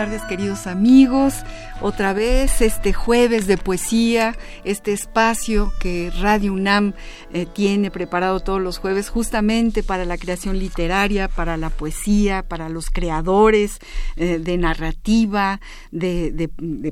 Tardes 0.00 0.22
queridos 0.24 0.66
amigos. 0.66 1.44
Otra 1.82 2.12
vez 2.12 2.60
este 2.60 2.92
jueves 2.92 3.46
de 3.46 3.56
poesía, 3.56 4.36
este 4.64 4.92
espacio 4.92 5.72
que 5.80 6.12
Radio 6.20 6.52
UNAM 6.52 6.92
eh, 7.32 7.46
tiene 7.46 7.90
preparado 7.90 8.40
todos 8.40 8.60
los 8.60 8.76
jueves 8.76 9.08
justamente 9.08 9.82
para 9.82 10.04
la 10.04 10.18
creación 10.18 10.58
literaria, 10.58 11.28
para 11.28 11.56
la 11.56 11.70
poesía, 11.70 12.42
para 12.42 12.68
los 12.68 12.90
creadores 12.90 13.78
eh, 14.16 14.38
de 14.38 14.58
narrativa, 14.58 15.58
de, 15.90 16.50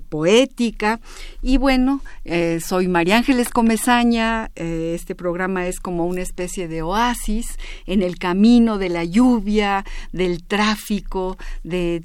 poética. 0.09 1.01
Y 1.43 1.59
bueno, 1.59 2.01
eh, 2.25 2.59
soy 2.67 2.89
María 2.89 3.19
Ángeles 3.19 3.51
Comezaña. 3.51 4.51
este 4.55 5.15
programa 5.15 5.67
es 5.67 5.81
como 5.81 6.07
una 6.07 6.23
especie 6.23 6.67
de 6.67 6.81
oasis 6.81 7.59
en 7.85 8.01
el 8.03 8.19
camino 8.19 8.79
de 8.79 8.89
la 8.89 9.05
lluvia, 9.05 9.85
del 10.13 10.43
tráfico, 10.45 11.37
de 11.63 12.05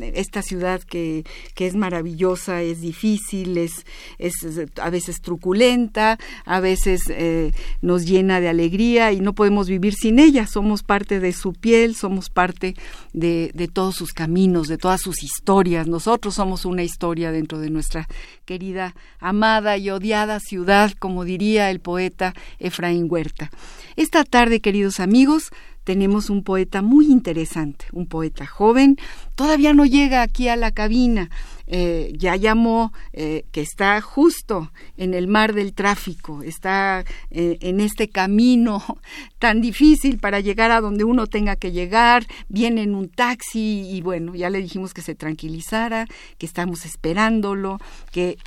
esta 0.00 0.42
ciudad 0.42 0.80
que, 0.82 1.24
que 1.54 1.68
es 1.68 1.76
maravillosa, 1.76 1.91
es 1.98 2.80
difícil, 2.80 3.58
es, 3.58 3.84
es 4.18 4.34
a 4.80 4.90
veces 4.90 5.20
truculenta, 5.20 6.18
a 6.44 6.60
veces 6.60 7.02
eh, 7.08 7.52
nos 7.80 8.06
llena 8.06 8.40
de 8.40 8.48
alegría 8.48 9.12
y 9.12 9.20
no 9.20 9.34
podemos 9.34 9.68
vivir 9.68 9.94
sin 9.94 10.18
ella. 10.18 10.46
Somos 10.46 10.82
parte 10.82 11.20
de 11.20 11.32
su 11.32 11.52
piel, 11.52 11.94
somos 11.94 12.30
parte 12.30 12.74
de, 13.12 13.50
de 13.54 13.68
todos 13.68 13.96
sus 13.96 14.12
caminos, 14.12 14.68
de 14.68 14.78
todas 14.78 15.00
sus 15.00 15.22
historias. 15.22 15.86
Nosotros 15.86 16.34
somos 16.34 16.64
una 16.64 16.82
historia 16.82 17.32
dentro 17.32 17.58
de 17.58 17.70
nuestra 17.70 18.08
querida, 18.44 18.94
amada 19.18 19.76
y 19.76 19.90
odiada 19.90 20.40
ciudad, 20.40 20.92
como 20.98 21.24
diría 21.24 21.70
el 21.70 21.80
poeta 21.80 22.34
Efraín 22.58 23.06
Huerta. 23.08 23.50
Esta 23.96 24.24
tarde, 24.24 24.60
queridos 24.60 25.00
amigos, 25.00 25.50
tenemos 25.84 26.30
un 26.30 26.42
poeta 26.42 26.82
muy 26.82 27.06
interesante, 27.06 27.86
un 27.92 28.06
poeta 28.06 28.46
joven, 28.46 28.96
todavía 29.34 29.72
no 29.74 29.84
llega 29.84 30.22
aquí 30.22 30.48
a 30.48 30.56
la 30.56 30.70
cabina, 30.70 31.30
eh, 31.66 32.12
ya 32.16 32.36
llamó 32.36 32.92
eh, 33.12 33.44
que 33.50 33.62
está 33.62 34.00
justo 34.00 34.70
en 34.96 35.14
el 35.14 35.26
mar 35.26 35.54
del 35.54 35.72
tráfico, 35.72 36.42
está 36.42 37.04
eh, 37.30 37.58
en 37.60 37.80
este 37.80 38.08
camino 38.08 38.82
tan 39.38 39.60
difícil 39.60 40.18
para 40.18 40.40
llegar 40.40 40.70
a 40.70 40.80
donde 40.80 41.04
uno 41.04 41.26
tenga 41.26 41.56
que 41.56 41.72
llegar, 41.72 42.26
viene 42.48 42.82
en 42.82 42.94
un 42.94 43.08
taxi 43.08 43.88
y 43.90 44.00
bueno, 44.02 44.34
ya 44.34 44.50
le 44.50 44.60
dijimos 44.60 44.94
que 44.94 45.02
se 45.02 45.14
tranquilizara, 45.14 46.06
que 46.38 46.46
estamos 46.46 46.84
esperándolo, 46.84 47.78
que 48.10 48.38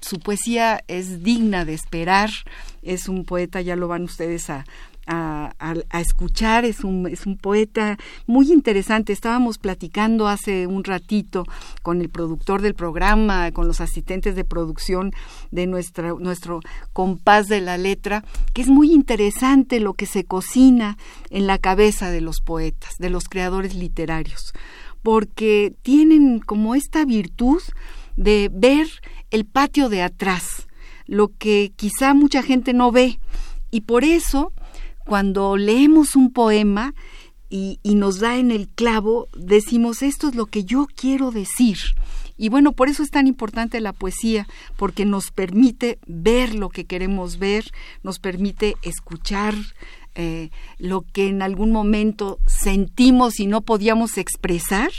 su 0.00 0.18
poesía 0.18 0.82
es 0.88 1.22
digna 1.22 1.64
de 1.64 1.74
esperar, 1.74 2.30
es 2.82 3.08
un 3.08 3.24
poeta, 3.24 3.60
ya 3.60 3.76
lo 3.76 3.86
van 3.88 4.04
ustedes 4.04 4.48
a, 4.48 4.64
a, 5.10 6.00
escuchar, 6.00 6.64
es 6.64 6.84
un, 6.84 7.06
es 7.08 7.26
un 7.26 7.36
poeta 7.36 7.98
muy 8.26 8.52
interesante. 8.52 9.12
Estábamos 9.12 9.58
platicando 9.58 10.28
hace 10.28 10.66
un 10.66 10.84
ratito 10.84 11.44
con 11.82 12.00
el 12.00 12.08
productor 12.08 12.62
del 12.62 12.74
programa, 12.74 13.50
con 13.52 13.66
los 13.66 13.80
asistentes 13.80 14.36
de 14.36 14.44
producción 14.44 15.12
de 15.50 15.66
nuestra, 15.66 16.14
nuestro 16.18 16.60
compás 16.92 17.48
de 17.48 17.60
la 17.60 17.76
letra, 17.76 18.24
que 18.52 18.62
es 18.62 18.68
muy 18.68 18.92
interesante 18.92 19.80
lo 19.80 19.94
que 19.94 20.06
se 20.06 20.24
cocina 20.24 20.96
en 21.30 21.46
la 21.46 21.58
cabeza 21.58 22.10
de 22.10 22.20
los 22.20 22.40
poetas, 22.40 22.96
de 22.98 23.10
los 23.10 23.24
creadores 23.24 23.74
literarios, 23.74 24.52
porque 25.02 25.74
tienen 25.82 26.38
como 26.38 26.74
esta 26.74 27.04
virtud 27.04 27.62
de 28.16 28.50
ver 28.52 28.86
el 29.30 29.44
patio 29.44 29.88
de 29.88 30.02
atrás, 30.02 30.68
lo 31.06 31.28
que 31.36 31.72
quizá 31.74 32.14
mucha 32.14 32.42
gente 32.42 32.72
no 32.72 32.92
ve. 32.92 33.18
Y 33.72 33.82
por 33.82 34.04
eso 34.04 34.52
cuando 35.06 35.56
leemos 35.56 36.16
un 36.16 36.32
poema 36.32 36.94
y, 37.48 37.80
nos 37.84 38.20
da 38.20 38.36
en 38.38 38.52
el 38.52 38.68
clavo, 38.68 39.28
decimos, 39.34 40.02
esto 40.02 40.28
es 40.28 40.34
lo 40.34 40.46
que 40.46 40.64
yo 40.64 40.86
quiero 40.94 41.32
decir. 41.32 41.78
Y 42.38 42.48
bueno, 42.48 42.72
por 42.72 42.88
eso 42.88 43.02
es 43.02 43.10
tan 43.10 43.26
importante 43.26 43.80
la 43.80 43.92
poesía, 43.92 44.46
porque 44.76 45.04
nos 45.04 45.30
permite 45.30 45.98
ver 46.06 46.54
lo 46.54 46.68
que 46.68 46.84
queremos 46.84 47.38
ver, 47.38 47.70
nos 48.02 48.18
permite 48.18 48.76
escuchar 48.82 49.54
eh, 50.14 50.50
lo 50.78 51.02
que 51.02 51.28
en 51.28 51.42
algún 51.42 51.72
momento 51.72 52.38
sentimos 52.46 53.40
y 53.40 53.46
no 53.46 53.60
podíamos 53.60 54.16
expresar 54.16 54.90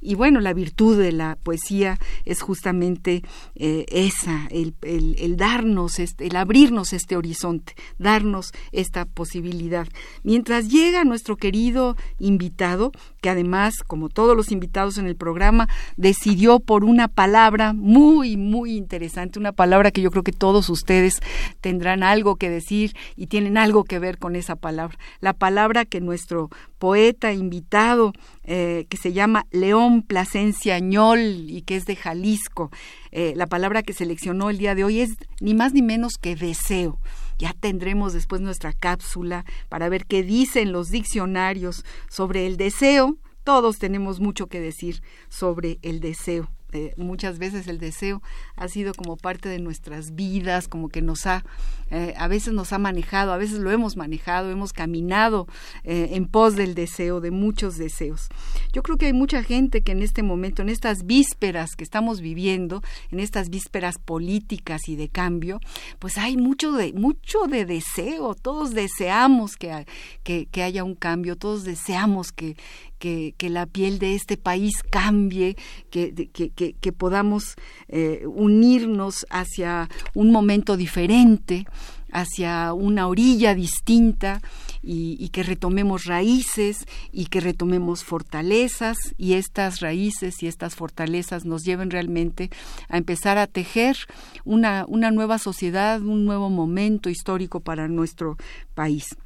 y 0.00 0.14
bueno, 0.14 0.40
la 0.40 0.52
virtud 0.52 0.98
de 0.98 1.12
la 1.12 1.36
poesía 1.42 1.98
es 2.24 2.42
justamente 2.42 3.22
eh, 3.54 3.84
esa, 3.88 4.46
el, 4.50 4.74
el, 4.82 5.36
darnos, 5.36 5.98
este, 5.98 6.26
el 6.26 6.36
abrirnos 6.36 6.92
este 6.92 7.16
horizonte, 7.16 7.74
darnos 7.98 8.52
esta 8.72 9.04
posibilidad. 9.04 9.88
Mientras 10.22 10.68
llega 10.68 11.04
nuestro 11.04 11.36
querido 11.36 11.96
invitado, 12.18 12.92
que 13.20 13.30
además, 13.30 13.82
como 13.86 14.08
todos 14.08 14.36
los 14.36 14.52
invitados 14.52 14.98
en 14.98 15.06
el 15.06 15.16
programa, 15.16 15.68
decidió 15.96 16.60
por 16.60 16.84
una 16.84 17.08
palabra 17.08 17.72
muy, 17.72 18.36
muy 18.36 18.76
interesante, 18.76 19.38
una 19.38 19.52
palabra 19.52 19.90
que 19.90 20.02
yo 20.02 20.10
creo 20.10 20.22
que 20.22 20.32
todos 20.32 20.68
ustedes 20.68 21.20
tendrán 21.60 22.02
algo 22.02 22.36
que 22.36 22.50
decir 22.50 22.94
y 23.16 23.26
tienen 23.26 23.58
algo 23.58 23.84
que 23.84 23.98
ver 23.98 24.18
con 24.18 24.36
esa 24.36 24.56
palabra. 24.56 24.98
La 25.20 25.32
palabra 25.32 25.84
que 25.84 26.00
nuestro 26.00 26.50
poeta 26.78 27.32
invitado, 27.32 28.12
eh, 28.44 28.86
que 28.88 28.96
se 28.96 29.12
llama 29.12 29.46
León 29.50 30.02
Plasencia 30.02 30.76
Añol 30.76 31.18
y 31.48 31.62
que 31.62 31.76
es 31.76 31.86
de 31.86 31.96
Jalisco. 31.96 32.70
Eh, 33.10 33.32
la 33.36 33.46
palabra 33.46 33.82
que 33.82 33.92
seleccionó 33.92 34.50
el 34.50 34.58
día 34.58 34.74
de 34.74 34.84
hoy 34.84 35.00
es 35.00 35.16
ni 35.40 35.54
más 35.54 35.72
ni 35.72 35.82
menos 35.82 36.14
que 36.18 36.36
deseo. 36.36 36.98
Ya 37.38 37.52
tendremos 37.52 38.12
después 38.12 38.40
nuestra 38.40 38.72
cápsula 38.72 39.44
para 39.68 39.88
ver 39.88 40.06
qué 40.06 40.22
dicen 40.22 40.72
los 40.72 40.90
diccionarios 40.90 41.84
sobre 42.10 42.46
el 42.46 42.56
deseo. 42.56 43.16
Todos 43.44 43.78
tenemos 43.78 44.20
mucho 44.20 44.48
que 44.48 44.60
decir 44.60 45.02
sobre 45.28 45.78
el 45.82 46.00
deseo. 46.00 46.50
Eh, 46.72 46.92
muchas 46.98 47.38
veces 47.38 47.66
el 47.66 47.78
deseo 47.78 48.22
ha 48.54 48.68
sido 48.68 48.92
como 48.92 49.16
parte 49.16 49.48
de 49.48 49.58
nuestras 49.58 50.14
vidas, 50.14 50.68
como 50.68 50.90
que 50.90 51.00
nos 51.00 51.26
ha, 51.26 51.42
eh, 51.90 52.12
a 52.18 52.28
veces 52.28 52.52
nos 52.52 52.74
ha 52.74 52.78
manejado, 52.78 53.32
a 53.32 53.38
veces 53.38 53.58
lo 53.58 53.70
hemos 53.70 53.96
manejado, 53.96 54.50
hemos 54.50 54.74
caminado 54.74 55.46
eh, 55.84 56.10
en 56.12 56.26
pos 56.26 56.56
del 56.56 56.74
deseo, 56.74 57.20
de 57.20 57.30
muchos 57.30 57.78
deseos. 57.78 58.28
Yo 58.72 58.82
creo 58.82 58.98
que 58.98 59.06
hay 59.06 59.14
mucha 59.14 59.42
gente 59.42 59.80
que 59.80 59.92
en 59.92 60.02
este 60.02 60.22
momento, 60.22 60.60
en 60.60 60.68
estas 60.68 61.06
vísperas 61.06 61.74
que 61.74 61.84
estamos 61.84 62.20
viviendo, 62.20 62.82
en 63.10 63.20
estas 63.20 63.48
vísperas 63.48 63.98
políticas 63.98 64.88
y 64.88 64.96
de 64.96 65.08
cambio, 65.08 65.60
pues 65.98 66.18
hay 66.18 66.36
mucho 66.36 66.72
de, 66.72 66.92
mucho 66.92 67.46
de 67.46 67.64
deseo, 67.64 68.34
todos 68.34 68.74
deseamos 68.74 69.56
que, 69.56 69.86
que, 70.22 70.46
que 70.46 70.62
haya 70.62 70.84
un 70.84 70.94
cambio, 70.94 71.36
todos 71.36 71.64
deseamos 71.64 72.30
que, 72.30 72.56
que, 72.98 73.34
la 73.48 73.66
piel 73.66 73.98
de 73.98 74.14
este 74.14 74.36
país 74.36 74.82
cambie, 74.90 75.56
que, 75.90 76.12
que, 76.12 76.92
podamos 76.92 77.54
eh, 77.88 78.24
unirnos 78.26 79.26
hacia 79.30 79.88
un 80.14 80.30
momento 80.30 80.76
diferente, 80.76 81.66
hacia 82.12 82.72
una 82.72 83.06
orilla 83.06 83.54
distinta 83.54 84.40
y, 84.82 85.28
que 85.28 85.42
retomemos 85.42 86.06
raíces 86.06 86.86
y 87.12 87.26
que 87.26 87.40
retomemos 87.40 88.04
fortalezas 88.04 88.96
y 89.16 89.34
estas 89.34 89.80
raíces 89.80 90.42
y 90.42 90.46
estas 90.46 90.74
fortalezas 90.74 91.44
nos 91.44 91.64
lleven 91.64 91.90
realmente 91.90 92.50
a 92.88 92.96
empezar 92.96 93.38
a 93.38 93.46
tejer 93.46 93.96
una, 94.44 94.84
una 94.88 95.10
nueva 95.10 95.38
sociedad, 95.38 96.00
un 96.00 96.24
nuevo 96.24 96.50
momento 96.50 97.10
histórico 97.10 97.60
para 97.60 97.88
nuestro 97.88 98.36
país. 98.74 99.16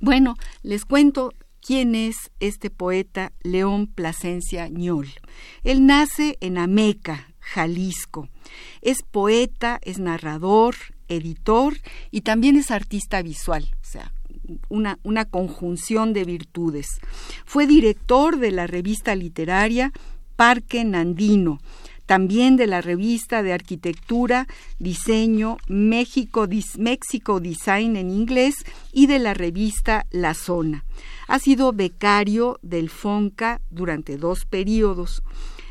Bueno, 0.00 0.36
les 0.62 0.84
cuento 0.84 1.32
quién 1.66 1.96
es 1.96 2.30
este 2.38 2.70
poeta 2.70 3.32
León 3.42 3.88
Plasencia 3.88 4.68
Ñol. 4.68 5.08
Él 5.64 5.84
nace 5.84 6.38
en 6.40 6.58
Ameca, 6.58 7.34
Jalisco. 7.40 8.28
Es 8.82 9.02
poeta, 9.02 9.80
es 9.82 9.98
narrador, 9.98 10.76
editor 11.08 11.74
y 12.12 12.20
también 12.20 12.56
es 12.56 12.70
artista 12.70 13.20
visual, 13.20 13.68
o 13.80 13.84
sea, 13.84 14.12
una, 14.68 15.00
una 15.02 15.24
conjunción 15.24 16.12
de 16.12 16.24
virtudes. 16.24 16.86
Fue 17.44 17.66
director 17.66 18.38
de 18.38 18.52
la 18.52 18.68
revista 18.68 19.16
literaria 19.16 19.92
Parque 20.36 20.84
Nandino, 20.84 21.58
también 22.06 22.56
de 22.56 22.66
la 22.66 22.80
revista 22.80 23.42
de 23.42 23.52
arquitectura, 23.52 24.46
diseño 24.78 25.58
México, 25.68 26.46
México 26.78 27.40
Design 27.40 27.96
en 27.96 28.10
inglés 28.10 28.54
y 28.92 29.08
de 29.08 29.18
la 29.18 29.34
revista 29.34 30.06
La 30.10 30.34
Zona. 30.34 30.84
Ha 31.28 31.38
sido 31.40 31.72
becario 31.72 32.58
del 32.62 32.88
FONCA 32.88 33.60
durante 33.70 34.16
dos 34.16 34.44
periodos. 34.44 35.22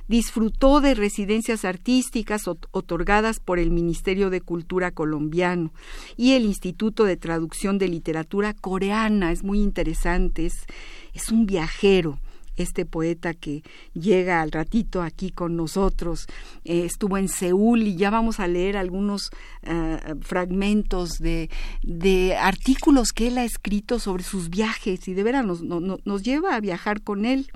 Disfrutó 0.08 0.82
de 0.82 0.94
residencias 0.94 1.66
artísticas 1.66 2.44
otorgadas 2.48 3.40
por 3.40 3.58
el 3.58 3.72
Ministerio 3.72 4.30
de 4.30 4.42
Cultura 4.42 4.92
colombiano 4.92 5.74
y 6.16 6.34
el 6.34 6.46
Instituto 6.46 7.06
de 7.06 7.18
Traducción 7.18 7.80
de 7.80 7.88
Literatura 7.88 8.54
coreana. 8.54 9.32
Es 9.32 9.44
muy 9.44 9.62
interesante, 9.62 10.46
es, 10.46 10.66
es 11.14 11.32
un 11.32 11.48
viajero 11.48 12.20
este 12.58 12.86
poeta 12.86 13.34
que 13.34 13.64
llega 13.94 14.42
al 14.42 14.52
ratito 14.52 15.02
aquí 15.02 15.32
con 15.32 15.56
nosotros. 15.56 16.28
Eh, 16.64 16.86
estuvo 16.86 17.18
en 17.18 17.28
Seúl 17.28 17.84
y 17.84 17.96
ya 17.96 18.10
vamos 18.10 18.40
a 18.40 18.48
leer 18.48 18.78
algunos 18.78 19.30
eh, 19.64 19.98
fragmentos 20.22 21.20
de, 21.20 21.50
de, 21.84 22.36
artículos 22.36 23.12
que 23.12 23.28
él 23.28 23.38
ha 23.38 23.44
escrito 23.44 24.00
sobre 24.00 24.24
sus 24.24 24.50
viajes 24.50 25.08
y 25.08 25.14
de 25.14 25.24
veras 25.24 25.46
nos, 25.46 25.62
nos 25.62 26.24
lleva 26.24 26.56
a 26.56 26.60
viajar 26.60 27.02
con 27.02 27.26
él. 27.26 27.52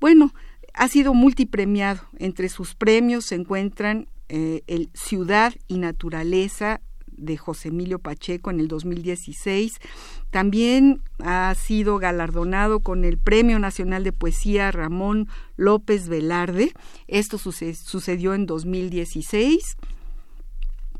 Bueno, 0.00 0.32
ha 0.74 0.88
sido 0.88 1.14
multipremiado. 1.14 2.00
Entre 2.18 2.48
sus 2.48 2.74
premios 2.74 3.26
se 3.26 3.34
encuentran 3.34 4.06
eh, 4.28 4.62
el 4.66 4.90
Ciudad 4.94 5.52
y 5.66 5.78
Naturaleza 5.78 6.80
de 7.20 7.36
José 7.36 7.68
Emilio 7.68 7.98
Pacheco 7.98 8.50
en 8.50 8.60
el 8.60 8.68
2016. 8.68 9.78
También 10.30 11.02
ha 11.18 11.54
sido 11.54 11.98
galardonado 11.98 12.80
con 12.80 13.04
el 13.04 13.18
Premio 13.18 13.58
Nacional 13.58 14.04
de 14.04 14.12
Poesía 14.12 14.70
Ramón 14.70 15.28
López 15.56 16.08
Velarde. 16.08 16.72
Esto 17.06 17.38
sucedió 17.38 18.34
en 18.34 18.46
2016 18.46 19.76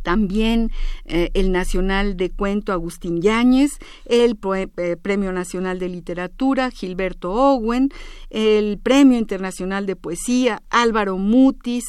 también 0.03 0.71
eh, 1.05 1.31
el 1.35 1.53
Nacional 1.53 2.17
de 2.17 2.31
Cuento 2.31 2.73
Agustín 2.73 3.21
Yáñez, 3.21 3.79
el 4.07 4.39
eh, 4.55 4.97
Premio 5.01 5.33
Nacional 5.33 5.79
de 5.79 5.89
Literatura 5.89 6.71
Gilberto 6.71 7.33
Owen, 7.33 7.91
el 8.31 8.79
Premio 8.79 9.19
Internacional 9.19 9.87
de 9.87 9.97
Poesía 9.97 10.63
Álvaro 10.71 11.19
Mutis, 11.19 11.85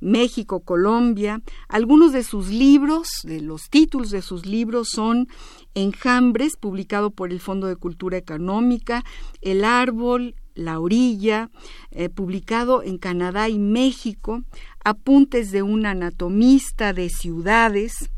México, 0.00 0.60
Colombia. 0.60 1.42
Algunos 1.68 2.12
de 2.12 2.22
sus 2.22 2.48
libros, 2.48 3.08
de 3.24 3.40
los 3.40 3.70
títulos 3.70 4.10
de 4.10 4.22
sus 4.22 4.46
libros 4.46 4.88
son 4.90 5.28
Enjambres, 5.74 6.56
publicado 6.56 7.10
por 7.10 7.32
el 7.32 7.40
Fondo 7.40 7.66
de 7.66 7.76
Cultura 7.76 8.16
Económica, 8.16 9.04
El 9.40 9.64
Árbol, 9.64 10.34
La 10.54 10.80
Orilla, 10.80 11.50
eh, 11.90 12.08
publicado 12.08 12.82
en 12.82 12.98
Canadá 12.98 13.48
y 13.48 13.58
México, 13.58 14.42
Apuntes 14.84 15.50
de 15.52 15.62
un 15.62 15.86
anatomista 15.86 16.92
de 16.92 17.10
ciudades, 17.10 18.10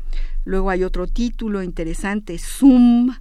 luego 0.45 0.69
hay 0.69 0.83
otro 0.83 1.07
título 1.07 1.63
interesante, 1.63 2.37
Zoom, 2.37 3.11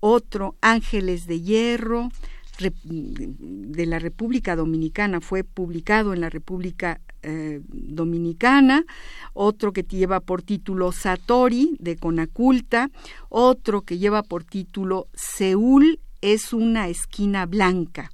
otro, 0.00 0.56
Ángeles 0.60 1.26
de 1.26 1.40
Hierro, 1.40 2.10
de 2.58 3.86
la 3.86 3.98
República 3.98 4.56
Dominicana, 4.56 5.20
fue 5.20 5.44
publicado 5.44 6.12
en 6.12 6.20
la 6.20 6.30
República 6.30 7.00
eh, 7.22 7.60
Dominicana, 7.68 8.84
otro 9.32 9.72
que 9.72 9.82
lleva 9.82 10.20
por 10.20 10.42
título 10.42 10.92
Satori 10.92 11.76
de 11.80 11.96
Conaculta, 11.96 12.90
otro 13.28 13.82
que 13.82 13.98
lleva 13.98 14.22
por 14.22 14.44
título 14.44 15.08
Seúl 15.14 16.00
es 16.20 16.52
una 16.52 16.88
esquina 16.88 17.46
blanca 17.46 18.10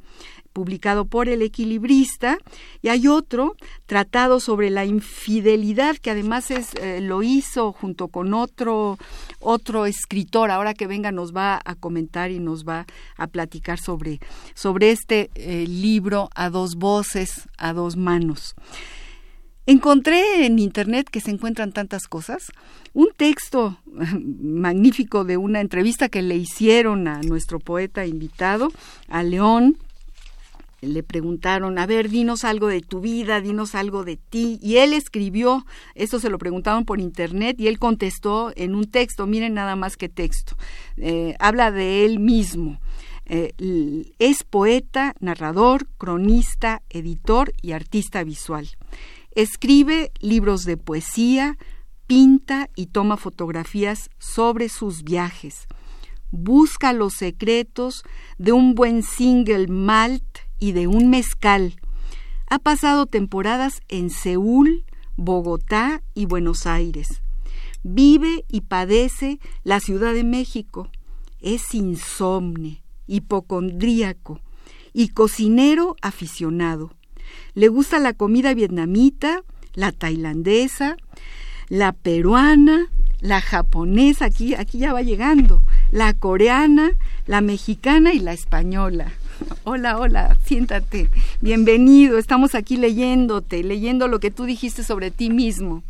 publicado 0.52 1.04
por 1.04 1.28
El 1.28 1.42
Equilibrista, 1.42 2.38
y 2.82 2.88
hay 2.88 3.08
otro 3.08 3.56
tratado 3.86 4.40
sobre 4.40 4.70
la 4.70 4.84
infidelidad, 4.84 5.96
que 5.96 6.10
además 6.10 6.50
es, 6.50 6.74
eh, 6.74 7.00
lo 7.00 7.22
hizo 7.22 7.72
junto 7.72 8.08
con 8.08 8.34
otro, 8.34 8.98
otro 9.40 9.86
escritor, 9.86 10.50
ahora 10.50 10.74
que 10.74 10.86
venga 10.86 11.12
nos 11.12 11.34
va 11.34 11.60
a 11.64 11.74
comentar 11.74 12.30
y 12.30 12.38
nos 12.38 12.64
va 12.64 12.86
a 13.16 13.26
platicar 13.26 13.78
sobre, 13.78 14.20
sobre 14.54 14.90
este 14.90 15.30
eh, 15.34 15.66
libro 15.66 16.30
a 16.34 16.50
dos 16.50 16.76
voces, 16.76 17.48
a 17.58 17.72
dos 17.72 17.96
manos. 17.96 18.54
Encontré 19.64 20.44
en 20.44 20.58
internet 20.58 21.08
que 21.08 21.20
se 21.20 21.30
encuentran 21.30 21.70
tantas 21.70 22.08
cosas, 22.08 22.50
un 22.94 23.10
texto 23.16 23.78
magnífico 23.86 25.22
de 25.24 25.36
una 25.36 25.60
entrevista 25.60 26.08
que 26.08 26.20
le 26.20 26.34
hicieron 26.34 27.06
a 27.06 27.22
nuestro 27.22 27.60
poeta 27.60 28.04
invitado, 28.04 28.72
a 29.08 29.22
León, 29.22 29.78
le 30.82 31.04
preguntaron, 31.04 31.78
a 31.78 31.86
ver, 31.86 32.10
dinos 32.10 32.44
algo 32.44 32.66
de 32.66 32.80
tu 32.80 33.00
vida, 33.00 33.40
dinos 33.40 33.74
algo 33.74 34.04
de 34.04 34.16
ti. 34.16 34.58
Y 34.60 34.76
él 34.78 34.92
escribió, 34.92 35.64
esto 35.94 36.18
se 36.18 36.28
lo 36.28 36.38
preguntaron 36.38 36.84
por 36.84 37.00
internet 37.00 37.58
y 37.58 37.68
él 37.68 37.78
contestó 37.78 38.52
en 38.56 38.74
un 38.74 38.90
texto, 38.90 39.26
miren 39.26 39.54
nada 39.54 39.76
más 39.76 39.96
que 39.96 40.08
texto, 40.08 40.56
eh, 40.96 41.36
habla 41.38 41.70
de 41.70 42.04
él 42.04 42.18
mismo. 42.18 42.80
Eh, 43.26 43.54
es 44.18 44.42
poeta, 44.42 45.14
narrador, 45.20 45.86
cronista, 45.96 46.82
editor 46.90 47.52
y 47.62 47.72
artista 47.72 48.24
visual. 48.24 48.68
Escribe 49.30 50.10
libros 50.20 50.64
de 50.64 50.76
poesía, 50.76 51.56
pinta 52.08 52.68
y 52.74 52.86
toma 52.86 53.16
fotografías 53.16 54.10
sobre 54.18 54.68
sus 54.68 55.04
viajes. 55.04 55.66
Busca 56.32 56.92
los 56.92 57.14
secretos 57.14 58.02
de 58.38 58.52
un 58.52 58.74
buen 58.74 59.02
single 59.02 59.68
malt 59.68 60.31
y 60.62 60.70
de 60.70 60.86
un 60.86 61.10
mezcal. 61.10 61.74
Ha 62.48 62.60
pasado 62.60 63.06
temporadas 63.06 63.80
en 63.88 64.10
Seúl, 64.10 64.84
Bogotá 65.16 66.02
y 66.14 66.26
Buenos 66.26 66.68
Aires. 66.68 67.20
Vive 67.82 68.44
y 68.48 68.60
padece 68.60 69.40
la 69.64 69.80
Ciudad 69.80 70.14
de 70.14 70.22
México. 70.22 70.88
Es 71.40 71.74
insomne, 71.74 72.80
hipocondríaco 73.08 74.38
y 74.92 75.08
cocinero 75.08 75.96
aficionado. 76.00 76.92
Le 77.54 77.66
gusta 77.66 77.98
la 77.98 78.12
comida 78.12 78.54
vietnamita, 78.54 79.42
la 79.74 79.90
tailandesa, 79.90 80.96
la 81.70 81.92
peruana, 81.92 82.86
la 83.20 83.40
japonesa, 83.40 84.26
aquí, 84.26 84.54
aquí 84.54 84.78
ya 84.78 84.92
va 84.92 85.02
llegando, 85.02 85.64
la 85.90 86.14
coreana, 86.14 86.92
la 87.26 87.40
mexicana 87.40 88.12
y 88.14 88.20
la 88.20 88.32
española. 88.32 89.12
Hola, 89.64 89.98
hola, 89.98 90.36
siéntate. 90.44 91.08
Bienvenido. 91.40 92.18
Estamos 92.18 92.54
aquí 92.54 92.76
leyéndote, 92.76 93.62
leyendo 93.62 94.08
lo 94.08 94.20
que 94.20 94.30
tú 94.30 94.44
dijiste 94.44 94.82
sobre 94.84 95.10
ti 95.10 95.30
mismo. 95.30 95.82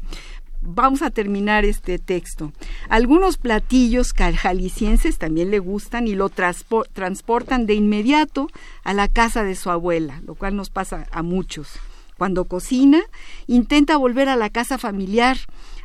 Vamos 0.60 1.02
a 1.02 1.10
terminar 1.10 1.64
este 1.64 1.98
texto. 1.98 2.52
Algunos 2.88 3.36
platillos 3.36 4.12
jaliscienses 4.12 5.18
también 5.18 5.50
le 5.50 5.58
gustan 5.58 6.06
y 6.06 6.14
lo 6.14 6.28
transportan 6.28 7.66
de 7.66 7.74
inmediato 7.74 8.48
a 8.84 8.94
la 8.94 9.08
casa 9.08 9.42
de 9.42 9.56
su 9.56 9.70
abuela, 9.70 10.20
lo 10.24 10.34
cual 10.34 10.54
nos 10.54 10.70
pasa 10.70 11.06
a 11.10 11.22
muchos. 11.22 11.80
Cuando 12.16 12.44
cocina, 12.44 13.00
intenta 13.48 13.96
volver 13.96 14.28
a 14.28 14.36
la 14.36 14.50
casa 14.50 14.78
familiar, 14.78 15.36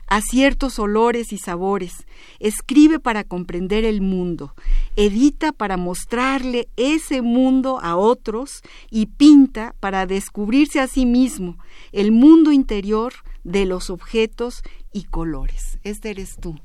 a 0.07 0.21
ciertos 0.21 0.79
olores 0.79 1.33
y 1.33 1.37
sabores, 1.37 2.05
escribe 2.39 2.99
para 2.99 3.23
comprender 3.23 3.85
el 3.85 4.01
mundo, 4.01 4.53
edita 4.95 5.51
para 5.51 5.77
mostrarle 5.77 6.67
ese 6.77 7.21
mundo 7.21 7.79
a 7.81 7.97
otros 7.97 8.61
y 8.89 9.07
pinta 9.07 9.75
para 9.79 10.05
descubrirse 10.05 10.79
a 10.79 10.87
sí 10.87 11.05
mismo 11.05 11.57
el 11.91 12.11
mundo 12.11 12.51
interior 12.51 13.13
de 13.43 13.65
los 13.65 13.89
objetos 13.89 14.61
y 14.91 15.03
colores. 15.03 15.79
Este 15.83 16.09
eres 16.09 16.35
tú. 16.35 16.59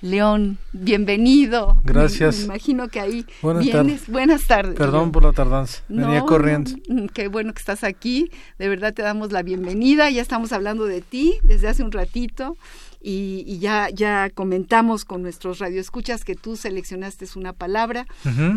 León, 0.00 0.58
bienvenido. 0.72 1.80
Gracias. 1.84 2.40
Me, 2.40 2.44
imagino 2.44 2.88
que 2.88 3.00
ahí 3.00 3.26
Buenas 3.40 3.64
vienes. 3.64 4.08
Buenas 4.08 4.46
tardes. 4.46 4.74
Perdón 4.74 5.12
por 5.12 5.22
la 5.22 5.32
tardanza. 5.32 5.82
Venía 5.88 6.20
corriendo. 6.22 6.72
Mm, 6.88 7.06
qué 7.06 7.28
bueno 7.28 7.54
que 7.54 7.60
estás 7.60 7.84
aquí. 7.84 8.30
De 8.58 8.68
verdad 8.68 8.92
te 8.92 9.02
damos 9.02 9.32
la 9.32 9.42
bienvenida. 9.42 10.10
Ya 10.10 10.20
estamos 10.20 10.52
hablando 10.52 10.84
de 10.84 11.00
ti 11.00 11.38
desde 11.42 11.68
hace 11.68 11.82
un 11.82 11.92
ratito 11.92 12.56
y, 13.00 13.58
ya, 13.58 13.88
ya 13.90 14.30
comentamos 14.30 15.04
con 15.04 15.22
nuestros 15.22 15.58
radioescuchas 15.58 16.24
que 16.24 16.34
tú 16.34 16.56
seleccionaste 16.56 17.26
una 17.36 17.52
palabra, 17.52 18.06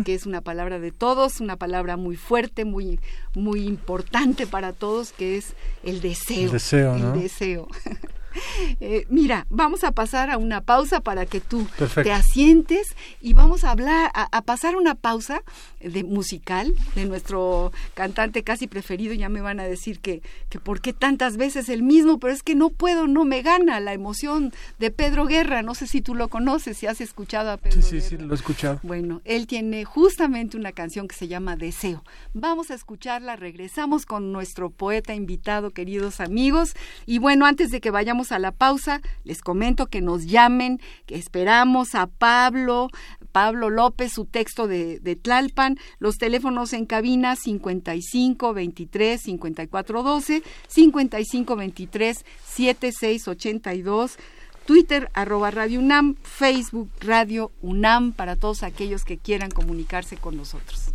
que 0.04 0.14
es 0.14 0.26
una 0.26 0.40
palabra 0.40 0.78
de 0.78 0.92
todos, 0.92 1.40
una 1.40 1.56
palabra 1.56 1.96
muy 1.96 2.16
fuerte, 2.16 2.64
muy, 2.64 3.00
muy 3.34 3.64
importante 3.64 4.46
para 4.46 4.72
todos, 4.72 5.12
que 5.12 5.36
es 5.36 5.54
el 5.82 6.00
deseo. 6.00 6.46
El 6.46 6.52
deseo, 6.52 6.94
el 6.94 7.02
¿no? 7.02 7.12
deseo. 7.12 7.68
Eh, 8.82 9.04
mira, 9.10 9.46
vamos 9.50 9.84
a 9.84 9.92
pasar 9.92 10.30
a 10.30 10.38
una 10.38 10.62
pausa 10.62 11.00
para 11.00 11.26
que 11.26 11.40
tú 11.40 11.66
te 12.02 12.12
asientes 12.12 12.94
y 13.20 13.34
vamos 13.34 13.64
a 13.64 13.72
hablar, 13.72 14.10
a, 14.14 14.42
pasar 14.42 14.76
una 14.76 14.94
pausa 14.94 15.42
de 15.80 16.02
musical 16.02 16.74
de 16.94 17.04
nuestro 17.04 17.72
cantante 17.94 18.42
casi 18.42 18.68
preferido. 18.68 19.12
Ya 19.12 19.28
me 19.28 19.40
van 19.40 19.60
a 19.60 19.64
decir 19.64 20.00
que, 20.00 20.22
que 20.48 20.58
por 20.58 20.80
qué 20.80 20.92
tantas 20.92 21.36
veces 21.36 21.68
el 21.68 21.82
mismo, 21.82 22.18
pero 22.18 22.32
es 22.32 22.42
que 22.42 22.54
no 22.54 22.70
puedo, 22.70 23.06
no 23.06 23.24
me 23.24 23.42
gana 23.42 23.80
la 23.80 23.92
emoción 23.92 24.52
de 24.78 24.90
Pedro 24.90 25.26
Guerra. 25.26 25.62
No 25.62 25.74
sé 25.74 25.86
si 25.86 26.00
tú 26.00 26.14
lo 26.14 26.28
conoces, 26.28 26.78
si 26.78 26.86
has 26.86 27.00
escuchado 27.00 27.50
a 27.50 27.56
Pedro 27.56 27.82
sí, 27.82 27.96
Guerra. 27.96 28.08
Sí, 28.08 28.16
sí, 28.16 28.22
lo 28.22 28.32
he 28.32 28.36
escuchado. 28.36 28.80
Bueno, 28.82 29.20
él 29.24 29.46
tiene 29.46 29.84
justamente 29.84 30.56
una 30.56 30.72
canción 30.72 31.08
que 31.08 31.16
se 31.16 31.28
llama 31.28 31.56
Deseo. 31.56 32.02
Vamos 32.34 32.70
a 32.70 32.74
escucharla, 32.74 33.36
regresamos 33.36 34.06
con 34.06 34.32
nuestro 34.32 34.70
poeta 34.70 35.14
invitado, 35.14 35.70
queridos 35.70 36.20
amigos. 36.20 36.74
Y 37.06 37.18
bueno, 37.18 37.46
antes 37.46 37.70
de 37.70 37.80
que 37.80 37.90
vayamos 37.90 38.19
a 38.30 38.38
la 38.38 38.52
pausa, 38.52 39.00
les 39.24 39.40
comento 39.40 39.86
que 39.86 40.00
nos 40.00 40.26
llamen, 40.26 40.80
que 41.06 41.16
esperamos 41.16 41.94
a 41.94 42.06
Pablo, 42.06 42.88
Pablo 43.32 43.70
López, 43.70 44.12
su 44.12 44.24
texto 44.26 44.66
de, 44.66 45.00
de, 45.00 45.16
Tlalpan, 45.16 45.78
los 45.98 46.18
teléfonos 46.18 46.72
en 46.72 46.86
cabina 46.86 47.36
55 47.36 48.54
23 48.54 49.20
54 49.20 50.02
12, 50.02 50.42
55 50.68 51.56
23 51.56 52.24
76 52.46 53.28
82, 53.28 54.18
Twitter 54.66 55.10
arroba 55.14 55.50
Radio 55.50 55.80
UNAM, 55.80 56.16
Facebook 56.22 56.90
Radio 57.00 57.50
UNAM 57.62 58.12
para 58.12 58.36
todos 58.36 58.62
aquellos 58.62 59.04
que 59.04 59.18
quieran 59.18 59.50
comunicarse 59.50 60.16
con 60.16 60.36
nosotros. 60.36 60.92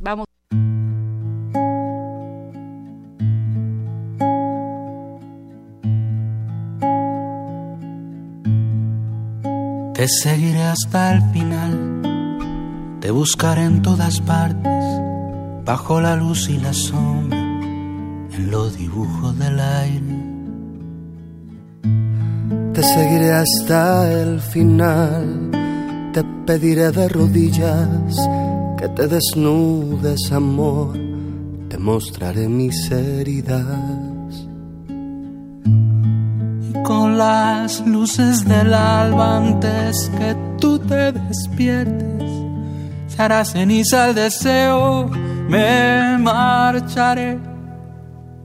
Vamos. 0.00 0.25
Te 10.06 10.12
seguiré 10.12 10.62
hasta 10.62 11.14
el 11.14 11.22
final, 11.32 12.00
te 13.00 13.10
buscaré 13.10 13.64
en 13.64 13.82
todas 13.82 14.20
partes, 14.20 14.84
bajo 15.64 16.00
la 16.00 16.14
luz 16.14 16.48
y 16.48 16.58
la 16.58 16.72
sombra, 16.72 17.36
en 17.36 18.48
los 18.48 18.78
dibujos 18.78 19.36
del 19.36 19.58
aire. 19.58 20.16
Te 22.72 22.84
seguiré 22.84 23.32
hasta 23.32 24.08
el 24.22 24.38
final, 24.38 25.50
te 26.12 26.22
pediré 26.46 26.92
de 26.92 27.08
rodillas 27.08 28.16
que 28.78 28.88
te 28.90 29.08
desnudes, 29.08 30.30
amor, 30.30 30.96
te 31.68 31.78
mostraré 31.78 32.48
mis 32.48 32.92
heridas 32.92 33.95
las 37.08 37.86
luces 37.86 38.44
del 38.44 38.72
alba 38.72 39.38
antes 39.38 40.10
que 40.18 40.36
tú 40.60 40.78
te 40.78 41.12
despiertes. 41.12 42.30
Se 43.08 43.22
hará 43.22 43.44
ceniza 43.44 44.08
el 44.08 44.14
deseo, 44.14 45.08
me 45.48 46.18
marcharé 46.18 47.38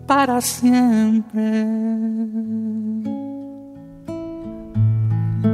para 0.07 0.41
siempre. 0.41 1.65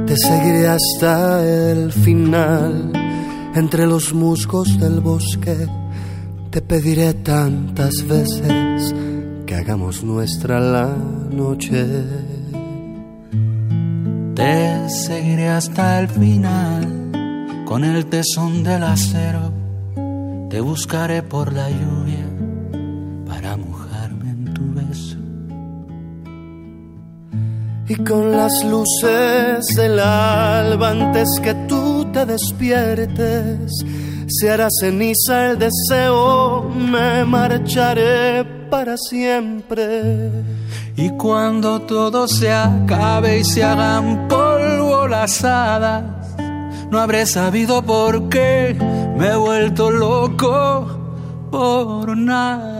Te 0.06 0.16
seguiré 0.16 0.68
hasta 0.68 1.44
el 1.44 1.92
final, 1.92 2.92
entre 3.54 3.86
los 3.86 4.14
musgos 4.14 4.78
del 4.78 5.00
bosque. 5.00 5.56
Te 6.50 6.62
pediré 6.62 7.12
tantas 7.14 7.92
veces 8.06 8.94
que 9.46 9.54
hagamos 9.54 10.02
nuestra 10.02 10.60
la 10.60 10.96
noche. 11.30 11.84
Te 14.38 14.88
seguiré 14.88 15.48
hasta 15.48 15.98
el 15.98 16.06
final 16.06 17.10
con 17.64 17.82
el 17.82 18.06
tesón 18.06 18.62
del 18.62 18.84
acero. 18.84 19.52
Te 20.48 20.60
buscaré 20.60 21.24
por 21.24 21.52
la 21.52 21.68
lluvia 21.68 22.24
para 23.26 23.56
mojarme 23.56 24.30
en 24.30 24.54
tu 24.54 24.62
beso. 24.74 25.16
Y 27.88 27.96
con 28.04 28.30
las 28.30 28.52
luces 28.64 29.66
del 29.74 29.98
alba 29.98 30.90
antes 30.90 31.40
que 31.42 31.54
tú 31.66 32.06
te 32.12 32.24
despiertes, 32.24 33.72
se 34.28 34.50
hará 34.50 34.68
ceniza 34.70 35.50
el 35.50 35.58
deseo, 35.58 36.62
me 36.68 37.24
marcharé 37.24 38.44
para 38.70 38.96
siempre 38.96 40.30
y 40.96 41.10
cuando 41.10 41.82
todo 41.82 42.28
se 42.28 42.52
acabe 42.52 43.38
y 43.38 43.44
se 43.44 43.62
hagan 43.64 44.28
polvo 44.28 45.06
las 45.08 45.44
hadas, 45.44 46.04
no 46.90 46.98
habré 46.98 47.24
sabido 47.24 47.82
por 47.82 48.28
qué 48.28 48.76
me 49.16 49.28
he 49.28 49.36
vuelto 49.36 49.90
loco 49.90 50.86
por 51.50 52.16
nada. 52.16 52.78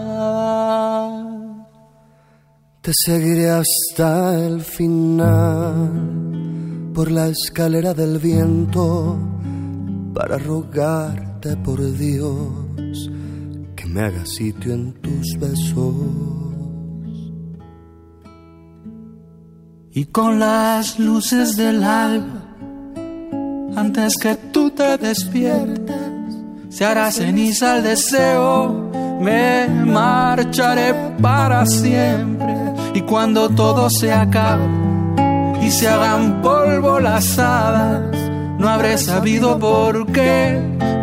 Te 2.81 2.93
seguiré 2.93 3.50
hasta 3.50 4.35
el 4.35 4.62
final 4.62 5.90
por 6.93 7.11
la 7.11 7.28
escalera 7.28 7.95
del 7.95 8.19
viento 8.19 9.17
para 10.12 10.38
por 11.64 11.80
Dios 11.97 13.11
que 13.76 13.87
me 13.87 14.02
haga 14.02 14.26
sitio 14.26 14.75
en 14.75 14.92
tus 14.95 15.38
besos. 15.38 16.38
y 19.99 20.04
con 20.04 20.38
las 20.38 20.97
luces 21.00 21.57
del 21.57 21.83
alba, 21.83 22.54
antes 23.75 24.14
que 24.16 24.37
tú 24.52 24.71
te 24.71 24.97
despiertes, 24.97 25.97
se 26.68 26.85
hará 26.85 27.11
ceniza 27.11 27.78
el 27.78 27.83
deseo, 27.83 28.92
me 29.21 29.66
marcharé 29.68 30.95
para 31.21 31.66
siempre 31.66 32.54
y 32.95 33.00
cuando 33.00 33.49
todo 33.49 33.90
se 33.90 34.12
acabe 34.12 34.68
y 35.62 35.71
se 35.73 35.88
hagan 35.88 36.42
polvo 36.42 37.00
las 37.00 37.37
hadas, 37.37 38.28
no 38.59 38.69
habré 38.69 38.99
sabido 38.99 39.59
por 39.59 40.07
qué 40.12 40.61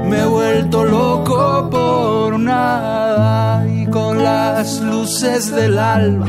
me 0.10 0.20
he 0.20 0.26
vuelto 0.26 0.84
loco 0.84 1.70
por 1.72 2.38
nada 2.38 3.66
y 3.68 3.88
con 3.88 4.22
las 4.24 4.82
luces 4.82 5.56
del 5.56 5.80
alba 5.80 6.28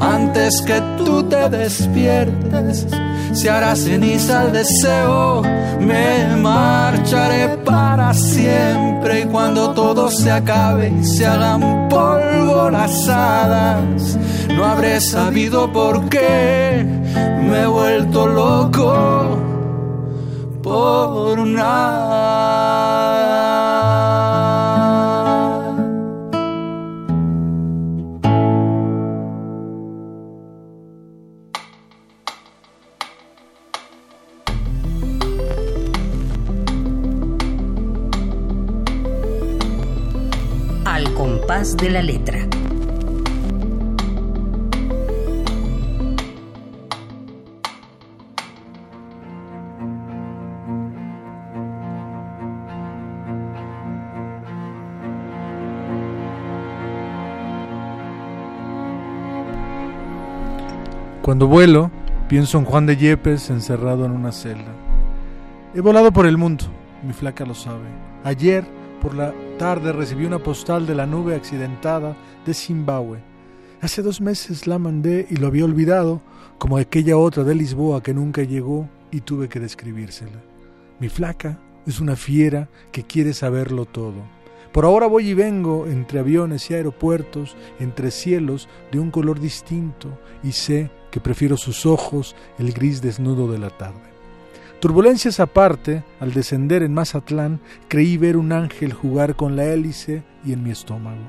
antes 0.00 0.62
que 0.62 0.80
tú 0.98 1.22
te 1.24 1.48
despiertes. 1.48 2.86
Se 3.32 3.50
hará 3.50 3.76
ceniza 3.76 4.44
el 4.44 4.52
deseo, 4.52 5.42
me 5.80 6.36
marcharé 6.36 7.48
para 7.64 8.14
siempre. 8.14 9.22
Y 9.22 9.24
cuando 9.26 9.70
todo 9.70 10.10
se 10.10 10.30
acabe 10.30 10.88
y 10.88 11.04
se 11.04 11.26
hagan 11.26 11.88
polvo 11.88 12.70
las 12.70 13.08
hadas, 13.08 14.18
no 14.56 14.64
habré 14.64 15.00
sabido 15.00 15.72
por 15.72 16.08
qué 16.08 16.86
me 17.42 17.62
he 17.62 17.66
vuelto 17.66 18.26
loco 18.26 19.53
por 20.64 21.46
nada. 21.46 22.24
de 41.76 41.88
la 41.88 42.02
letra. 42.02 42.63
Cuando 61.24 61.46
vuelo, 61.46 61.90
pienso 62.28 62.58
en 62.58 62.66
Juan 62.66 62.84
de 62.84 62.98
Yepes 62.98 63.48
encerrado 63.48 64.04
en 64.04 64.12
una 64.12 64.30
celda. 64.30 64.74
He 65.74 65.80
volado 65.80 66.12
por 66.12 66.26
el 66.26 66.36
mundo, 66.36 66.66
mi 67.02 67.14
flaca 67.14 67.46
lo 67.46 67.54
sabe. 67.54 67.86
Ayer 68.24 68.62
por 69.00 69.14
la 69.14 69.32
tarde 69.56 69.92
recibí 69.92 70.26
una 70.26 70.38
postal 70.38 70.86
de 70.86 70.94
la 70.94 71.06
nube 71.06 71.34
accidentada 71.34 72.14
de 72.44 72.52
Zimbabue. 72.52 73.20
Hace 73.80 74.02
dos 74.02 74.20
meses 74.20 74.66
la 74.66 74.78
mandé 74.78 75.26
y 75.30 75.36
lo 75.36 75.46
había 75.46 75.64
olvidado, 75.64 76.20
como 76.58 76.76
aquella 76.76 77.16
otra 77.16 77.42
de 77.42 77.54
Lisboa 77.54 78.02
que 78.02 78.12
nunca 78.12 78.42
llegó 78.42 78.90
y 79.10 79.22
tuve 79.22 79.48
que 79.48 79.60
describírsela. 79.60 80.42
Mi 81.00 81.08
flaca 81.08 81.58
es 81.86 82.00
una 82.00 82.16
fiera 82.16 82.68
que 82.92 83.04
quiere 83.04 83.32
saberlo 83.32 83.86
todo. 83.86 84.34
Por 84.72 84.84
ahora 84.84 85.06
voy 85.06 85.30
y 85.30 85.34
vengo 85.34 85.86
entre 85.86 86.18
aviones 86.18 86.68
y 86.68 86.74
aeropuertos, 86.74 87.56
entre 87.80 88.10
cielos 88.10 88.68
de 88.92 88.98
un 88.98 89.10
color 89.10 89.40
distinto, 89.40 90.18
y 90.42 90.52
sé 90.52 90.90
que 91.14 91.20
prefiero 91.20 91.56
sus 91.56 91.86
ojos, 91.86 92.34
el 92.58 92.72
gris 92.72 93.00
desnudo 93.00 93.46
de 93.46 93.56
la 93.56 93.70
tarde. 93.70 94.02
Turbulencias 94.80 95.38
aparte, 95.38 96.02
al 96.18 96.32
descender 96.32 96.82
en 96.82 96.92
Mazatlán, 96.92 97.60
creí 97.86 98.16
ver 98.16 98.36
un 98.36 98.50
ángel 98.50 98.92
jugar 98.92 99.36
con 99.36 99.54
la 99.54 99.64
hélice 99.64 100.24
y 100.44 100.52
en 100.52 100.64
mi 100.64 100.72
estómago. 100.72 101.22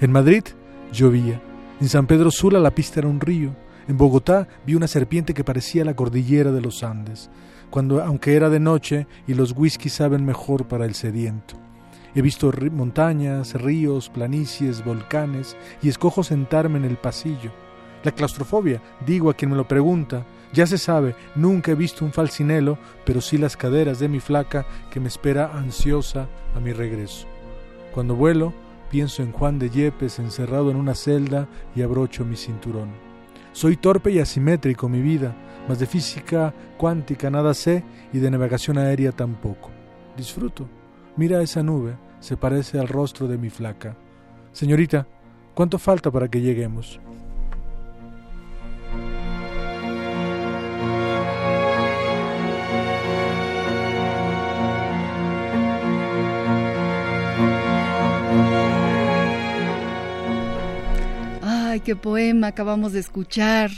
En 0.00 0.12
Madrid 0.12 0.44
llovía. 0.92 1.42
En 1.80 1.88
San 1.88 2.06
Pedro 2.06 2.30
Sula 2.30 2.60
la 2.60 2.76
pista 2.76 3.00
era 3.00 3.08
un 3.08 3.18
río. 3.18 3.56
En 3.88 3.98
Bogotá 3.98 4.46
vi 4.64 4.76
una 4.76 4.86
serpiente 4.86 5.34
que 5.34 5.42
parecía 5.42 5.84
la 5.84 5.96
cordillera 5.96 6.52
de 6.52 6.60
los 6.60 6.84
Andes, 6.84 7.28
cuando, 7.70 8.04
aunque 8.04 8.36
era 8.36 8.50
de 8.50 8.60
noche 8.60 9.08
y 9.26 9.34
los 9.34 9.50
whisky 9.50 9.88
saben 9.88 10.24
mejor 10.24 10.68
para 10.68 10.84
el 10.84 10.94
sediento. 10.94 11.56
He 12.14 12.22
visto 12.22 12.52
montañas, 12.70 13.60
ríos, 13.60 14.10
planicies, 14.10 14.84
volcanes 14.84 15.56
y 15.82 15.88
escojo 15.88 16.22
sentarme 16.22 16.78
en 16.78 16.84
el 16.84 16.98
pasillo. 16.98 17.50
La 18.04 18.12
claustrofobia, 18.12 18.80
digo 19.04 19.30
a 19.30 19.34
quien 19.34 19.50
me 19.50 19.56
lo 19.56 19.66
pregunta, 19.66 20.24
ya 20.52 20.66
se 20.66 20.78
sabe, 20.78 21.16
nunca 21.34 21.72
he 21.72 21.74
visto 21.74 22.04
un 22.04 22.12
falcinelo, 22.12 22.78
pero 23.04 23.20
sí 23.20 23.38
las 23.38 23.56
caderas 23.56 23.98
de 23.98 24.08
mi 24.08 24.20
flaca 24.20 24.66
que 24.90 25.00
me 25.00 25.08
espera 25.08 25.50
ansiosa 25.52 26.28
a 26.54 26.60
mi 26.60 26.72
regreso. 26.72 27.26
Cuando 27.92 28.14
vuelo, 28.14 28.52
pienso 28.90 29.22
en 29.22 29.32
Juan 29.32 29.58
de 29.58 29.70
Yepes 29.70 30.18
encerrado 30.18 30.70
en 30.70 30.76
una 30.76 30.94
celda 30.94 31.48
y 31.74 31.82
abrocho 31.82 32.24
mi 32.24 32.36
cinturón. 32.36 32.90
Soy 33.52 33.76
torpe 33.76 34.12
y 34.12 34.20
asimétrico 34.20 34.88
mi 34.88 35.00
vida, 35.00 35.34
mas 35.66 35.78
de 35.78 35.86
física 35.86 36.52
cuántica 36.76 37.30
nada 37.30 37.54
sé 37.54 37.82
y 38.12 38.18
de 38.18 38.30
navegación 38.30 38.78
aérea 38.78 39.12
tampoco. 39.12 39.70
Disfruto. 40.16 40.68
Mira 41.16 41.40
esa 41.40 41.62
nube, 41.62 41.96
se 42.20 42.36
parece 42.36 42.78
al 42.78 42.88
rostro 42.88 43.28
de 43.28 43.38
mi 43.38 43.48
flaca. 43.48 43.96
Señorita, 44.52 45.06
¿cuánto 45.54 45.78
falta 45.78 46.10
para 46.10 46.28
que 46.28 46.40
lleguemos? 46.40 47.00
Qué 61.84 61.94
poema 61.94 62.48
acabamos 62.48 62.92
de 62.92 63.00
escuchar 63.00 63.70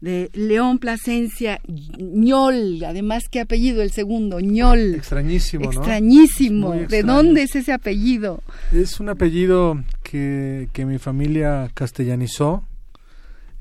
de 0.00 0.30
León 0.34 0.78
Plasencia 0.78 1.60
Ñol, 1.98 2.82
además 2.84 3.24
qué 3.30 3.40
apellido 3.40 3.82
el 3.82 3.92
segundo, 3.92 4.40
Ñol. 4.40 4.96
Extrañísimo, 4.96 5.66
¿no? 5.66 5.70
Extrañísimo. 5.70 6.72
¿De 6.72 7.02
dónde 7.02 7.44
es 7.44 7.54
ese 7.54 7.72
apellido? 7.72 8.42
Es 8.72 8.98
un 9.00 9.08
apellido 9.08 9.82
que, 10.02 10.68
que 10.72 10.84
mi 10.84 10.98
familia 10.98 11.70
castellanizó 11.72 12.64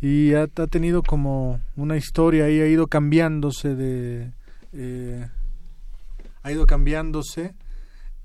y 0.01 0.33
ha, 0.33 0.43
ha, 0.43 0.67
tenido 0.67 1.03
como 1.03 1.61
una 1.75 1.95
historia 1.95 2.49
y 2.49 2.59
ha 2.59 2.67
ido 2.67 2.87
cambiándose 2.87 3.75
de... 3.75 4.31
Eh, 4.73 5.27
ha 6.43 6.51
ido 6.51 6.65
cambiándose. 6.65 7.53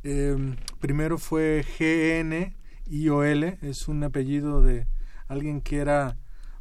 Eh, 0.05 0.37
primero 0.81 1.19
fue 1.19 1.65
GN 1.79 2.55
IOL, 2.89 3.59
es 3.61 3.89
un 3.89 4.05
apellido 4.05 4.63
de 4.63 4.87
alguien 5.29 5.61
que 5.61 5.79
era 5.79 6.17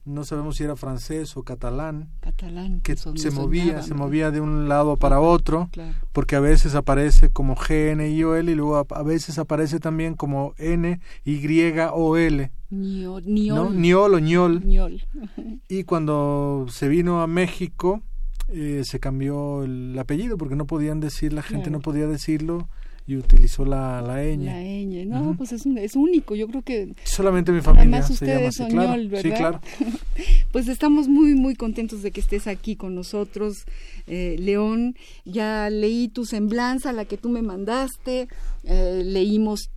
no 0.06 0.24
sabemos 0.24 0.58
si 0.58 0.64
era 0.64 0.76
francés 0.76 1.36
o 1.36 1.44
catalán, 1.44 2.10
catalán 2.22 2.80
que 2.82 2.96
se 2.96 3.32
movía, 3.32 3.82
se 3.82 3.96
movía 3.96 4.30
de 4.30 4.40
un 4.40 4.70
lado 4.70 4.98
para 4.98 5.20
otro, 5.20 5.68
claro. 5.72 5.94
porque 6.14 6.36
a 6.36 6.40
veces 6.40 6.76
aparece 6.76 7.30
como 7.30 7.56
G, 7.56 7.92
N, 7.92 8.08
I, 8.08 8.24
O, 8.24 8.36
L 8.36 8.52
y 8.52 8.56
luego 8.56 8.86
a, 8.88 9.04
veces 9.04 9.40
aparece 9.40 9.80
también 9.80 10.14
como 10.14 10.54
N, 10.58 11.00
Y, 11.24 11.72
O, 11.92 12.18
L. 12.18 12.52
Niol, 12.70 13.24
niol. 13.26 13.56
¿no? 13.56 13.70
Niol 13.72 14.14
o 14.14 14.20
ñol. 14.20 14.66
ñol. 14.66 15.08
y 15.68 15.84
cuando 15.86 16.68
se 16.70 16.88
vino 16.88 17.22
a 17.22 17.28
México 17.28 18.04
eh, 18.50 18.84
se 18.86 19.00
cambió 19.00 19.64
el 19.64 19.98
apellido 19.98 20.38
porque 20.38 20.56
no 20.56 20.68
podían 20.68 21.00
decir, 21.00 21.34
la 21.34 21.42
gente 21.42 21.66
Claro. 21.66 21.80
no 21.80 21.82
podía 21.82 22.06
decirlo 22.08 22.70
y 23.08 23.16
utilizó 23.18 23.66
la, 23.66 24.02
la 24.02 24.24
ñ. 24.24 24.44
La 24.46 24.60
ñ, 24.62 25.06
no, 25.06 25.36
pues 25.38 25.52
es, 25.52 25.66
un- 25.66 25.78
es 25.78 25.96
único, 25.96 26.34
yo 26.36 26.48
creo 26.48 26.62
que 26.64 26.96
Solamente 27.04 27.52
mi 27.52 27.62
familia 27.62 28.00
Además, 28.00 28.08
se 28.18 28.26
llama 28.26 28.38
ustedes 28.38 28.50
así, 28.50 28.58
son 28.58 28.68
claro. 28.72 28.90
ñol, 28.98 29.04
Sí, 29.22 29.30
¿verdad? 29.30 29.38
claro. 29.38 29.62
Pues 30.52 30.68
estamos 30.70 31.08
muy, 31.10 31.36
muy 31.36 31.56
contentos 31.56 32.02
de 32.02 32.12
que 32.12 32.22
estés 32.22 32.48
aquí 32.48 32.76
con 32.78 32.96
nosotros, 32.96 33.66
eh, 34.08 34.38
León. 34.40 34.96
Ya 35.26 35.70
leí 35.70 36.08
tu 36.08 36.26
semblanza, 36.26 36.94
la 36.94 37.04
que 37.06 37.18
tú 37.18 37.28
me 37.30 37.42
mandaste, 37.42 38.28
eh, 38.64 39.02
leímos 39.06 39.70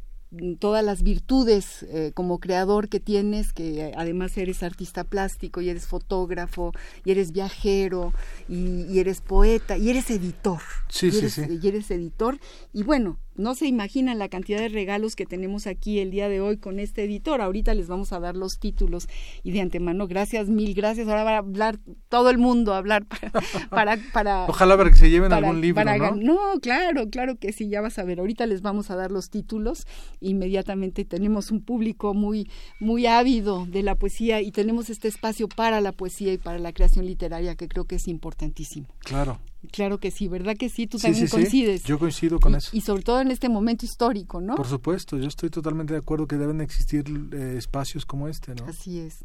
todas 0.58 0.84
las 0.84 1.02
virtudes 1.02 1.84
eh, 1.84 2.12
como 2.14 2.38
creador 2.38 2.88
que 2.88 3.00
tienes, 3.00 3.52
que 3.52 3.92
además 3.96 4.36
eres 4.36 4.62
artista 4.62 5.04
plástico 5.04 5.60
y 5.60 5.70
eres 5.70 5.86
fotógrafo 5.86 6.72
y 7.04 7.12
eres 7.12 7.32
viajero 7.32 8.12
y, 8.48 8.82
y 8.82 8.98
eres 8.98 9.20
poeta 9.20 9.78
y 9.78 9.90
eres 9.90 10.10
editor. 10.10 10.60
Sí, 10.88 11.06
y 11.08 11.12
sí, 11.12 11.30
sí. 11.30 11.42
y 11.62 11.66
eres 11.66 11.90
editor. 11.90 12.38
Y 12.72 12.82
bueno, 12.82 13.18
no 13.38 13.54
se 13.54 13.66
imaginan 13.66 14.18
la 14.18 14.28
cantidad 14.28 14.58
de 14.58 14.68
regalos 14.68 15.16
que 15.16 15.24
tenemos 15.24 15.66
aquí 15.66 15.98
el 16.00 16.10
día 16.10 16.28
de 16.28 16.40
hoy 16.40 16.58
con 16.58 16.78
este 16.78 17.04
editor. 17.04 17.40
Ahorita 17.40 17.72
les 17.74 17.88
vamos 17.88 18.12
a 18.12 18.20
dar 18.20 18.36
los 18.36 18.58
títulos 18.58 19.08
y 19.42 19.52
de 19.52 19.60
antemano, 19.60 20.06
gracias, 20.06 20.48
mil 20.48 20.74
gracias. 20.74 21.08
Ahora 21.08 21.24
va 21.24 21.30
a 21.34 21.38
hablar 21.38 21.78
todo 22.08 22.30
el 22.30 22.38
mundo, 22.38 22.74
a 22.74 22.78
hablar 22.78 23.06
para... 23.06 23.30
para, 23.70 23.96
para 24.12 24.44
Ojalá 24.46 24.76
para 24.76 24.90
que 24.90 24.96
se 24.96 25.08
lleven 25.10 25.30
para- 25.30 25.46
algún 25.46 25.60
libro, 25.62 25.82
para 25.84 25.96
¿no? 25.96 26.16
No, 26.16 26.60
claro, 26.60 27.08
claro 27.08 27.36
que 27.38 27.52
sí, 27.52 27.68
ya 27.68 27.80
vas 27.80 27.98
a 27.98 28.04
ver. 28.04 28.18
Ahorita 28.20 28.46
les 28.46 28.60
vamos 28.60 28.90
a 28.90 28.96
dar 28.96 29.10
los 29.10 29.30
títulos. 29.30 29.86
Inmediatamente 30.20 31.04
tenemos 31.04 31.50
un 31.50 31.62
público 31.62 32.14
muy, 32.14 32.50
muy 32.80 33.06
ávido 33.06 33.66
de 33.66 33.82
la 33.82 33.94
poesía 33.94 34.40
y 34.40 34.50
tenemos 34.50 34.90
este 34.90 35.08
espacio 35.08 35.48
para 35.48 35.80
la 35.80 35.92
poesía 35.92 36.32
y 36.32 36.38
para 36.38 36.58
la 36.58 36.72
creación 36.72 37.06
literaria 37.06 37.54
que 37.56 37.68
creo 37.68 37.84
que 37.84 37.96
es 37.96 38.08
importantísimo. 38.08 38.86
Claro. 39.00 39.38
Claro 39.72 39.98
que 39.98 40.10
sí, 40.10 40.28
¿verdad 40.28 40.56
que 40.56 40.68
sí? 40.68 40.86
Tú 40.86 40.98
también 40.98 41.26
sí, 41.26 41.28
sí. 41.28 41.32
coincides. 41.36 41.82
Yo 41.84 41.98
coincido 41.98 42.38
con 42.38 42.52
y, 42.52 42.56
eso. 42.56 42.70
Y 42.76 42.80
sobre 42.80 43.02
todo 43.02 43.20
en 43.20 43.30
este 43.32 43.48
momento 43.48 43.84
histórico, 43.84 44.40
¿no? 44.40 44.54
Por 44.54 44.66
supuesto, 44.68 45.18
yo 45.18 45.26
estoy 45.26 45.50
totalmente 45.50 45.92
de 45.94 45.98
acuerdo 45.98 46.26
que 46.28 46.36
deben 46.36 46.60
existir 46.60 47.04
eh, 47.32 47.54
espacios 47.58 48.06
como 48.06 48.28
este, 48.28 48.54
¿no? 48.54 48.64
Así 48.66 49.00
es. 49.00 49.24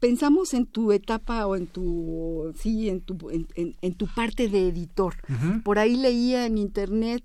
Pensamos 0.00 0.54
en 0.54 0.66
tu 0.66 0.92
etapa 0.92 1.44
o 1.46 1.56
en 1.56 1.66
tu 1.66 2.52
sí, 2.56 2.88
en 2.88 3.00
tu 3.00 3.30
en, 3.30 3.48
en- 3.56 3.74
en 3.82 3.94
tu 3.94 4.06
parte 4.06 4.48
de 4.48 4.68
editor. 4.68 5.14
Por 5.64 5.78
ahí 5.80 5.96
leía 5.96 6.46
en 6.46 6.56
internet 6.56 7.22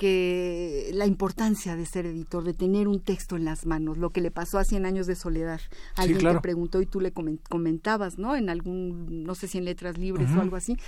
que 0.00 0.92
la 0.94 1.04
importancia 1.04 1.76
de 1.76 1.84
ser 1.84 2.06
editor, 2.06 2.42
de 2.42 2.54
tener 2.54 2.88
un 2.88 3.00
texto 3.00 3.36
en 3.36 3.44
las 3.44 3.66
manos, 3.66 3.98
lo 3.98 4.08
que 4.08 4.22
le 4.22 4.30
pasó 4.30 4.56
a 4.58 4.64
Cien 4.64 4.86
años 4.86 5.06
de 5.06 5.14
soledad. 5.14 5.60
Alguien 5.94 6.20
claro. 6.20 6.38
te 6.38 6.42
preguntó 6.42 6.80
y 6.80 6.86
tú 6.86 7.00
le 7.00 7.12
comen- 7.12 7.38
comentabas, 7.50 8.16
¿no? 8.16 8.34
En 8.34 8.48
algún, 8.48 9.24
no 9.24 9.34
sé 9.34 9.46
si 9.46 9.58
en 9.58 9.66
letras 9.66 9.98
libres 9.98 10.30
o 10.34 10.40
algo 10.40 10.56
así, 10.56 10.78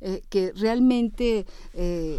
eh, 0.00 0.22
que 0.30 0.52
realmente 0.52 1.44
eh, 1.74 2.18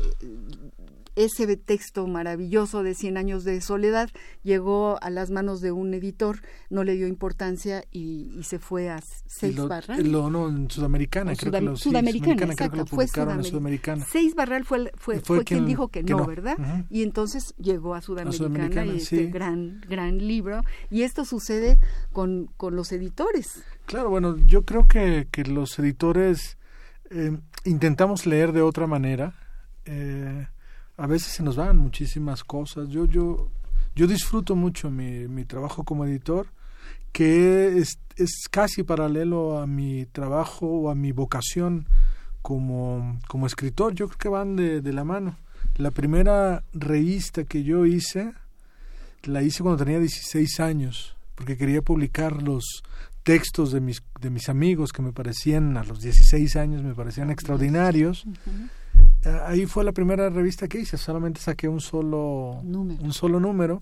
ese 1.16 1.56
texto 1.58 2.08
maravilloso 2.08 2.82
de 2.84 2.94
Cien 2.96 3.18
años 3.18 3.44
de 3.44 3.62
soledad 3.62 4.10
llegó 4.44 4.98
a 5.02 5.10
las 5.10 5.30
manos 5.30 5.62
de 5.62 5.72
un 5.72 5.94
editor, 5.94 6.40
no 6.70 6.84
le 6.84 6.96
dio 6.96 7.08
importancia 7.08 7.84
y, 7.92 8.32
y 8.38 8.44
se 8.44 8.60
fue 8.60 8.90
a 8.90 9.00
seis 9.28 9.56
lo, 9.56 9.68
barras. 9.68 10.00
lo- 10.00 10.30
no, 10.30 10.50
en 10.50 10.70
Sudamericana, 10.72 11.36
creo 11.36 11.52
Sudam- 11.52 11.60
que 11.60 11.66
lo, 11.66 11.76
sí, 11.78 11.84
Sudamericana, 11.84 12.56
creo 12.56 12.72
que 12.72 12.78
lo 12.78 12.86
fue 12.86 13.08
Sudamericana. 13.08 13.44
Sudamericana. 13.44 14.06
Seis 14.12 14.36
Barral 14.36 14.66
fue, 14.66 14.92
fue, 14.96 15.16
Fue 15.20 15.38
fue 15.38 15.44
quien, 15.46 15.60
quien- 15.60 15.66
dijo 15.68 15.88
que, 15.90 16.04
que 16.04 16.14
no, 16.14 16.20
no. 16.20 16.26
¿verdad? 16.26 16.58
Y 16.90 17.04
entonces 17.04 17.54
llegó 17.58 17.94
a 17.96 18.02
Sudamericana, 18.02 18.38
Sudamericana, 18.50 18.94
y 18.94 18.98
este 18.98 19.18
sí. 19.26 19.32
gran, 19.32 19.82
gran 19.88 20.18
libro. 20.18 20.62
Y 20.90 21.04
esto 21.04 21.26
sucede 21.26 21.78
con, 22.12 22.50
con 22.58 22.76
los 22.76 22.92
editores. 22.92 23.64
Claro, 23.86 24.10
bueno, 24.10 24.38
yo 24.48 24.64
creo 24.64 24.88
que, 24.88 25.28
que 25.32 25.44
los 25.44 25.78
editores 25.78 26.58
eh, 27.12 27.38
intentamos 27.66 28.26
leer 28.26 28.52
de 28.54 28.62
otra 28.62 28.88
manera. 28.88 29.36
Eh, 29.86 30.48
a 30.98 31.08
veces 31.08 31.34
se 31.34 31.44
nos 31.44 31.56
van 31.56 31.78
muchísimas 31.78 32.44
cosas. 32.44 32.90
Yo, 32.90 33.06
yo, 33.06 33.50
yo 33.96 34.08
disfruto 34.08 34.56
mucho 34.56 34.90
mi, 34.90 35.28
mi 35.28 35.46
trabajo 35.46 35.84
como 35.84 36.06
editor, 36.06 36.48
que 37.12 37.78
es, 37.78 38.00
es 38.16 38.48
casi 38.50 38.84
paralelo 38.84 39.60
a 39.60 39.68
mi 39.68 40.06
trabajo 40.06 40.68
o 40.68 40.90
a 40.90 40.96
mi 40.96 41.12
vocación 41.12 41.88
como, 42.42 43.20
como 43.28 43.48
escritor. 43.48 43.94
Yo 43.94 44.08
creo 44.08 44.18
que 44.18 44.30
van 44.30 44.56
de, 44.56 44.82
de 44.82 44.94
la 44.94 45.04
mano. 45.04 45.38
La 45.78 45.92
primera 45.92 46.64
revista 46.74 47.46
que 47.46 47.64
yo 47.64 47.86
hice, 47.86 48.34
la 49.24 49.42
hice 49.42 49.64
cuando 49.64 49.84
tenía 49.84 50.00
16 50.00 50.60
años, 50.60 51.16
porque 51.36 51.58
quería 51.58 51.82
publicar 51.82 52.44
los 52.44 52.84
textos 53.24 53.72
de 53.72 53.82
mis, 53.82 54.04
de 54.20 54.30
mis 54.30 54.50
amigos 54.50 54.92
que 54.92 55.02
me 55.02 55.14
parecían, 55.14 55.78
a 55.78 55.84
los 55.84 56.02
16 56.02 56.56
años, 56.58 56.84
me 56.84 56.94
parecían 56.94 57.32
extraordinarios. 57.32 58.26
Ahí 59.46 59.66
fue 59.66 59.84
la 59.84 59.92
primera 59.94 60.30
revista 60.30 60.68
que 60.68 60.80
hice, 60.80 60.98
solamente 60.98 61.40
saqué 61.40 61.68
un 61.68 61.80
solo 61.82 62.60
Número. 62.64 63.02
un 63.04 63.14
solo 63.14 63.40
número. 63.40 63.82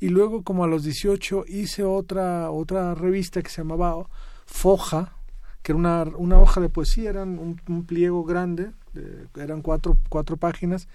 Y 0.00 0.08
luego, 0.10 0.42
como 0.44 0.62
a 0.64 0.68
los 0.68 0.84
18, 0.84 1.44
hice 1.48 1.82
otra, 1.84 2.50
otra 2.50 2.94
revista 2.94 3.42
que 3.42 3.50
se 3.50 3.62
llamaba 3.62 4.06
Foja, 4.46 5.14
que 5.62 5.72
era 5.72 5.78
una, 5.78 6.02
una 6.16 6.38
hoja 6.38 6.60
de 6.60 6.68
poesía, 6.68 7.10
eran 7.10 7.38
un, 7.38 7.60
un 7.68 7.84
pliego 7.84 8.22
grande, 8.24 8.72
de- 8.92 9.26
eran 9.42 9.60
cuatro, 9.62 9.96
cuatro 10.08 10.36
páginas, 10.36 10.86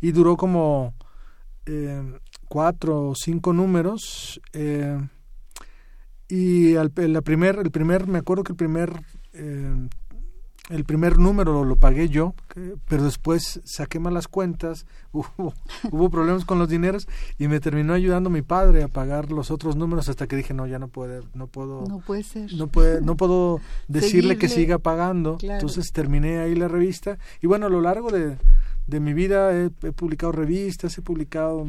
y 0.00 0.12
duró 0.12 0.36
como 0.36 0.94
eh, 1.66 2.18
cuatro 2.48 3.08
o 3.08 3.14
cinco 3.16 3.52
números. 3.52 4.40
eh, 4.52 4.98
y 6.28 6.76
al, 6.76 6.92
la 6.96 7.20
primer, 7.22 7.58
el 7.58 7.70
primer, 7.70 8.06
me 8.06 8.18
acuerdo 8.18 8.44
que 8.44 8.52
el 8.52 8.56
primer 8.56 8.92
eh, 9.34 9.88
el 10.70 10.84
primer 10.84 11.18
número 11.18 11.64
lo, 11.64 11.76
pagué 11.76 12.08
yo, 12.08 12.34
pero 12.86 13.02
después 13.02 13.60
saqué 13.64 13.98
malas 13.98 14.28
cuentas, 14.28 14.86
hubo, 15.12 15.54
hubo 15.90 16.10
problemas 16.10 16.44
con 16.44 16.58
los 16.58 16.68
dineros 16.68 17.08
y 17.38 17.48
me 17.48 17.58
terminó 17.58 17.94
ayudando 17.94 18.30
mi 18.30 18.42
padre 18.42 18.84
a 18.84 18.88
pagar 18.88 19.32
los 19.32 19.50
otros 19.50 19.74
números 19.74 20.08
hasta 20.08 20.26
que 20.26 20.36
dije 20.36 20.54
no 20.54 20.66
ya 20.66 20.78
no 20.78 20.88
puede, 20.88 21.22
no 21.34 21.48
puedo, 21.48 21.84
no 21.88 21.98
puede 21.98 22.22
ser, 22.22 22.52
no 22.54 22.68
puede, 22.68 23.00
no 23.00 23.16
puedo 23.16 23.60
decirle 23.88 24.38
que 24.38 24.48
siga 24.48 24.78
pagando. 24.78 25.36
Entonces 25.42 25.90
terminé 25.92 26.38
ahí 26.38 26.54
la 26.54 26.68
revista 26.68 27.18
y 27.40 27.46
bueno 27.46 27.66
a 27.66 27.70
lo 27.70 27.80
largo 27.80 28.10
de, 28.10 28.38
de 28.86 29.00
mi 29.00 29.14
vida 29.14 29.52
he, 29.52 29.70
publicado 29.70 30.32
revistas, 30.32 30.96
he 30.96 31.02
publicado 31.02 31.66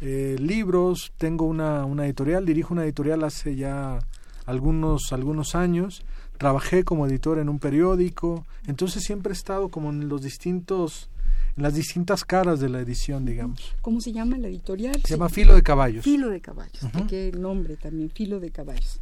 eh, 0.00 0.36
libros, 0.38 1.12
tengo 1.18 1.46
una, 1.46 1.84
una 1.84 2.06
editorial, 2.06 2.46
dirijo 2.46 2.74
una 2.74 2.84
editorial 2.84 3.24
hace 3.24 3.56
ya 3.56 3.98
algunos 4.46 5.12
algunos 5.12 5.54
años 5.54 6.04
trabajé 6.40 6.84
como 6.84 7.06
editor 7.06 7.38
en 7.38 7.50
un 7.50 7.58
periódico, 7.58 8.46
entonces 8.66 9.02
siempre 9.04 9.30
he 9.30 9.36
estado 9.36 9.68
como 9.68 9.90
en 9.90 10.08
los 10.08 10.22
distintos 10.22 11.10
en 11.54 11.64
las 11.64 11.74
distintas 11.74 12.24
caras 12.24 12.60
de 12.60 12.70
la 12.70 12.80
edición, 12.80 13.26
digamos. 13.26 13.74
¿Cómo 13.82 14.00
se 14.00 14.12
llama 14.12 14.38
la 14.38 14.48
editorial? 14.48 15.02
Se 15.04 15.16
llama 15.16 15.28
Filo 15.28 15.54
de 15.54 15.62
Caballos. 15.62 16.02
Filo 16.02 16.30
de 16.30 16.40
Caballos, 16.40 16.80
qué 17.08 17.30
nombre 17.32 17.76
también, 17.76 18.08
Filo 18.08 18.40
de 18.40 18.50
Caballos. 18.50 19.00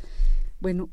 Bueno, 0.58 0.88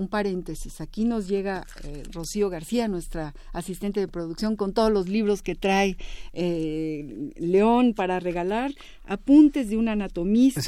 un 0.00 0.08
paréntesis. 0.08 0.80
Aquí 0.80 1.04
nos 1.04 1.28
llega 1.28 1.66
eh, 1.84 2.02
Rocío 2.10 2.48
García, 2.48 2.88
nuestra 2.88 3.34
asistente 3.52 4.00
de 4.00 4.08
producción, 4.08 4.56
con 4.56 4.72
todos 4.72 4.90
los 4.90 5.08
libros 5.08 5.42
que 5.42 5.54
trae 5.54 5.96
eh, 6.32 7.32
León 7.36 7.92
para 7.94 8.18
regalar. 8.18 8.72
Apuntes 9.06 9.68
de 9.68 9.76
un 9.76 9.88
anatomista 9.88 10.60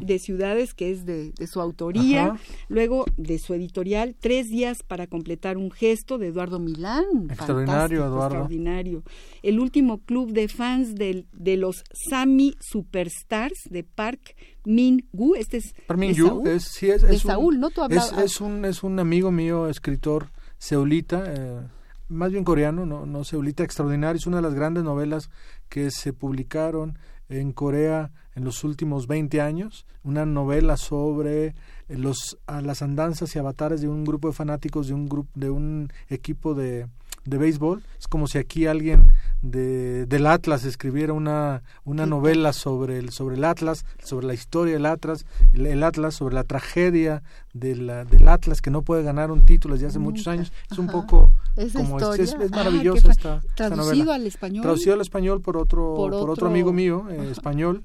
de 0.00 0.18
ciudades, 0.18 0.72
que 0.72 0.90
es 0.90 1.04
de, 1.04 1.32
su 1.46 1.60
autoría. 1.60 2.36
Luego, 2.68 3.04
de 3.16 3.38
su 3.38 3.54
editorial, 3.54 4.16
Tres 4.18 4.48
días 4.48 4.82
para 4.82 5.06
completar 5.06 5.56
un 5.56 5.70
gesto 5.70 6.16
de 6.16 6.28
Eduardo 6.28 6.58
Milán. 6.58 7.28
Extraordinario, 7.30 8.06
Eduardo. 8.06 8.26
Extraordinario. 8.26 9.02
El 9.42 9.60
último 9.60 9.98
club 9.98 10.32
de 10.32 10.48
fans 10.48 10.94
de, 10.94 11.26
de 11.32 11.56
los 11.56 11.84
Sami 11.92 12.54
Superstars 12.60 13.58
de 13.70 13.84
Park 13.84 14.34
Min 14.68 15.08
Gu, 15.12 15.34
este 15.34 15.56
es 15.56 15.74
Min 15.96 16.14
Saúl, 16.14 16.46
es, 16.46 16.64
sí, 16.64 16.90
es, 16.90 17.02
es 17.02 17.22
Saúl, 17.22 17.58
¿no? 17.58 17.70
Tú 17.70 17.82
es, 17.88 18.12
es, 18.12 18.40
un, 18.42 18.66
es 18.66 18.82
un 18.82 18.98
amigo 19.00 19.30
mío, 19.30 19.66
escritor 19.66 20.30
seulita, 20.58 21.24
eh, 21.26 21.60
más 22.08 22.32
bien 22.32 22.44
coreano, 22.44 22.84
no, 22.84 23.06
no 23.06 23.24
seulita, 23.24 23.64
extraordinario, 23.64 24.18
es 24.18 24.26
una 24.26 24.36
de 24.36 24.42
las 24.42 24.52
grandes 24.52 24.84
novelas 24.84 25.30
que 25.70 25.90
se 25.90 26.12
publicaron 26.12 26.98
en 27.30 27.52
Corea 27.52 28.10
en 28.34 28.44
los 28.44 28.62
últimos 28.62 29.06
20 29.06 29.40
años, 29.40 29.86
una 30.04 30.26
novela 30.26 30.76
sobre 30.76 31.54
los, 31.88 32.38
las 32.46 32.82
andanzas 32.82 33.34
y 33.34 33.38
avatares 33.38 33.80
de 33.80 33.88
un 33.88 34.04
grupo 34.04 34.28
de 34.28 34.34
fanáticos 34.34 34.88
de 34.88 34.94
un 34.94 35.08
grupo 35.08 35.30
de 35.34 35.48
un 35.48 35.90
equipo 36.10 36.54
de 36.54 36.88
de 37.28 37.38
béisbol. 37.38 37.82
Es 37.98 38.08
como 38.08 38.26
si 38.26 38.38
aquí 38.38 38.66
alguien 38.66 39.12
de, 39.42 40.06
del 40.06 40.26
Atlas 40.26 40.64
escribiera 40.64 41.12
una, 41.12 41.62
una 41.84 42.06
novela 42.06 42.52
sobre 42.52 42.98
el, 42.98 43.10
sobre 43.10 43.36
el 43.36 43.44
Atlas, 43.44 43.84
sobre 44.02 44.26
la 44.26 44.34
historia 44.34 44.74
del 44.74 44.86
Atlas, 44.86 45.26
el, 45.52 45.82
Atlas, 45.82 46.14
sobre 46.14 46.34
la 46.34 46.44
tragedia 46.44 47.22
de 47.52 47.68
del 47.74 48.28
Atlas 48.28 48.60
que 48.60 48.70
no 48.70 48.82
puede 48.82 49.02
ganar 49.02 49.30
un 49.30 49.44
título 49.44 49.74
desde 49.74 49.88
hace 49.88 49.98
muchos 49.98 50.26
años. 50.28 50.52
Es 50.70 50.78
un 50.78 50.86
poco 50.86 51.30
como 51.72 51.98
este, 51.98 52.22
es, 52.22 52.34
es, 52.34 52.50
maravilloso 52.50 53.10
esta, 53.10 53.40
Traducido 53.54 54.12
al 54.12 54.26
español. 54.26 54.62
Traducido 54.62 54.94
al 54.94 55.00
español 55.00 55.40
por 55.40 55.56
otro, 55.56 55.94
por, 55.94 56.30
otro, 56.30 56.46
amigo 56.46 56.72
mío, 56.72 57.06
eh, 57.10 57.28
español, 57.30 57.84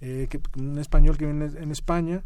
eh, 0.00 0.26
que, 0.28 0.40
un 0.58 0.78
español 0.78 1.16
que 1.16 1.24
viene 1.24 1.50
en 1.58 1.70
España 1.70 2.22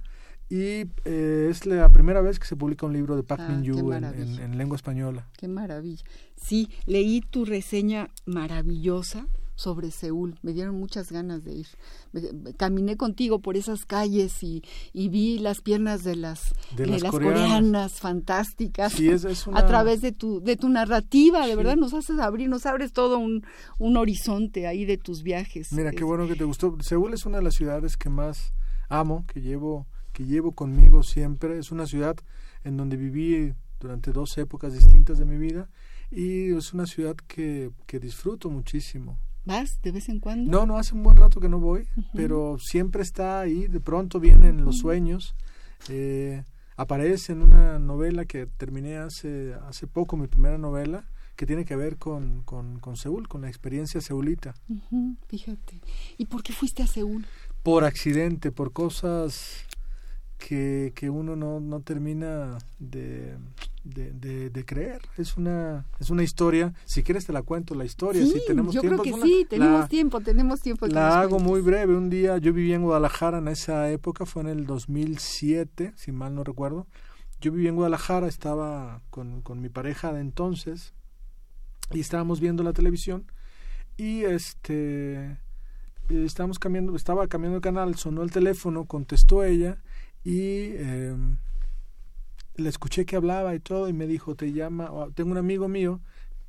y 0.51 0.83
eh, 1.05 1.47
es 1.49 1.65
la 1.65 1.89
primera 1.91 2.21
vez 2.21 2.41
que 2.41 2.47
se 2.47 2.57
publica 2.57 2.85
un 2.85 2.93
libro 2.93 3.15
de 3.15 3.23
Park 3.23 3.43
ah, 3.45 3.49
Min 3.49 3.63
Yu 3.63 3.93
en, 3.93 4.59
lengua 4.59 4.75
española. 4.75 5.29
Qué 5.39 5.47
maravilla. 5.47 6.03
Sí, 6.35 6.69
leí 6.87 7.21
tu 7.21 7.45
reseña 7.45 8.09
maravillosa 8.27 9.29
sobre 9.55 9.93
Seúl. 9.93 10.41
Me 10.43 10.53
dieron 10.53 10.75
muchas 10.75 11.13
ganas 11.13 11.45
de 11.45 11.55
ir. 11.55 11.67
Caminé 12.57 12.97
contigo 12.97 13.39
por 13.39 13.57
esas 13.57 13.85
calles 13.85 14.43
y, 14.43 14.65
vi 14.93 15.39
las 15.39 15.61
piernas 15.61 16.03
de 16.03 16.17
las, 16.17 16.53
de, 16.75 16.87
las, 16.87 17.05
coreanas. 17.05 18.01
fantásticas 18.01 18.95
a 19.55 19.67
través 19.69 20.01
de 20.01 20.11
tu, 20.11 20.41
de 20.41 20.57
tu 20.57 20.69
narrativa. 20.69 21.47
De 21.47 21.55
verdad 21.55 21.77
nos 21.77 21.95
haces 21.95 22.19
abrir, 22.19 22.49
nos 22.49 22.67
abres 22.67 22.93
todo 22.93 23.19
un, 23.19 23.47
un 23.79 23.97
horizonte 23.97 24.67
ahí 24.67 24.85
de 24.85 24.99
tus 24.99 25.23
viajes. 25.23 25.73
Mira, 25.73 25.93
qué 25.93 26.03
bueno 26.03 26.27
que 26.27 26.35
te 26.35 26.43
gustó. 26.43 26.77
Seúl 26.81 27.15
es 27.15 27.25
una 27.25 27.39
de 27.39 27.45
las 27.45 27.55
ciudades 27.55 27.97
que 27.97 28.11
más 28.11 28.53
amo, 28.89 29.25
que 29.29 29.41
llevo 29.43 29.87
que 30.21 30.27
llevo 30.27 30.53
conmigo 30.53 31.03
siempre. 31.03 31.59
Es 31.59 31.71
una 31.73 31.87
ciudad 31.87 32.15
en 32.63 32.77
donde 32.77 32.99
viví 32.99 33.55
durante 33.81 34.13
dos 34.13 34.37
épocas 34.37 34.75
distintas 34.75 35.17
de 35.17 35.25
mi 35.25 35.39
vida 35.39 35.71
y 36.11 36.53
es 36.53 36.75
una 36.75 36.85
ciudad 36.85 37.17
que, 37.27 37.71
que 37.87 37.99
disfruto 37.99 38.51
muchísimo. 38.51 39.19
¿Vas 39.47 39.81
de 39.81 39.93
vez 39.93 40.11
en 40.11 40.21
cuando? 40.21 40.51
No, 40.51 40.67
no, 40.67 40.77
hace 40.77 40.95
un 40.95 41.03
buen 41.03 41.17
rato 41.17 41.41
que 41.41 41.49
no 41.49 41.59
voy, 41.59 41.87
pero 42.13 42.59
siempre 42.59 43.01
está 43.01 43.41
ahí, 43.41 43.67
de 43.67 43.81
pronto 43.81 44.21
vienen 44.21 44.63
los 44.63 44.77
sueños. 44.77 45.35
Eh, 45.89 46.45
aparece 46.77 47.33
en 47.33 47.41
una 47.41 47.79
novela 47.79 48.27
que 48.27 48.45
terminé 48.45 48.99
hace, 48.99 49.55
hace 49.67 49.87
poco, 49.87 50.19
mi 50.19 50.27
primera 50.27 50.59
novela, 50.59 51.09
que 51.35 51.47
tiene 51.47 51.65
que 51.65 51.77
ver 51.77 51.97
con, 51.97 52.43
con, 52.43 52.79
con 52.79 52.99
Seúl, 52.99 53.27
con 53.27 53.41
la 53.41 53.49
experiencia 53.49 54.03
seulita. 54.03 54.55
fíjate. 55.29 55.81
¿Y 56.19 56.27
por 56.27 56.43
qué 56.43 56.53
fuiste 56.53 56.83
a 56.83 56.87
Seúl? 56.87 57.25
Por 57.63 57.85
accidente, 57.85 58.53
por 58.53 58.73
cosas 58.73 59.67
que, 60.41 60.93
que 60.97 61.11
uno 61.11 61.37
no, 61.37 61.61
no 61.61 61.81
termina 61.81 62.59
de, 62.79 63.37
de, 63.85 64.65
creer. 64.65 65.03
Es 65.17 65.37
una, 65.37 65.87
es 66.01 66.11
una 66.11 66.25
historia. 66.25 66.73
Si 66.87 67.03
quieres 67.03 67.27
te 67.27 67.33
la 67.33 67.43
cuento 67.43 67.75
la 67.75 67.85
historia. 67.85 68.25
Sí, 68.25 68.33
si 68.33 68.47
tenemos 68.47 68.75
yo 68.75 68.81
tiempo, 68.81 69.03
creo 69.03 69.17
que 69.17 69.23
sí, 69.23 69.47
tenemos 69.49 69.89
tiempo, 69.89 70.21
tenemos 70.21 70.61
tiempo. 70.61 70.87
La 70.87 71.21
hago 71.21 71.39
muy 71.39 71.61
breve. 71.61 71.95
Un 71.95 72.11
día 72.11 72.39
yo 72.39 72.53
vivía 72.53 72.75
en 72.75 72.83
Guadalajara 72.83 73.39
en 73.39 73.49
esa 73.49 73.91
época, 73.91 74.27
fue 74.27 74.43
en 74.43 74.49
el 74.49 74.67
2007, 74.67 75.93
si 75.95 76.11
mal 76.11 76.35
no 76.35 76.43
recuerdo. 76.43 76.87
Yo 77.41 77.53
vivía 77.53 77.69
en 77.69 77.77
Guadalajara, 77.77 78.27
estaba 78.27 79.03
con, 79.11 79.43
con 79.43 79.61
mi 79.61 79.69
pareja 79.69 80.13
de 80.13 80.21
entonces 80.21 80.95
y 81.93 82.01
estábamos 82.01 82.41
viendo 82.41 82.63
la 82.63 82.73
televisión 82.73 83.27
y 83.97 84.23
este 84.23 85.39
estábamos 86.09 86.59
cambiando, 86.59 86.97
estaba 86.97 87.29
cambiando 87.29 87.59
de 87.59 87.63
canal, 87.63 87.95
sonó 87.95 88.23
el 88.23 88.33
teléfono, 88.33 88.85
contestó 88.85 89.45
ella 89.45 89.79
y 90.25 90.73
eh, 90.75 91.17
le 92.57 92.69
escuché 92.69 93.07
que 93.07 93.17
hablaba 93.17 93.55
y 93.55 93.61
todo 93.61 93.89
y 93.89 93.93
me 93.93 94.07
dijo, 94.07 94.35
te 94.35 94.53
llama, 94.53 94.91
tengo 95.15 95.31
un 95.31 95.39
amigo 95.39 95.69
mío 95.69 96.01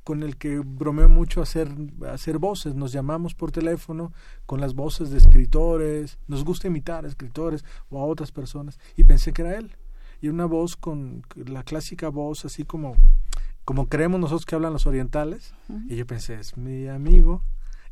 con 0.04 0.22
el 0.22 0.36
que 0.36 0.58
bromeo 0.58 1.08
mucho 1.08 1.42
hacer, 1.42 1.68
hacer 2.10 2.38
voces, 2.38 2.74
nos 2.74 2.92
llamamos 2.92 3.34
por 3.34 3.52
teléfono 3.52 4.12
con 4.46 4.60
las 4.60 4.74
voces 4.74 5.10
de 5.10 5.18
escritores, 5.18 6.18
nos 6.26 6.44
gusta 6.44 6.66
imitar 6.66 7.04
a 7.04 7.08
escritores 7.08 7.64
o 7.88 8.00
a 8.00 8.04
otras 8.04 8.32
personas 8.32 8.78
y 8.96 9.04
pensé 9.04 9.32
que 9.32 9.42
era 9.42 9.56
él. 9.56 9.76
Y 10.20 10.28
una 10.28 10.46
voz 10.46 10.76
con 10.76 11.24
la 11.34 11.64
clásica 11.64 12.08
voz 12.08 12.44
así 12.44 12.64
como, 12.64 12.94
como 13.64 13.88
creemos 13.88 14.20
nosotros 14.20 14.46
que 14.46 14.54
hablan 14.54 14.72
los 14.72 14.86
orientales. 14.86 15.52
Y 15.88 15.96
yo 15.96 16.06
pensé, 16.06 16.34
es 16.34 16.56
mi 16.56 16.86
amigo. 16.86 17.42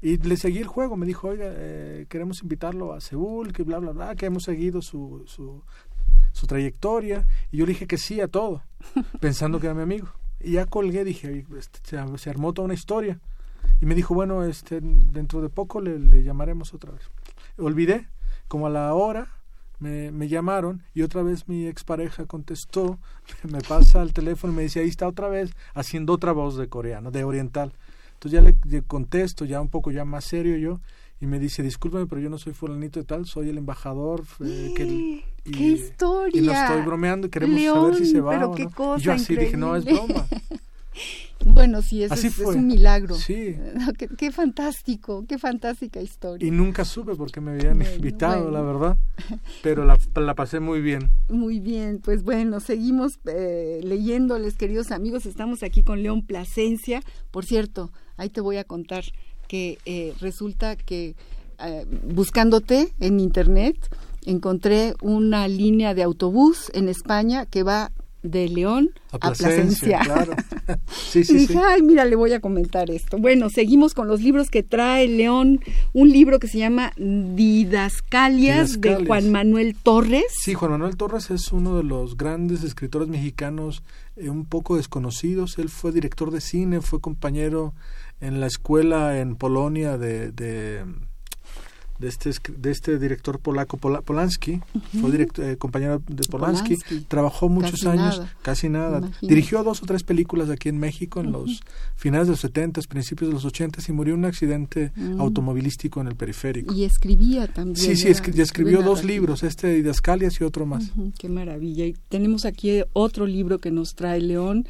Y 0.02 0.16
le 0.16 0.36
seguí 0.36 0.58
el 0.58 0.66
juego, 0.66 0.96
me 0.96 1.06
dijo, 1.06 1.28
oiga, 1.28 1.46
eh, 1.48 2.06
queremos 2.08 2.42
invitarlo 2.42 2.94
a 2.94 3.00
Seúl, 3.00 3.52
que 3.52 3.62
bla, 3.62 3.78
bla, 3.78 3.92
bla, 3.92 4.14
que 4.14 4.26
hemos 4.26 4.44
seguido 4.44 4.80
su, 4.80 5.24
su, 5.26 5.62
su 6.32 6.46
trayectoria. 6.46 7.26
Y 7.52 7.58
yo 7.58 7.66
le 7.66 7.72
dije 7.72 7.86
que 7.86 7.98
sí 7.98 8.20
a 8.20 8.28
todo, 8.28 8.62
pensando 9.20 9.60
que 9.60 9.66
era 9.66 9.74
mi 9.74 9.82
amigo. 9.82 10.08
Y 10.40 10.52
ya 10.52 10.64
colgué, 10.64 11.04
dije, 11.04 11.44
este, 11.56 11.80
se, 12.16 12.30
armó 12.30 12.52
toda 12.54 12.64
una 12.64 12.74
historia. 12.74 13.20
Y 13.82 13.86
me 13.86 13.94
dijo, 13.94 14.14
bueno, 14.14 14.42
este, 14.44 14.80
dentro 14.80 15.42
de 15.42 15.50
poco 15.50 15.82
le, 15.82 15.98
le 15.98 16.22
llamaremos 16.22 16.72
otra 16.72 16.92
vez. 16.92 17.02
Olvidé, 17.58 18.08
como 18.48 18.68
a 18.68 18.70
la 18.70 18.94
hora, 18.94 19.28
me, 19.80 20.10
me, 20.12 20.28
llamaron 20.28 20.82
y 20.94 21.02
otra 21.02 21.22
vez 21.22 21.46
mi 21.46 21.66
expareja 21.66 22.24
contestó, 22.26 22.98
me 23.50 23.60
pasa 23.60 24.00
el 24.02 24.14
teléfono 24.14 24.52
y 24.54 24.56
me 24.56 24.62
dice, 24.62 24.80
ahí 24.80 24.88
está 24.88 25.06
otra 25.06 25.28
vez 25.28 25.52
haciendo 25.74 26.14
otra 26.14 26.32
voz 26.32 26.56
de 26.56 26.68
coreano, 26.68 27.10
de 27.10 27.24
oriental. 27.24 27.74
Entonces 28.22 28.54
ya 28.62 28.70
le, 28.70 28.82
contesto, 28.82 29.46
ya 29.46 29.62
un 29.62 29.70
poco 29.70 29.90
ya 29.90 30.04
más 30.04 30.26
serio 30.26 30.58
yo, 30.58 30.80
y 31.20 31.26
me 31.26 31.38
dice, 31.38 31.62
discúlpame, 31.62 32.06
pero 32.06 32.20
yo 32.20 32.28
no 32.28 32.36
soy 32.36 32.52
fulanito 32.52 33.00
de 33.00 33.06
tal, 33.06 33.24
soy 33.24 33.48
el 33.48 33.56
embajador. 33.56 34.24
Eh, 34.44 34.74
que 34.76 34.84
y, 34.84 35.24
¡Qué 35.50 35.64
historia! 35.64 36.38
Y 36.38 36.44
nos 36.44 36.54
estoy 36.54 36.82
bromeando 36.82 37.28
y 37.28 37.30
queremos 37.30 37.62
saber 37.62 37.94
si 37.96 38.04
se 38.04 38.20
va 38.20 38.32
pero 38.32 38.52
qué 38.52 38.66
Cosa 38.66 39.00
y 39.00 39.04
yo 39.04 39.12
así 39.14 39.36
dije, 39.36 39.56
no, 39.56 39.74
es 39.74 39.86
broma. 39.86 40.26
bueno, 41.52 41.82
sí, 41.82 42.02
eso 42.02 42.14
es, 42.14 42.38
un 42.38 42.66
milagro. 42.66 43.14
Sí. 43.14 43.56
qué, 44.18 44.32
fantástico, 44.32 45.24
qué 45.28 45.38
fantástica 45.38 46.00
historia. 46.00 46.46
Y 46.46 46.50
nunca 46.50 46.84
supe 46.84 47.14
por 47.14 47.30
qué 47.30 47.40
me 47.40 47.52
habían 47.52 47.82
invitado, 47.82 48.50
la 48.50 48.62
verdad, 48.62 48.96
pero 49.62 49.84
la, 49.84 49.98
la, 50.14 50.34
pasé 50.34 50.60
muy 50.60 50.80
bien. 50.80 51.10
Muy 51.28 51.60
bien, 51.60 52.00
pues 52.02 52.22
bueno, 52.22 52.60
seguimos 52.60 53.18
eh, 53.26 53.80
leyéndoles, 53.82 54.54
queridos 54.54 54.90
amigos, 54.90 55.26
estamos 55.26 55.62
aquí 55.62 55.82
con 55.82 56.02
León 56.02 56.22
Plasencia. 56.26 57.02
Por 57.30 57.44
cierto, 57.44 57.90
Ahí 58.20 58.28
te 58.28 58.42
voy 58.42 58.58
a 58.58 58.64
contar 58.64 59.02
que 59.48 59.78
eh, 59.86 60.12
resulta 60.20 60.76
que 60.76 61.16
eh, 61.58 61.86
buscándote 62.04 62.92
en 63.00 63.18
internet 63.18 63.76
encontré 64.26 64.92
una 65.00 65.48
línea 65.48 65.94
de 65.94 66.02
autobús 66.02 66.70
en 66.74 66.90
España 66.90 67.46
que 67.46 67.62
va 67.62 67.92
de 68.22 68.48
León 68.48 68.90
a, 69.12 69.18
Plasencia. 69.18 70.00
Claro. 70.04 70.34
sí, 70.88 71.24
sí, 71.24 71.34
y 71.34 71.38
dije, 71.38 71.58
ay, 71.58 71.82
mira, 71.82 72.04
le 72.04 72.16
voy 72.16 72.32
a 72.32 72.40
comentar 72.40 72.90
esto. 72.90 73.18
Bueno, 73.18 73.48
seguimos 73.50 73.94
con 73.94 74.08
los 74.08 74.20
libros 74.20 74.50
que 74.50 74.62
trae 74.62 75.08
León. 75.08 75.60
Un 75.92 76.10
libro 76.10 76.38
que 76.38 76.48
se 76.48 76.58
llama 76.58 76.92
Didascalias, 76.96 78.80
de 78.80 79.04
Juan 79.06 79.30
Manuel 79.32 79.74
Torres. 79.74 80.24
Sí, 80.42 80.54
Juan 80.54 80.72
Manuel 80.72 80.96
Torres 80.96 81.30
es 81.30 81.52
uno 81.52 81.76
de 81.76 81.84
los 81.84 82.16
grandes 82.16 82.62
escritores 82.62 83.08
mexicanos 83.08 83.82
eh, 84.16 84.28
un 84.28 84.44
poco 84.44 84.76
desconocidos. 84.76 85.58
Él 85.58 85.68
fue 85.68 85.92
director 85.92 86.30
de 86.30 86.40
cine, 86.40 86.80
fue 86.80 87.00
compañero 87.00 87.74
en 88.20 88.40
la 88.40 88.46
escuela 88.46 89.18
en 89.18 89.36
Polonia 89.36 89.96
de 89.96 90.30
de 90.30 90.84
este, 92.08 92.32
de 92.56 92.70
este 92.70 92.98
director 92.98 93.38
polaco 93.38 93.76
Polanski, 93.76 94.60
fue 95.00 95.10
director, 95.10 95.44
eh, 95.44 95.56
compañero 95.56 96.02
de 96.06 96.22
Polanski, 96.28 96.76
trabajó 97.08 97.48
muchos 97.48 97.84
años, 97.86 98.22
casi 98.42 98.68
nada, 98.68 99.02
dirigió 99.20 99.62
dos 99.62 99.82
o 99.82 99.86
tres 99.86 100.02
películas 100.02 100.50
aquí 100.50 100.68
en 100.68 100.78
México 100.78 101.20
en 101.20 101.32
los 101.32 101.62
finales 101.96 102.28
de 102.28 102.32
los 102.32 102.40
70, 102.40 102.80
principios 102.88 103.30
de 103.30 103.34
los 103.34 103.44
80 103.44 103.80
y 103.86 103.92
murió 103.92 104.14
en 104.14 104.20
un 104.20 104.26
accidente 104.26 104.92
mm. 104.96 105.20
automovilístico 105.20 106.00
en 106.00 106.08
el 106.08 106.16
periférico. 106.16 106.74
Y 106.74 106.84
escribía 106.84 107.46
también. 107.46 107.76
Sí, 107.76 107.96
sí, 107.96 108.08
escribió 108.08 108.82
dos 108.82 109.04
libros, 109.04 109.42
este 109.42 109.68
de 109.68 109.74
Didascalias 109.76 110.40
y 110.40 110.44
otro 110.44 110.66
más. 110.66 110.90
qué 111.18 111.28
maravilla. 111.28 111.86
Y 111.86 111.94
tenemos 112.08 112.44
aquí 112.44 112.82
otro 112.92 113.26
libro 113.26 113.58
que 113.58 113.70
nos 113.70 113.94
trae 113.94 114.20
León, 114.20 114.66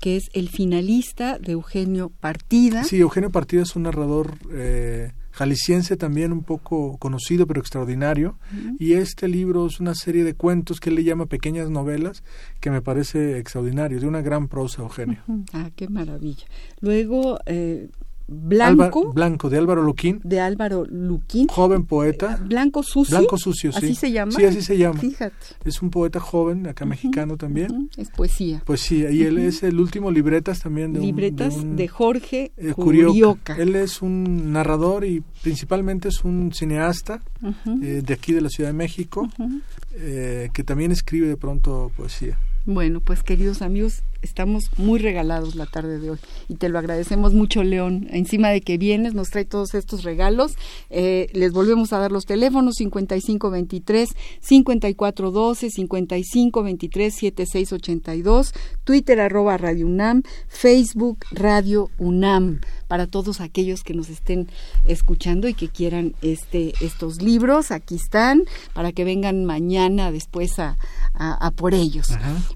que 0.00 0.16
es 0.16 0.24
El 0.32 0.48
finalista 0.48 1.38
de 1.38 1.52
Eugenio 1.52 2.10
Partida. 2.10 2.84
Sí, 2.84 2.98
Eugenio 2.98 3.30
Partida 3.30 3.62
es 3.62 3.76
un 3.76 3.84
narrador... 3.84 4.34
Eh, 4.52 5.12
jalisciense 5.34 5.96
también 5.96 6.32
un 6.32 6.44
poco 6.44 6.96
conocido 6.98 7.46
pero 7.46 7.60
extraordinario. 7.60 8.38
Y 8.78 8.94
este 8.94 9.28
libro 9.28 9.66
es 9.66 9.80
una 9.80 9.94
serie 9.94 10.24
de 10.24 10.34
cuentos 10.34 10.78
que 10.78 10.90
él 10.90 10.96
le 10.96 11.04
llama 11.04 11.26
pequeñas 11.26 11.70
novelas 11.70 12.22
que 12.60 12.70
me 12.70 12.80
parece 12.80 13.38
extraordinario 13.38 14.00
de 14.00 14.06
una 14.06 14.22
gran 14.22 14.48
prosa 14.48 14.82
Eugenio. 14.82 15.22
Ah 15.52 15.70
qué 15.74 15.88
maravilla. 15.88 16.44
Luego 16.80 17.38
eh, 17.46 17.88
Blanco. 18.26 19.12
Blanco, 19.12 19.50
de 19.50 19.58
Álvaro 19.58 19.82
Luquín. 19.82 20.20
De 20.24 20.40
Álvaro 20.40 20.84
Luquín. 20.88 21.48
Joven 21.48 21.84
poeta. 21.84 22.40
Blanco 22.42 22.82
Sucio. 22.82 23.18
Blanco 23.18 23.36
Sucio, 23.36 23.72
sí. 23.72 23.78
¿Así 23.78 23.94
se 23.94 24.12
llama? 24.12 24.32
Sí, 24.32 24.44
así 24.44 24.62
se 24.62 24.78
llama. 24.78 24.98
Fíjate. 24.98 25.34
Es 25.64 25.82
un 25.82 25.90
poeta 25.90 26.20
joven, 26.20 26.66
acá 26.66 26.86
mexicano 26.86 27.36
también. 27.36 27.90
Es 27.96 28.10
poesía. 28.10 28.62
Poesía. 28.64 29.10
Y 29.10 29.22
él 29.22 29.38
es 29.38 29.62
el 29.62 29.78
último 29.78 30.10
libretas 30.10 30.60
también 30.60 30.92
de 30.92 31.00
Libretas 31.00 31.54
de, 31.76 31.88
Jorge 31.88 32.52
eh, 32.56 32.72
Curioca. 32.72 33.56
Él 33.56 33.76
es 33.76 34.02
un 34.02 34.52
narrador 34.52 35.04
y 35.04 35.22
principalmente 35.42 36.08
es 36.08 36.24
un 36.24 36.52
cineasta 36.52 37.20
eh, 37.82 38.02
de 38.04 38.14
aquí 38.14 38.32
de 38.32 38.40
la 38.40 38.48
Ciudad 38.48 38.70
de 38.70 38.74
México 38.74 39.28
eh, 39.92 40.48
que 40.52 40.64
también 40.64 40.90
escribe 40.92 41.28
de 41.28 41.36
pronto 41.36 41.90
poesía. 41.96 42.38
Bueno, 42.66 43.00
pues 43.00 43.22
queridos 43.22 43.60
amigos, 43.60 44.02
estamos 44.24 44.70
muy 44.78 44.98
regalados 44.98 45.54
la 45.54 45.66
tarde 45.66 45.98
de 45.98 46.10
hoy 46.10 46.18
y 46.48 46.56
te 46.56 46.68
lo 46.68 46.78
agradecemos 46.78 47.34
mucho, 47.34 47.62
León. 47.62 48.08
Encima 48.10 48.48
de 48.48 48.60
que 48.60 48.78
vienes, 48.78 49.14
nos 49.14 49.30
trae 49.30 49.44
todos 49.44 49.74
estos 49.74 50.02
regalos. 50.02 50.56
Eh, 50.90 51.28
les 51.32 51.52
volvemos 51.52 51.92
a 51.92 51.98
dar 51.98 52.10
los 52.10 52.24
teléfonos 52.24 52.76
5523 52.76 54.10
5412 54.40 55.70
5523 55.70 57.14
7682, 57.14 58.54
Twitter 58.84 59.20
arroba 59.20 59.56
Radio 59.56 59.86
UNAM, 59.86 60.22
Facebook 60.48 61.18
Radio 61.30 61.90
UNAM 61.98 62.60
para 62.88 63.06
todos 63.06 63.40
aquellos 63.40 63.82
que 63.82 63.94
nos 63.94 64.08
estén 64.08 64.48
escuchando 64.86 65.48
y 65.48 65.54
que 65.54 65.68
quieran 65.68 66.14
este 66.22 66.74
estos 66.80 67.22
libros. 67.22 67.70
Aquí 67.70 67.96
están 67.96 68.44
para 68.72 68.92
que 68.92 69.04
vengan 69.04 69.44
mañana 69.44 70.12
después 70.12 70.58
a, 70.58 70.76
a, 71.14 71.50
por 71.52 71.74
ellos. 71.74 72.08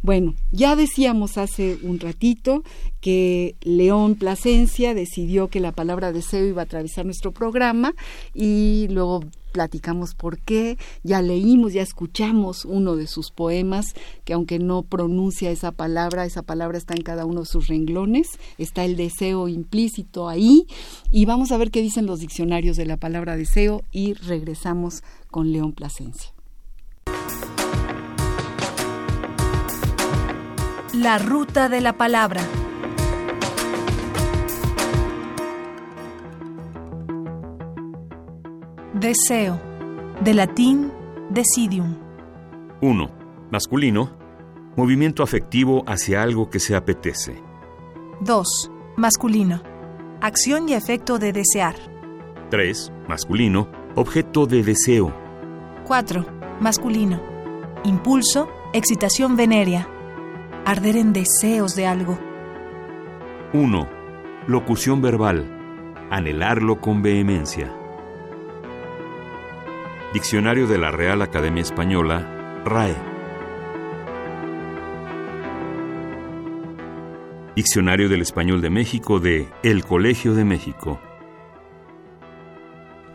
Bueno, 0.02 0.34
ya 0.52 0.76
decíamos 0.76 1.38
hace 1.38 1.57
un 1.58 1.98
ratito 1.98 2.62
que 3.00 3.56
León 3.62 4.14
Plasencia 4.14 4.94
decidió 4.94 5.48
que 5.48 5.60
la 5.60 5.72
palabra 5.72 6.12
deseo 6.12 6.46
iba 6.46 6.62
a 6.62 6.64
atravesar 6.64 7.04
nuestro 7.04 7.32
programa 7.32 7.94
y 8.34 8.86
luego 8.90 9.22
platicamos 9.52 10.14
por 10.14 10.38
qué, 10.38 10.78
ya 11.02 11.22
leímos, 11.22 11.72
ya 11.72 11.82
escuchamos 11.82 12.64
uno 12.64 12.96
de 12.96 13.06
sus 13.06 13.30
poemas, 13.30 13.94
que 14.24 14.32
aunque 14.32 14.58
no 14.58 14.82
pronuncia 14.82 15.50
esa 15.50 15.72
palabra, 15.72 16.26
esa 16.26 16.42
palabra 16.42 16.78
está 16.78 16.94
en 16.94 17.02
cada 17.02 17.24
uno 17.24 17.40
de 17.40 17.46
sus 17.46 17.68
renglones, 17.68 18.28
está 18.58 18.84
el 18.84 18.96
deseo 18.96 19.48
implícito 19.48 20.28
ahí, 20.28 20.66
y 21.10 21.24
vamos 21.24 21.50
a 21.50 21.56
ver 21.56 21.70
qué 21.70 21.82
dicen 21.82 22.06
los 22.06 22.20
diccionarios 22.20 22.76
de 22.76 22.86
la 22.86 22.98
palabra 22.98 23.36
deseo 23.36 23.82
y 23.90 24.12
regresamos 24.14 25.02
con 25.30 25.50
León 25.50 25.72
Plasencia. 25.72 26.37
La 30.94 31.18
ruta 31.18 31.68
de 31.68 31.82
la 31.82 31.92
palabra. 31.98 32.40
Deseo, 38.94 39.60
de 40.24 40.32
latín 40.32 40.90
decidium. 41.28 41.94
1. 42.80 43.10
Masculino, 43.50 44.16
movimiento 44.76 45.22
afectivo 45.22 45.84
hacia 45.86 46.22
algo 46.22 46.48
que 46.48 46.58
se 46.58 46.74
apetece. 46.74 47.42
2. 48.22 48.70
Masculino, 48.96 49.62
acción 50.22 50.70
y 50.70 50.72
efecto 50.72 51.18
de 51.18 51.34
desear. 51.34 51.74
3. 52.50 52.92
Masculino, 53.06 53.68
objeto 53.94 54.46
de 54.46 54.62
deseo. 54.62 55.14
4. 55.86 56.24
Masculino, 56.60 57.20
impulso, 57.84 58.48
excitación 58.72 59.36
venérea, 59.36 59.86
arder 60.68 60.98
en 60.98 61.14
deseos 61.14 61.74
de 61.76 61.86
algo. 61.86 62.18
1. 63.54 63.88
Locución 64.48 65.00
verbal, 65.00 65.46
anhelarlo 66.10 66.78
con 66.78 67.00
vehemencia. 67.00 67.74
Diccionario 70.12 70.66
de 70.66 70.76
la 70.76 70.90
Real 70.90 71.22
Academia 71.22 71.62
Española, 71.62 72.60
RAE. 72.66 72.94
Diccionario 77.56 78.10
del 78.10 78.20
Español 78.20 78.60
de 78.60 78.68
México 78.68 79.20
de 79.20 79.48
El 79.62 79.86
Colegio 79.86 80.34
de 80.34 80.44
México. 80.44 81.00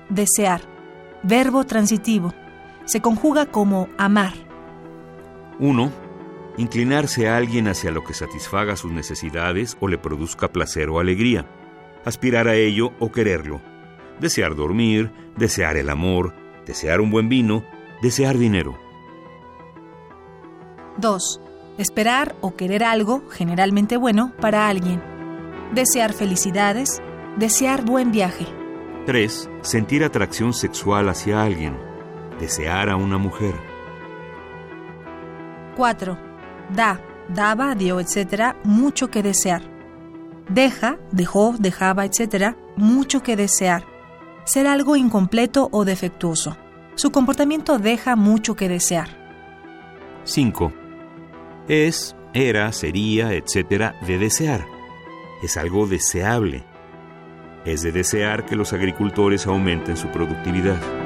Desear. 0.10 0.62
Verbo 1.22 1.66
transitivo. 1.66 2.34
Se 2.86 3.00
conjuga 3.00 3.46
como 3.46 3.90
amar. 4.00 4.34
1. 5.60 6.03
Inclinarse 6.58 7.28
a 7.28 7.38
alguien 7.38 7.68
hacia 7.68 7.92
lo 7.92 8.04
que 8.04 8.14
satisfaga 8.14 8.76
sus 8.76 8.92
necesidades 8.92 9.76
o 9.80 9.88
le 9.88 9.98
produzca 9.98 10.52
placer 10.52 10.90
o 10.90 11.00
alegría. 11.00 11.48
Aspirar 12.06 12.48
a 12.48 12.56
ello 12.56 12.94
o 13.00 13.12
quererlo. 13.12 13.60
Desear 14.20 14.56
dormir, 14.56 15.12
desear 15.36 15.78
el 15.78 15.90
amor, 15.90 16.36
desear 16.66 17.02
un 17.02 17.10
buen 17.10 17.28
vino, 17.28 17.64
desear 18.02 18.38
dinero. 18.38 18.78
2. 20.98 21.42
Esperar 21.80 22.36
o 22.42 22.56
querer 22.56 22.84
algo, 22.84 23.24
generalmente 23.32 23.98
bueno, 23.98 24.32
para 24.40 24.68
alguien. 24.68 25.02
Desear 25.74 26.14
felicidades, 26.14 27.02
desear 27.38 27.84
buen 27.84 28.12
viaje. 28.12 28.46
3. 29.08 29.50
Sentir 29.62 30.04
atracción 30.04 30.54
sexual 30.54 31.10
hacia 31.10 31.42
alguien, 31.42 31.76
desear 32.40 32.90
a 32.90 32.96
una 32.96 33.18
mujer. 33.18 33.56
4. 35.76 36.33
Da, 36.70 37.00
daba, 37.30 37.76
dio, 37.76 38.00
etc., 38.00 38.56
mucho 38.64 39.10
que 39.10 39.24
desear. 39.24 39.62
Deja, 40.50 40.98
dejó, 41.12 41.56
dejaba, 41.58 42.06
etc., 42.06 42.56
mucho 42.76 43.24
que 43.24 43.36
desear 43.36 43.94
ser 44.46 44.68
algo 44.68 44.96
incompleto 44.96 45.70
o 45.72 45.86
defectuoso. 45.86 46.58
Su 46.96 47.12
comportamiento 47.12 47.80
deja 47.80 48.16
mucho 48.16 48.56
que 48.56 48.70
desear. 48.70 49.10
5. 50.26 50.74
Es, 51.68 52.16
era, 52.34 52.72
sería, 52.72 53.34
etcétera, 53.34 53.96
de 54.06 54.18
desear. 54.18 54.66
Es 55.42 55.58
algo 55.58 55.88
deseable. 55.88 56.64
Es 57.66 57.82
de 57.82 57.92
desear 57.92 58.46
que 58.46 58.56
los 58.56 58.74
agricultores 58.74 59.48
aumenten 59.48 59.98
su 59.98 60.10
productividad. 60.10 61.03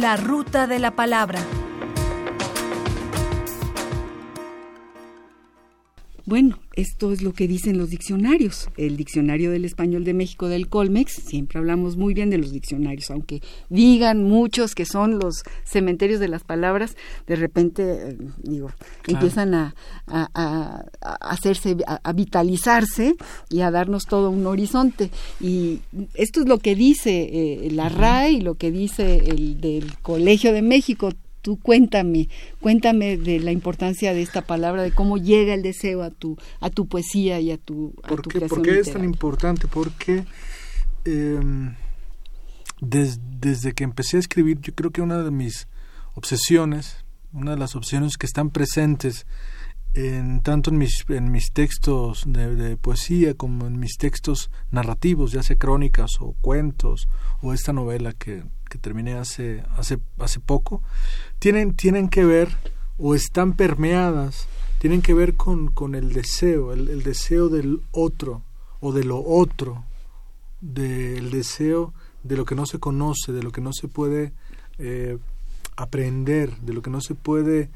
La 0.00 0.16
ruta 0.16 0.66
de 0.66 0.78
la 0.78 0.92
palabra. 0.92 1.40
Bueno, 6.24 6.58
esto 6.80 7.12
es 7.12 7.22
lo 7.22 7.32
que 7.32 7.46
dicen 7.46 7.78
los 7.78 7.90
diccionarios. 7.90 8.68
El 8.76 8.96
diccionario 8.96 9.50
del 9.50 9.64
español 9.64 10.04
de 10.04 10.14
México 10.14 10.48
del 10.48 10.68
Colmex, 10.68 11.12
siempre 11.12 11.58
hablamos 11.58 11.96
muy 11.96 12.14
bien 12.14 12.30
de 12.30 12.38
los 12.38 12.52
diccionarios, 12.52 13.10
aunque 13.10 13.42
digan 13.68 14.24
muchos 14.24 14.74
que 14.74 14.84
son 14.84 15.18
los 15.18 15.42
cementerios 15.64 16.20
de 16.20 16.28
las 16.28 16.42
palabras, 16.42 16.96
de 17.26 17.36
repente, 17.36 17.82
eh, 17.82 18.16
digo, 18.42 18.70
empiezan 19.06 19.54
a, 19.54 19.74
hacerse, 21.20 21.76
a, 21.86 22.12
vitalizarse 22.12 23.14
y 23.48 23.60
a 23.60 23.70
darnos 23.70 24.06
todo 24.06 24.30
un 24.30 24.46
horizonte. 24.46 25.10
Y 25.40 25.80
esto 26.14 26.40
es 26.40 26.48
lo 26.48 26.58
que 26.58 26.74
dice 26.74 27.28
eh, 27.32 27.70
la 27.70 27.88
RAE 27.88 28.32
y 28.32 28.40
lo 28.40 28.54
que 28.54 28.70
dice 28.70 29.18
el 29.26 29.60
del 29.60 29.98
Colegio 29.98 30.52
de 30.52 30.62
México 30.62 31.10
tú 31.42 31.58
cuéntame, 31.58 32.28
cuéntame 32.60 33.16
de 33.16 33.40
la 33.40 33.52
importancia 33.52 34.14
de 34.14 34.22
esta 34.22 34.42
palabra, 34.42 34.82
de 34.82 34.92
cómo 34.92 35.18
llega 35.18 35.54
el 35.54 35.62
deseo 35.62 36.02
a 36.02 36.10
tu, 36.10 36.36
a 36.60 36.70
tu 36.70 36.86
poesía 36.86 37.40
y 37.40 37.50
a 37.50 37.58
tu, 37.58 37.94
a 38.02 38.08
¿Por 38.08 38.22
tu 38.22 38.30
qué, 38.30 38.40
¿Por 38.40 38.62
qué 38.62 38.78
es 38.78 38.92
tan 38.92 39.04
importante? 39.04 39.66
Porque 39.66 40.24
em, 41.04 41.74
desde 42.80 43.72
que 43.72 43.84
empecé 43.84 44.16
a 44.16 44.20
escribir, 44.20 44.60
yo 44.60 44.74
creo 44.74 44.90
que 44.90 45.02
una 45.02 45.22
de 45.22 45.30
mis 45.30 45.68
obsesiones, 46.14 47.04
una 47.32 47.52
de 47.52 47.58
las 47.58 47.76
obsesiones 47.76 48.16
que 48.16 48.26
están 48.26 48.50
presentes 48.50 49.26
en 49.94 50.40
tanto 50.42 50.70
en 50.70 50.78
mis, 50.78 51.04
en 51.08 51.32
mis 51.32 51.52
textos 51.52 52.24
de, 52.26 52.54
de, 52.54 52.76
poesía 52.76 53.34
como 53.34 53.66
en 53.66 53.80
mis 53.80 53.96
textos 53.96 54.50
narrativos, 54.70 55.32
ya 55.32 55.42
sea 55.42 55.56
crónicas 55.56 56.12
o 56.20 56.36
cuentos 56.40 57.08
o 57.42 57.52
esta 57.52 57.72
novela 57.72 58.12
que, 58.12 58.44
que 58.70 58.78
terminé 58.78 59.14
hace, 59.14 59.64
hace, 59.76 59.98
hace 60.18 60.40
poco, 60.40 60.80
tienen, 61.38 61.74
tienen 61.74 62.08
que 62.08 62.24
ver 62.24 62.56
o 62.96 63.14
están 63.14 63.54
permeadas, 63.54 64.46
tienen 64.78 65.02
que 65.02 65.12
ver 65.12 65.34
con, 65.34 65.68
con 65.68 65.94
el 65.94 66.12
deseo, 66.12 66.72
el, 66.72 67.02
deseo 67.02 67.48
del 67.48 67.82
otro 67.90 68.42
o 68.80 68.92
de 68.92 69.04
lo 69.04 69.22
otro, 69.22 69.84
del 70.60 71.30
deseo 71.30 71.92
de 72.22 72.36
lo 72.36 72.44
que 72.44 72.54
no 72.54 72.64
se 72.64 72.78
conoce, 72.78 73.32
de 73.32 73.42
lo 73.42 73.50
que 73.50 73.60
no 73.60 73.72
se 73.72 73.88
puede 73.88 74.32
eh, 74.78 75.18
aprender, 75.76 76.56
de 76.58 76.72
lo 76.72 76.82
que 76.82 76.90
no 76.90 77.00
se 77.00 77.14
puede 77.14 77.70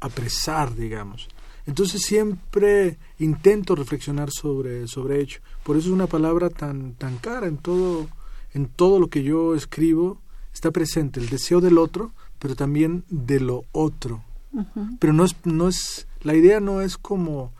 apresar, 0.00 0.74
digamos. 0.74 1.28
Entonces 1.66 2.02
siempre 2.02 2.98
intento 3.18 3.74
reflexionar 3.74 4.30
sobre, 4.30 4.86
sobre 4.86 5.20
ello. 5.20 5.38
Por 5.62 5.76
eso 5.76 5.88
es 5.88 5.94
una 5.94 6.06
palabra 6.06 6.50
tan, 6.50 6.92
tan 6.94 7.16
cara 7.18 7.46
en 7.46 7.56
todo, 7.56 8.08
en 8.52 8.66
todo 8.66 8.98
lo 8.98 9.08
que 9.08 9.22
yo 9.22 9.54
escribo 9.54 10.20
está 10.54 10.70
presente 10.70 11.20
el 11.20 11.28
deseo 11.28 11.60
del 11.60 11.76
otro, 11.76 12.12
pero 12.38 12.54
también 12.54 13.04
de 13.10 13.40
lo 13.40 13.64
otro. 13.72 14.24
Pero 15.00 15.12
no 15.12 15.24
es, 15.24 15.34
no 15.44 15.68
es, 15.68 16.06
la 16.22 16.34
idea 16.34 16.60
no 16.60 16.80
es 16.80 16.96
como 16.96 17.52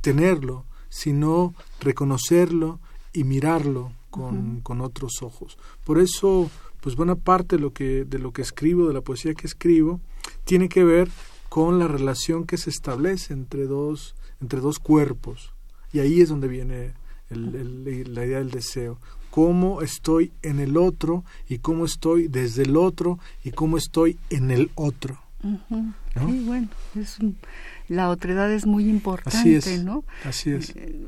tenerlo, 0.00 0.64
sino 0.88 1.54
reconocerlo 1.80 2.80
y 3.12 3.24
mirarlo 3.24 3.92
con, 4.08 4.62
con, 4.62 4.80
otros 4.80 5.22
ojos. 5.22 5.58
Por 5.84 5.98
eso, 5.98 6.50
pues 6.80 6.96
buena 6.96 7.14
parte 7.14 7.56
de 7.56 7.62
lo 7.62 7.74
que, 7.74 8.06
de 8.06 8.18
lo 8.18 8.32
que 8.32 8.40
escribo, 8.40 8.88
de 8.88 8.94
la 8.94 9.02
poesía 9.02 9.34
que 9.34 9.46
escribo, 9.46 10.00
tiene 10.44 10.70
que 10.70 10.82
ver 10.82 11.10
con 11.50 11.78
la 11.78 11.88
relación 11.88 12.46
que 12.46 12.56
se 12.56 12.70
establece 12.70 13.34
entre 13.34 13.66
dos, 13.66 14.14
entre 14.40 14.60
dos 14.60 14.78
cuerpos. 14.78 15.52
Y 15.92 15.98
ahí 15.98 16.22
es 16.22 16.30
donde 16.30 16.48
viene 16.48 16.94
la 17.28 18.24
idea 18.24 18.38
del 18.38 18.50
deseo 18.50 18.98
cómo 19.30 19.82
estoy 19.82 20.32
en 20.42 20.60
el 20.60 20.76
otro 20.76 21.24
y 21.48 21.58
cómo 21.58 21.84
estoy 21.84 22.28
desde 22.28 22.62
el 22.62 22.76
otro 22.76 23.18
y 23.44 23.52
cómo 23.52 23.76
estoy 23.76 24.18
en 24.28 24.50
el 24.50 24.70
otro. 24.74 25.18
Sí, 25.42 26.42
bueno, 26.44 26.68
es 26.96 27.18
la 27.88 28.08
otredad 28.10 28.52
es 28.52 28.66
muy 28.66 28.88
importante, 28.88 29.58
Así 29.58 29.78
¿no? 29.84 30.04
Así 30.24 30.50
es. 30.50 30.70
Eh, 30.76 31.06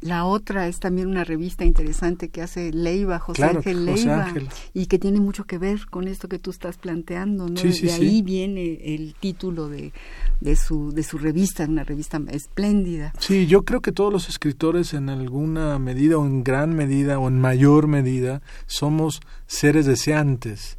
la 0.00 0.24
otra 0.24 0.68
es 0.68 0.78
también 0.78 1.08
una 1.08 1.24
revista 1.24 1.64
interesante 1.64 2.28
que 2.28 2.42
hace 2.42 2.72
Leiva, 2.72 3.18
José 3.18 3.44
Ángel 3.44 3.86
Leiva, 3.86 4.32
y 4.74 4.86
que 4.86 4.98
tiene 4.98 5.20
mucho 5.20 5.44
que 5.44 5.58
ver 5.58 5.86
con 5.86 6.06
esto 6.06 6.28
que 6.28 6.38
tú 6.38 6.50
estás 6.50 6.76
planteando, 6.76 7.48
¿no? 7.48 7.60
de 7.60 7.92
ahí 7.92 8.22
viene 8.22 8.94
el 8.94 9.14
título 9.18 9.68
de, 9.68 9.92
de, 10.40 10.56
su, 10.56 10.92
de 10.92 11.02
su 11.02 11.18
revista, 11.18 11.64
una 11.64 11.84
revista 11.84 12.20
espléndida. 12.30 13.12
Sí, 13.18 13.46
yo 13.46 13.64
creo 13.64 13.80
que 13.80 13.92
todos 13.92 14.12
los 14.12 14.28
escritores 14.28 14.92
en 14.92 15.08
alguna 15.08 15.78
medida 15.78 16.18
o 16.18 16.26
en 16.26 16.44
gran 16.44 16.74
medida 16.74 17.18
o 17.18 17.28
en 17.28 17.40
mayor 17.40 17.86
medida 17.86 18.42
somos 18.66 19.20
seres 19.46 19.86
deseantes, 19.86 20.78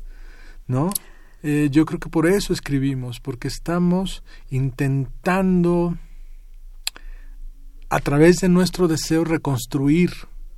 ¿no? 0.67 0.91
Eh, 1.43 1.69
yo 1.71 1.85
creo 1.85 1.99
que 1.99 2.09
por 2.09 2.27
eso 2.27 2.53
escribimos, 2.53 3.19
porque 3.19 3.47
estamos 3.47 4.23
intentando 4.49 5.97
a 7.89 7.99
través 7.99 8.37
de 8.37 8.49
nuestro 8.49 8.87
deseo 8.87 9.23
reconstruir 9.23 10.11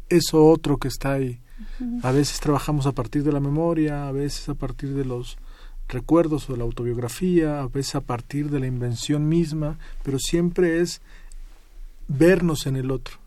eso 0.10 0.46
otro 0.46 0.78
que 0.78 0.88
está 0.88 1.14
ahí. 1.14 1.40
A 2.04 2.12
veces 2.12 2.40
trabajamos 2.40 2.86
a 2.86 2.94
partir 2.94 3.24
de 3.24 3.32
la 3.32 3.40
memoria, 3.40 4.08
a 4.08 4.12
veces 4.12 4.50
a 4.50 4.54
partir 4.56 4.94
de 4.94 5.06
los 5.06 5.38
recuerdos 5.88 6.50
o 6.50 6.54
de 6.54 6.60
la 6.60 6.64
autobiografía, 6.64 7.62
a 7.62 7.68
veces 7.68 7.96
a 7.96 8.02
partir 8.02 8.50
de 8.50 8.60
la 8.60 8.68
invención 8.68 9.28
misma, 9.28 9.78
pero 10.04 10.20
siempre 10.20 10.80
es 10.80 11.02
vernos 12.08 12.66
en 12.66 12.76
el 12.76 12.92
otro. 12.92 13.18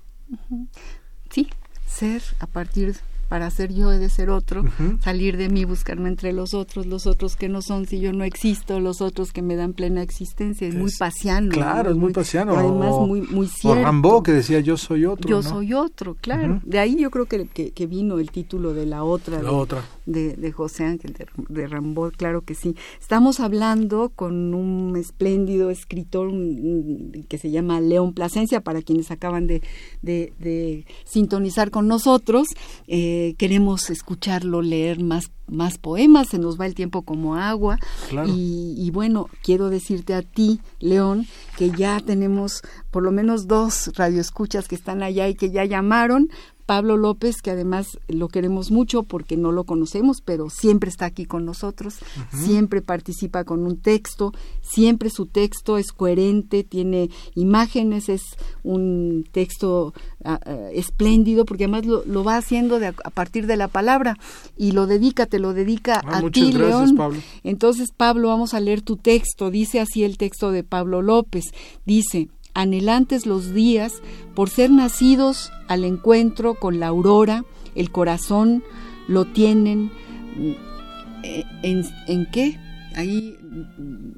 Sí, 1.30 1.48
ser 1.86 2.22
a 2.40 2.46
partir 2.46 2.96
para 3.32 3.48
ser 3.48 3.72
yo 3.72 3.90
he 3.90 3.96
de 3.96 4.10
ser 4.10 4.28
otro, 4.28 4.62
salir 5.00 5.38
de 5.38 5.48
mí, 5.48 5.64
buscarme 5.64 6.10
entre 6.10 6.34
los 6.34 6.52
otros, 6.52 6.84
los 6.84 7.06
otros 7.06 7.34
que 7.34 7.48
no 7.48 7.62
son 7.62 7.86
si 7.86 7.98
yo 7.98 8.12
no 8.12 8.24
existo, 8.24 8.78
los 8.78 9.00
otros 9.00 9.32
que 9.32 9.40
me 9.40 9.56
dan 9.56 9.72
plena 9.72 10.02
existencia, 10.02 10.68
es, 10.68 10.74
muy 10.74 10.90
pasiano. 10.98 11.48
Claro, 11.48 11.92
es 11.92 11.96
muy, 11.96 12.12
pasiano. 12.12 12.54
Además, 12.54 12.90
muy, 13.08 13.22
muy 13.22 13.46
cierto. 13.46 13.80
O 13.80 13.82
Rambo 13.82 14.22
que 14.22 14.32
decía 14.32 14.60
yo 14.60 14.76
soy 14.76 15.06
otro. 15.06 15.30
Yo 15.30 15.42
soy 15.42 15.72
otro, 15.72 16.14
claro. 16.20 16.60
De 16.62 16.78
ahí 16.78 16.94
yo 16.94 17.10
creo 17.10 17.24
que, 17.24 17.46
que, 17.48 17.86
vino 17.86 18.18
el 18.18 18.30
título 18.30 18.74
de 18.74 18.84
la 18.84 19.02
otra. 19.02 19.40
La 19.40 19.52
otra. 19.52 19.82
De, 20.04 20.34
de, 20.34 20.52
José 20.52 20.84
Ángel, 20.84 21.14
de, 21.14 21.26
de 21.48 21.66
Rambo, 21.68 22.10
claro 22.10 22.42
que 22.42 22.54
sí. 22.54 22.76
Estamos 23.00 23.40
hablando 23.40 24.12
con 24.14 24.52
un 24.52 24.94
espléndido 24.98 25.70
escritor 25.70 26.30
que 27.28 27.38
se 27.38 27.50
llama 27.50 27.80
León 27.80 28.12
Plasencia, 28.12 28.60
para 28.60 28.82
quienes 28.82 29.10
acaban 29.10 29.46
de, 29.46 29.62
de 30.02 30.84
sintonizar 31.06 31.70
con 31.70 31.88
nosotros. 31.88 32.48
Eh, 32.88 33.21
queremos 33.38 33.90
escucharlo 33.90 34.62
leer 34.62 35.02
más, 35.02 35.30
más 35.46 35.78
poemas, 35.78 36.28
se 36.28 36.38
nos 36.38 36.60
va 36.60 36.66
el 36.66 36.74
tiempo 36.74 37.02
como 37.02 37.36
agua. 37.36 37.78
Y, 38.26 38.90
bueno, 38.92 39.28
quiero 39.42 39.70
decirte 39.70 40.14
a 40.14 40.22
ti, 40.22 40.60
León, 40.80 41.26
que 41.56 41.70
ya 41.70 42.00
tenemos 42.00 42.62
por 42.90 43.02
lo 43.02 43.12
menos 43.12 43.46
dos 43.46 43.90
radioescuchas 43.94 44.68
que 44.68 44.74
están 44.74 45.02
allá 45.02 45.28
y 45.28 45.34
que 45.34 45.50
ya 45.50 45.64
llamaron 45.64 46.28
Pablo 46.72 46.96
López, 46.96 47.42
que 47.42 47.50
además 47.50 47.98
lo 48.08 48.28
queremos 48.28 48.70
mucho 48.70 49.02
porque 49.02 49.36
no 49.36 49.52
lo 49.52 49.64
conocemos, 49.64 50.22
pero 50.22 50.48
siempre 50.48 50.88
está 50.88 51.04
aquí 51.04 51.26
con 51.26 51.44
nosotros, 51.44 51.96
siempre 52.32 52.80
participa 52.80 53.44
con 53.44 53.66
un 53.66 53.76
texto, 53.76 54.32
siempre 54.62 55.10
su 55.10 55.26
texto 55.26 55.76
es 55.76 55.92
coherente, 55.92 56.64
tiene 56.64 57.10
imágenes, 57.34 58.08
es 58.08 58.22
un 58.62 59.26
texto 59.32 59.92
ah, 60.24 60.40
ah, 60.46 60.70
espléndido, 60.72 61.44
porque 61.44 61.64
además 61.64 61.84
lo, 61.84 62.24
va 62.24 62.38
haciendo 62.38 62.78
de, 62.78 62.86
a 62.86 63.10
partir 63.10 63.46
de 63.46 63.58
la 63.58 63.68
palabra 63.68 64.16
y 64.56 64.72
lo 64.72 64.86
dedica, 64.86 65.26
te 65.26 65.40
lo 65.40 65.52
dedica 65.52 66.00
ah, 66.06 66.20
a 66.24 66.30
ti, 66.30 66.52
León. 66.52 66.96
Pablo. 66.96 67.20
Entonces, 67.44 67.90
Pablo, 67.94 68.28
vamos 68.28 68.54
a 68.54 68.60
leer 68.60 68.80
tu 68.80 68.96
texto, 68.96 69.50
dice 69.50 69.78
así 69.78 70.04
el 70.04 70.16
texto 70.16 70.50
de 70.50 70.64
Pablo 70.64 71.02
López, 71.02 71.44
dice, 71.84 72.30
anhelantes 72.54 73.26
los 73.26 73.52
días 73.54 74.02
por 74.34 74.50
ser 74.50 74.70
nacidos 74.70 75.50
al 75.68 75.84
encuentro 75.84 76.54
con 76.54 76.80
la 76.80 76.88
aurora, 76.88 77.44
el 77.74 77.90
corazón 77.90 78.62
lo 79.08 79.24
tienen 79.24 79.90
eh, 81.22 81.44
en, 81.62 81.84
en 82.08 82.26
qué? 82.30 82.58
Ahí 82.94 83.38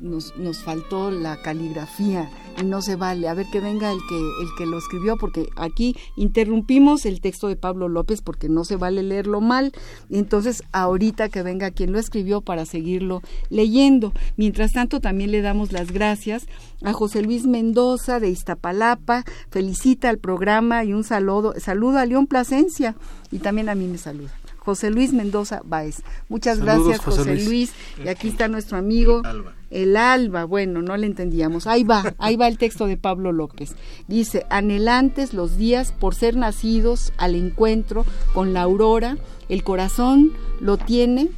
nos, 0.00 0.36
nos 0.36 0.62
faltó 0.62 1.10
la 1.10 1.40
caligrafía 1.42 2.30
y 2.60 2.64
no 2.64 2.82
se 2.82 2.96
vale. 2.96 3.28
A 3.28 3.34
ver 3.34 3.46
que 3.52 3.60
venga 3.60 3.92
el 3.92 3.98
que, 4.08 4.16
el 4.16 4.48
que 4.58 4.66
lo 4.66 4.78
escribió, 4.78 5.16
porque 5.16 5.48
aquí 5.56 5.96
interrumpimos 6.16 7.06
el 7.06 7.20
texto 7.20 7.48
de 7.48 7.56
Pablo 7.56 7.88
López 7.88 8.22
porque 8.22 8.48
no 8.48 8.64
se 8.64 8.76
vale 8.76 9.02
leerlo 9.02 9.40
mal. 9.40 9.72
Entonces, 10.10 10.62
ahorita 10.72 11.28
que 11.28 11.42
venga 11.42 11.70
quien 11.70 11.92
lo 11.92 11.98
escribió 11.98 12.40
para 12.40 12.66
seguirlo 12.66 13.22
leyendo. 13.50 14.12
Mientras 14.36 14.72
tanto, 14.72 15.00
también 15.00 15.30
le 15.30 15.42
damos 15.42 15.72
las 15.72 15.92
gracias 15.92 16.46
a 16.82 16.92
José 16.92 17.22
Luis 17.22 17.46
Mendoza 17.46 18.20
de 18.20 18.30
Iztapalapa. 18.30 19.24
Felicita 19.50 20.08
al 20.08 20.18
programa 20.18 20.84
y 20.84 20.92
un 20.92 21.04
saludo, 21.04 21.54
saludo 21.58 21.98
a 21.98 22.06
León 22.06 22.26
Plasencia 22.26 22.94
y 23.30 23.38
también 23.38 23.68
a 23.68 23.74
mí 23.74 23.86
me 23.86 23.98
saluda. 23.98 24.32
José 24.64 24.90
Luis 24.90 25.12
Mendoza 25.12 25.60
Báez. 25.64 26.02
Muchas 26.28 26.60
gracias, 26.60 27.00
José, 27.00 27.44
Luis. 27.44 27.72
Y 28.02 28.08
aquí 28.08 28.28
está 28.28 28.48
nuestro 28.48 28.78
amigo. 28.78 29.22
El 29.70 29.96
alba. 29.96 30.44
bueno, 30.44 30.82
no 30.82 30.96
le 30.96 31.06
entendíamos. 31.06 31.66
Ahí 31.66 31.84
va, 31.84 32.14
ahí 32.18 32.36
va 32.36 32.48
el 32.48 32.58
texto 32.58 32.86
de 32.86 32.96
Pablo 32.96 33.32
López. 33.32 33.74
Dice, 34.08 34.46
anhelantes 34.50 35.34
los 35.34 35.56
días 35.56 35.92
por 35.92 36.14
ser 36.14 36.36
nacidos 36.36 37.12
al 37.16 37.34
encuentro 37.34 38.04
con 38.32 38.52
la 38.52 38.62
aurora, 38.62 39.18
el 39.48 39.64
corazón 39.64 40.32
lo 40.60 40.76
tiene 40.76 41.30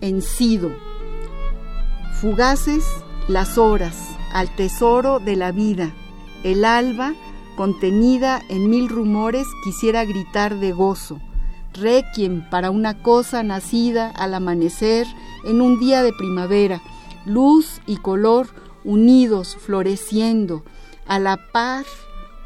encido. 0.00 0.70
Fugaces 2.20 2.84
las 3.28 3.58
horas 3.58 3.96
al 4.32 4.54
tesoro 4.54 5.18
de 5.18 5.36
la 5.36 5.52
vida. 5.52 5.94
El 6.44 6.64
alba 6.64 7.14
contenida 7.56 8.42
en 8.48 8.68
mil 8.68 8.88
rumores, 8.88 9.46
quisiera 9.64 10.04
gritar 10.04 10.60
de 10.60 10.72
gozo. 10.72 11.20
Requiem 11.78 12.48
para 12.48 12.70
una 12.70 13.02
cosa 13.02 13.42
nacida 13.42 14.10
al 14.10 14.34
amanecer 14.34 15.06
en 15.44 15.60
un 15.60 15.78
día 15.78 16.02
de 16.02 16.12
primavera, 16.12 16.80
luz 17.24 17.80
y 17.86 17.96
color 17.96 18.48
unidos, 18.84 19.56
floreciendo, 19.60 20.64
a 21.06 21.18
la 21.18 21.36
par, 21.52 21.84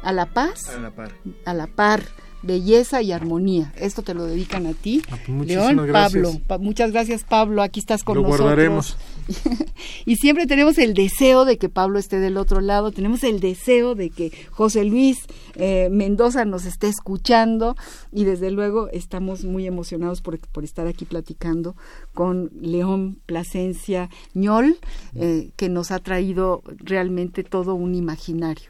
a 0.03 0.11
la 0.11 0.25
paz, 0.27 0.69
A 0.69 0.79
la 0.79 0.91
par. 0.91 1.11
a 1.45 1.53
la 1.53 1.67
par, 1.67 2.03
belleza 2.43 3.01
y 3.01 3.11
armonía. 3.11 3.73
Esto 3.77 4.01
te 4.01 4.13
lo 4.13 4.25
dedican 4.25 4.65
a 4.65 4.73
ti, 4.73 5.01
Ah, 5.09 5.17
pues 5.17 5.29
muchísimas 5.29 5.73
León, 5.75 5.87
gracias. 5.87 6.23
Pablo. 6.23 6.41
Pa- 6.47 6.57
muchas 6.57 6.91
gracias, 6.91 7.23
Pablo. 7.23 7.61
Aquí 7.61 7.79
estás 7.79 8.03
con 8.03 8.15
Lo 8.15 8.21
nosotros. 8.23 8.45
guardaremos. 8.47 8.97
y 10.05 10.15
siempre 10.17 10.45
tenemos 10.47 10.77
el 10.77 10.93
deseo 10.93 11.45
de 11.45 11.57
que 11.57 11.69
Pablo 11.69 11.99
esté 11.99 12.19
del 12.19 12.37
otro 12.37 12.59
lado, 12.61 12.91
tenemos 12.91 13.23
el 13.23 13.39
deseo 13.39 13.95
de 13.95 14.09
que 14.09 14.31
José 14.51 14.83
Luis 14.83 15.19
eh, 15.55 15.89
Mendoza 15.91 16.43
nos 16.45 16.65
esté 16.65 16.87
escuchando 16.87 17.75
y 18.11 18.23
desde 18.25 18.51
luego 18.51 18.89
estamos 18.89 19.43
muy 19.43 19.67
emocionados 19.67 20.21
por, 20.21 20.39
por 20.49 20.63
estar 20.63 20.87
aquí 20.87 21.05
platicando 21.05 21.75
con 22.13 22.49
León 22.59 23.19
Plasencia 23.25 24.09
Ñol, 24.33 24.77
eh, 25.15 25.51
que 25.55 25.69
nos 25.69 25.91
ha 25.91 25.99
traído 25.99 26.63
realmente 26.77 27.43
todo 27.43 27.75
un 27.75 27.95
imaginario. 27.95 28.69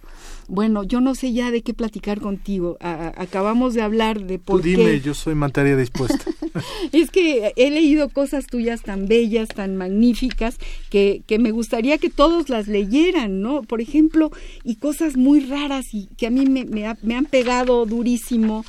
Bueno, 0.54 0.84
yo 0.84 1.00
no 1.00 1.16
sé 1.16 1.32
ya 1.32 1.50
de 1.50 1.62
qué 1.62 1.74
platicar 1.74 2.20
contigo. 2.20 2.76
A- 2.82 3.14
acabamos 3.16 3.74
de 3.74 3.82
hablar 3.82 4.26
de 4.26 4.38
Tú 4.38 4.44
por 4.44 4.62
dime, 4.62 4.84
qué. 4.84 5.00
yo 5.02 5.14
soy 5.14 5.34
materia 5.34 5.78
dispuesta. 5.78 6.26
Es 6.92 7.10
que 7.10 7.54
he 7.56 7.72
leído 7.72 8.10
cosas 8.10 8.48
tuyas 8.48 8.82
tan 8.82 9.08
bellas, 9.08 9.48
tan 9.48 9.78
magníficas, 9.78 10.58
que, 10.90 11.22
que 11.26 11.40
me 11.40 11.52
gustaría 11.52 11.98
que 12.00 12.10
todos 12.10 12.50
las 12.50 12.68
leyeran, 12.68 13.40
¿no? 13.42 13.62
Por 13.64 13.80
ejemplo, 13.80 14.30
y 14.66 14.76
cosas 14.76 15.16
muy 15.16 15.40
raras 15.40 15.86
y 15.94 16.08
que 16.18 16.28
a 16.28 16.30
mí 16.30 16.46
me, 16.46 16.66
me 16.66 16.86
ha- 16.86 16.98
me 17.02 17.16
han 17.16 17.26
pegado 17.26 17.86
durísimo. 17.86 18.66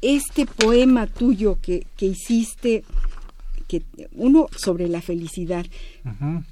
Este 0.00 0.46
poema 0.46 1.06
tuyo 1.08 1.58
que, 1.60 1.86
que 1.98 2.06
hiciste, 2.06 2.84
que 3.66 3.82
uno 4.14 4.46
sobre 4.56 4.88
la 4.88 5.02
felicidad, 5.02 5.66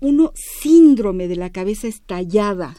uno 0.01 0.33
síndrome 0.61 1.29
de 1.29 1.37
la 1.37 1.49
cabeza 1.51 1.89
estallada. 1.89 2.77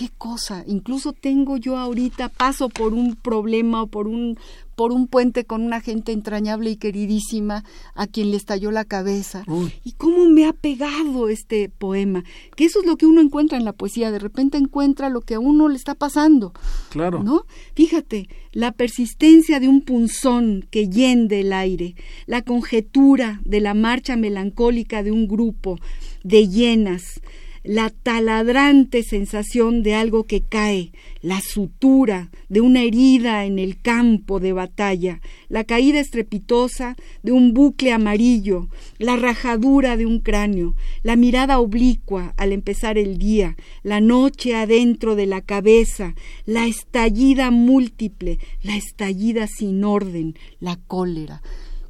¿Qué 0.00 0.08
cosa? 0.16 0.64
Incluso 0.66 1.12
tengo 1.12 1.58
yo 1.58 1.76
ahorita, 1.76 2.30
paso 2.30 2.70
por 2.70 2.94
un 2.94 3.16
problema 3.16 3.82
o 3.82 3.86
por 3.86 4.06
un, 4.08 4.38
por 4.74 4.92
un 4.92 5.06
puente 5.06 5.44
con 5.44 5.60
una 5.62 5.82
gente 5.82 6.12
entrañable 6.12 6.70
y 6.70 6.76
queridísima 6.76 7.64
a 7.94 8.06
quien 8.06 8.30
le 8.30 8.38
estalló 8.38 8.70
la 8.70 8.86
cabeza. 8.86 9.44
Uy. 9.46 9.74
¿Y 9.84 9.92
cómo 9.92 10.24
me 10.24 10.46
ha 10.46 10.54
pegado 10.54 11.28
este 11.28 11.68
poema? 11.68 12.24
Que 12.56 12.64
eso 12.64 12.80
es 12.80 12.86
lo 12.86 12.96
que 12.96 13.04
uno 13.04 13.20
encuentra 13.20 13.58
en 13.58 13.66
la 13.66 13.74
poesía, 13.74 14.10
de 14.10 14.18
repente 14.18 14.56
encuentra 14.56 15.10
lo 15.10 15.20
que 15.20 15.34
a 15.34 15.38
uno 15.38 15.68
le 15.68 15.76
está 15.76 15.94
pasando. 15.94 16.54
Claro. 16.88 17.22
¿No? 17.22 17.44
Fíjate, 17.74 18.30
la 18.52 18.72
persistencia 18.72 19.60
de 19.60 19.68
un 19.68 19.82
punzón 19.82 20.66
que 20.70 20.88
yende 20.88 21.40
el 21.40 21.52
aire, 21.52 21.94
la 22.24 22.40
conjetura 22.40 23.42
de 23.44 23.60
la 23.60 23.74
marcha 23.74 24.16
melancólica 24.16 25.02
de 25.02 25.12
un 25.12 25.28
grupo 25.28 25.78
de 26.24 26.48
llenas, 26.48 27.20
la 27.62 27.90
taladrante 27.90 29.02
sensación 29.02 29.82
de 29.82 29.94
algo 29.94 30.24
que 30.24 30.40
cae, 30.40 30.92
la 31.20 31.40
sutura 31.40 32.30
de 32.48 32.60
una 32.60 32.82
herida 32.82 33.44
en 33.44 33.58
el 33.58 33.80
campo 33.80 34.40
de 34.40 34.52
batalla, 34.52 35.20
la 35.48 35.64
caída 35.64 36.00
estrepitosa 36.00 36.96
de 37.22 37.32
un 37.32 37.52
bucle 37.52 37.92
amarillo, 37.92 38.68
la 38.98 39.16
rajadura 39.16 39.96
de 39.96 40.06
un 40.06 40.20
cráneo, 40.20 40.74
la 41.02 41.16
mirada 41.16 41.60
oblicua 41.60 42.34
al 42.36 42.52
empezar 42.52 42.96
el 42.96 43.18
día, 43.18 43.56
la 43.82 44.00
noche 44.00 44.54
adentro 44.54 45.14
de 45.14 45.26
la 45.26 45.42
cabeza, 45.42 46.14
la 46.46 46.66
estallida 46.66 47.50
múltiple, 47.50 48.38
la 48.62 48.76
estallida 48.76 49.46
sin 49.46 49.84
orden, 49.84 50.34
la 50.60 50.76
cólera. 50.76 51.42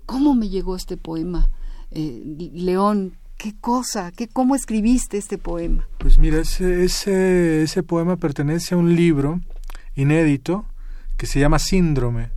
¿Cómo 0.06 0.34
me 0.34 0.48
llegó 0.48 0.74
este 0.74 0.96
poema? 0.96 1.50
Eh, 1.92 2.50
León, 2.52 3.14
qué 3.40 3.54
cosa, 3.60 4.12
qué, 4.12 4.28
cómo 4.28 4.54
escribiste 4.54 5.16
este 5.16 5.38
poema. 5.38 5.86
Pues 5.98 6.18
mira, 6.18 6.38
ese, 6.40 6.84
ese, 6.84 7.62
ese 7.62 7.82
poema 7.82 8.16
pertenece 8.16 8.74
a 8.74 8.78
un 8.78 8.94
libro 8.94 9.40
inédito 9.94 10.66
que 11.16 11.26
se 11.26 11.40
llama 11.40 11.58
Síndrome 11.58 12.30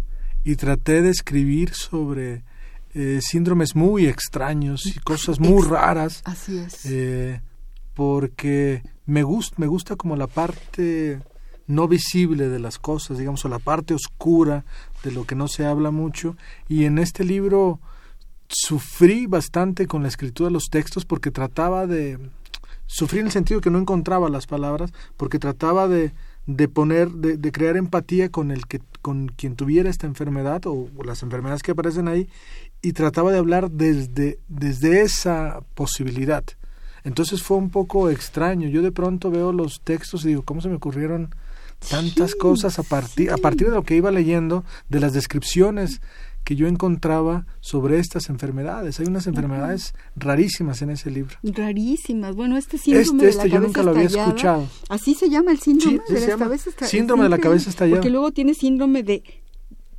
y 0.43 0.55
traté 0.55 1.01
de 1.01 1.09
escribir 1.09 1.73
sobre 1.73 2.43
eh, 2.93 3.19
síndromes 3.21 3.75
muy 3.75 4.07
extraños 4.07 4.85
y 4.85 4.99
cosas 4.99 5.39
muy 5.39 5.59
Ex- 5.61 5.67
raras 5.67 6.21
Así 6.25 6.57
es. 6.57 6.85
eh, 6.85 7.41
porque 7.93 8.81
me 9.05 9.23
gusta 9.23 9.55
me 9.59 9.67
gusta 9.67 9.95
como 9.95 10.15
la 10.15 10.27
parte 10.27 11.19
no 11.67 11.87
visible 11.87 12.49
de 12.49 12.59
las 12.59 12.77
cosas 12.79 13.17
digamos 13.17 13.43
o 13.45 13.49
la 13.49 13.59
parte 13.59 13.93
oscura 13.93 14.65
de 15.03 15.11
lo 15.11 15.25
que 15.25 15.35
no 15.35 15.47
se 15.47 15.65
habla 15.65 15.91
mucho 15.91 16.35
y 16.67 16.85
en 16.85 16.97
este 16.97 17.23
libro 17.23 17.79
sufrí 18.47 19.25
bastante 19.27 19.87
con 19.87 20.03
la 20.03 20.09
escritura 20.09 20.47
de 20.49 20.53
los 20.53 20.69
textos 20.69 21.05
porque 21.05 21.31
trataba 21.31 21.87
de 21.87 22.19
sufrí 22.85 23.19
en 23.19 23.27
el 23.27 23.31
sentido 23.31 23.61
que 23.61 23.69
no 23.69 23.79
encontraba 23.79 24.29
las 24.29 24.47
palabras 24.47 24.91
porque 25.17 25.39
trataba 25.39 25.87
de 25.87 26.13
de 26.45 26.67
poner 26.67 27.09
de, 27.09 27.37
de 27.37 27.51
crear 27.51 27.77
empatía 27.77 28.29
con 28.29 28.51
el 28.51 28.67
que 28.67 28.81
con 29.01 29.29
quien 29.29 29.55
tuviera 29.55 29.89
esta 29.89 30.07
enfermedad 30.07 30.65
o, 30.65 30.89
o 30.95 31.03
las 31.03 31.23
enfermedades 31.23 31.63
que 31.63 31.71
aparecen 31.71 32.07
ahí 32.07 32.27
y 32.81 32.93
trataba 32.93 33.31
de 33.31 33.37
hablar 33.37 33.71
desde 33.71 34.39
desde 34.47 35.01
esa 35.01 35.61
posibilidad. 35.73 36.43
Entonces 37.05 37.43
fue 37.43 37.57
un 37.57 37.69
poco 37.69 38.09
extraño. 38.09 38.69
Yo 38.69 38.81
de 38.81 38.91
pronto 38.91 39.29
veo 39.29 39.51
los 39.51 39.81
textos 39.81 40.23
y 40.23 40.29
digo 40.29 40.43
cómo 40.43 40.61
se 40.61 40.69
me 40.69 40.75
ocurrieron 40.75 41.33
tantas 41.89 42.31
Sí, 42.31 42.37
cosas 42.37 42.79
a 42.79 42.83
partir 42.83 43.31
a 43.31 43.37
partir 43.37 43.69
de 43.69 43.75
lo 43.75 43.83
que 43.83 43.95
iba 43.95 44.11
leyendo 44.11 44.63
de 44.89 44.99
las 44.99 45.13
descripciones 45.13 46.01
que 46.43 46.55
yo 46.55 46.67
encontraba 46.67 47.45
sobre 47.61 47.99
estas 47.99 48.29
enfermedades 48.29 48.99
hay 48.99 49.07
unas 49.07 49.27
enfermedades 49.27 49.93
rarísimas 50.15 50.81
en 50.81 50.89
ese 50.91 51.09
libro 51.11 51.37
Rarísimas. 51.43 52.35
Bueno, 52.35 52.57
este 52.57 52.77
síndrome 52.77 53.03
Este- 53.03 53.17
de 53.25 53.29
este 53.29 53.37
la 53.43 53.45
yo 53.47 53.51
cabeza 53.53 53.67
nunca 53.67 53.83
lo 53.83 53.91
había 53.91 54.03
estallada, 54.03 54.27
escuchado. 54.29 54.67
Así 54.89 55.13
se 55.15 55.29
llama 55.29 55.51
el 55.51 55.59
síndrome 55.59 55.99
Sí, 56.07 56.13
de 56.13 56.19
la 56.19 56.27
llama 56.27 56.45
cabeza 56.45 56.69
estallada. 56.69 56.91
síndrome 56.91 57.23
de 57.23 57.29
la 57.29 57.37
cabeza 57.37 57.69
estallada. 57.69 57.97
Porque 57.97 58.09
luego 58.09 58.31
tiene 58.31 58.53
síndrome 58.53 59.03
de 59.03 59.23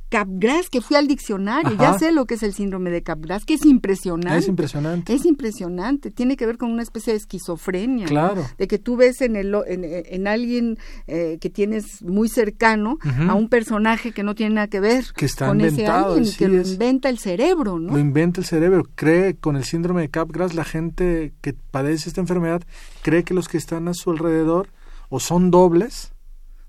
Capgras, 0.09 0.69
que 0.69 0.81
fui 0.81 0.95
al 0.95 1.07
diccionario, 1.07 1.73
Ajá. 1.73 1.93
ya 1.93 1.99
sé 1.99 2.11
lo 2.11 2.25
que 2.25 2.35
es 2.35 2.43
el 2.43 2.53
síndrome 2.53 2.91
de 2.91 3.01
Capgras, 3.01 3.43
que 3.43 3.55
es 3.55 3.65
impresionante. 3.65 4.37
es 4.37 4.47
impresionante 4.47 5.13
Es 5.13 5.25
impresionante, 5.25 6.11
tiene 6.11 6.37
que 6.37 6.45
ver 6.45 6.57
con 6.57 6.71
una 6.71 6.83
especie 6.83 7.13
de 7.13 7.17
esquizofrenia. 7.17 8.05
¿no? 8.05 8.09
Claro. 8.09 8.45
De 8.57 8.67
que 8.67 8.77
tú 8.77 8.95
ves 8.95 9.21
en, 9.21 9.35
el, 9.35 9.53
en, 9.67 9.83
en 9.83 10.27
alguien 10.27 10.77
eh, 11.07 11.37
que 11.41 11.49
tienes 11.49 12.01
muy 12.03 12.29
cercano 12.29 12.97
a 13.27 13.33
un 13.33 13.49
personaje 13.49 14.11
que 14.11 14.23
no 14.23 14.35
tiene 14.35 14.55
nada 14.55 14.67
que 14.67 14.79
ver 14.79 15.05
Que 15.15 15.25
está 15.25 15.47
con 15.47 15.59
ese 15.61 15.69
inventado, 15.81 16.13
alguien, 16.13 16.25
sí 16.25 16.37
que 16.37 16.47
lo 16.47 16.61
inventa 16.61 17.09
el 17.09 17.19
cerebro, 17.19 17.79
¿no? 17.79 17.93
lo 17.93 17.99
inventa 17.99 18.39
el 18.39 18.45
cerebro 18.45 18.83
cree 18.95 19.35
con 19.35 19.55
el 19.55 19.63
síndrome 19.63 20.01
de 20.01 20.09
Capgras 20.09 20.53
la 20.53 20.63
gente 20.63 21.33
que 21.41 21.53
padece 21.53 22.09
esta 22.09 22.21
enfermedad 22.21 22.61
cree 23.01 23.23
que 23.23 23.33
los 23.33 23.47
que 23.47 23.57
están 23.57 23.87
a 23.87 23.93
su 23.93 24.11
alrededor 24.11 24.69
o 25.09 25.19
son 25.19 25.51
dobles 25.51 26.13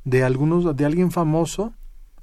de 0.05 0.25
algunos 0.25 0.77
de 0.77 0.85
alguien 0.85 1.11
famoso 1.11 1.75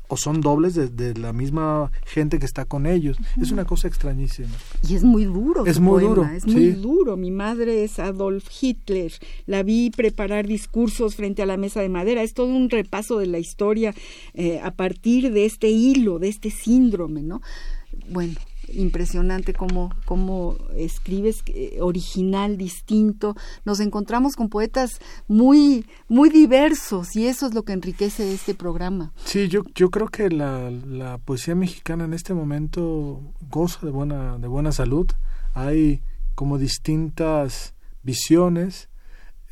o 0.08 0.18
son 0.18 0.42
dobles 0.42 0.76
de, 0.76 0.90
de 0.90 1.14
la 1.16 1.34
misma 1.34 1.92
gente 2.06 2.38
que 2.40 2.46
está 2.46 2.66
con 2.66 2.86
ellos 2.86 3.18
es 3.42 3.52
una 3.52 3.66
cosa 3.66 3.88
extrañísima 3.88 4.50
Y 4.88 4.96
es 4.96 5.04
muy 5.04 5.26
duro. 5.26 5.66
Es 5.66 5.80
muy 5.80 6.04
poema, 6.04 6.16
duro, 6.16 6.30
Es 6.30 6.44
sí. 6.44 6.52
muy 6.52 6.72
duro. 6.72 7.18
Mi 7.18 7.32
madre 7.32 7.84
es 7.84 8.00
Adolf 8.00 8.48
Hitler. 8.62 9.12
La 9.46 9.64
vi 9.64 9.90
preparar 9.90 10.46
discursos 10.48 11.16
frente 11.16 11.42
a 11.42 11.46
la 11.46 11.58
mesa 11.58 11.82
de 11.82 11.90
madera. 11.90 12.22
Es 12.24 12.34
todo 12.34 12.48
un 12.48 12.70
repaso 12.70 13.18
de 13.18 13.28
la 13.28 13.40
historia 13.40 13.94
eh, 14.34 14.60
a 14.64 14.72
partir 14.72 15.32
de 15.32 15.46
este 15.46 15.70
hilo, 15.70 16.20
de 16.20 16.30
este 16.30 16.50
síndrome, 16.52 17.24
¿no? 17.24 17.42
Bueno, 18.10 18.34
impresionante 18.70 19.54
cómo, 19.54 19.92
cómo 20.06 20.56
escribes, 20.76 21.44
eh, 21.48 21.78
original, 21.82 22.58
distinto. 22.58 23.36
Nos 23.66 23.80
encontramos 23.80 24.36
con 24.36 24.50
poetas 24.50 25.00
muy, 25.28 25.86
muy 26.08 26.30
diversos 26.30 27.16
y 27.16 27.28
eso 27.28 27.48
es 27.48 27.54
lo 27.54 27.64
que 27.64 27.74
enriquece 27.74 28.34
este 28.34 28.54
programa. 28.54 29.14
Sí, 29.26 29.48
yo, 29.48 29.64
yo 29.76 29.90
creo 29.90 30.08
que 30.08 30.30
la, 30.30 30.70
la 30.72 31.18
poesía 31.18 31.56
mexicana 31.56 32.06
en 32.06 32.14
este 32.14 32.34
momento 32.34 33.22
goza 33.50 33.86
de 33.86 33.92
buena, 33.92 34.38
de 34.38 34.48
buena 34.48 34.72
salud. 34.72 35.08
Hay 35.54 36.02
como 36.36 36.58
distintas 36.58 37.76
visiones 38.02 38.90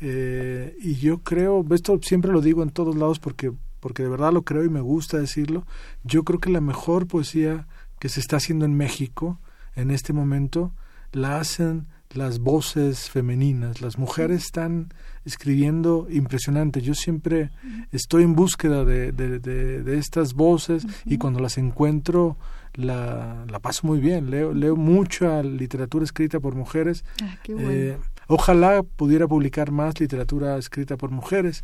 eh, 0.04 0.76
y 0.80 0.96
yo 0.96 1.18
creo, 1.18 1.64
esto 1.70 2.00
siempre 2.02 2.32
lo 2.32 2.40
digo 2.40 2.64
en 2.64 2.70
todos 2.70 2.96
lados 2.96 3.20
porque, 3.20 3.52
porque 3.78 4.02
de 4.02 4.08
verdad 4.08 4.32
lo 4.32 4.42
creo 4.42 4.64
y 4.64 4.68
me 4.68 4.80
gusta 4.80 5.18
decirlo, 5.18 5.64
yo 6.02 6.24
creo 6.24 6.40
que 6.40 6.50
la 6.50 6.60
mejor 6.60 7.06
poesía 7.06 7.68
que 8.02 8.08
se 8.08 8.18
está 8.18 8.38
haciendo 8.38 8.64
en 8.64 8.76
México 8.76 9.38
en 9.76 9.92
este 9.92 10.12
momento 10.12 10.72
la 11.12 11.38
hacen 11.38 11.86
las 12.10 12.40
voces 12.40 13.08
femeninas. 13.08 13.80
Las 13.80 13.96
mujeres 13.96 14.42
están 14.42 14.92
escribiendo 15.24 16.08
impresionante. 16.10 16.82
Yo 16.82 16.94
siempre 16.94 17.52
estoy 17.92 18.24
en 18.24 18.34
búsqueda 18.34 18.84
de, 18.84 19.12
de, 19.12 19.38
de, 19.38 19.84
de 19.84 19.98
estas 19.98 20.34
voces 20.34 20.84
y 21.04 21.18
cuando 21.18 21.38
las 21.38 21.58
encuentro 21.58 22.36
la, 22.74 23.44
la 23.48 23.60
paso 23.60 23.86
muy 23.86 24.00
bien. 24.00 24.32
Leo, 24.32 24.52
leo 24.52 24.74
mucha 24.74 25.40
literatura 25.44 26.02
escrita 26.02 26.40
por 26.40 26.56
mujeres. 26.56 27.04
Ah, 27.22 27.36
qué 27.44 27.54
bueno. 27.54 27.70
Eh, 27.70 27.98
ojalá 28.26 28.82
pudiera 28.82 29.28
publicar 29.28 29.70
más 29.70 30.00
literatura 30.00 30.58
escrita 30.58 30.96
por 30.96 31.12
mujeres. 31.12 31.62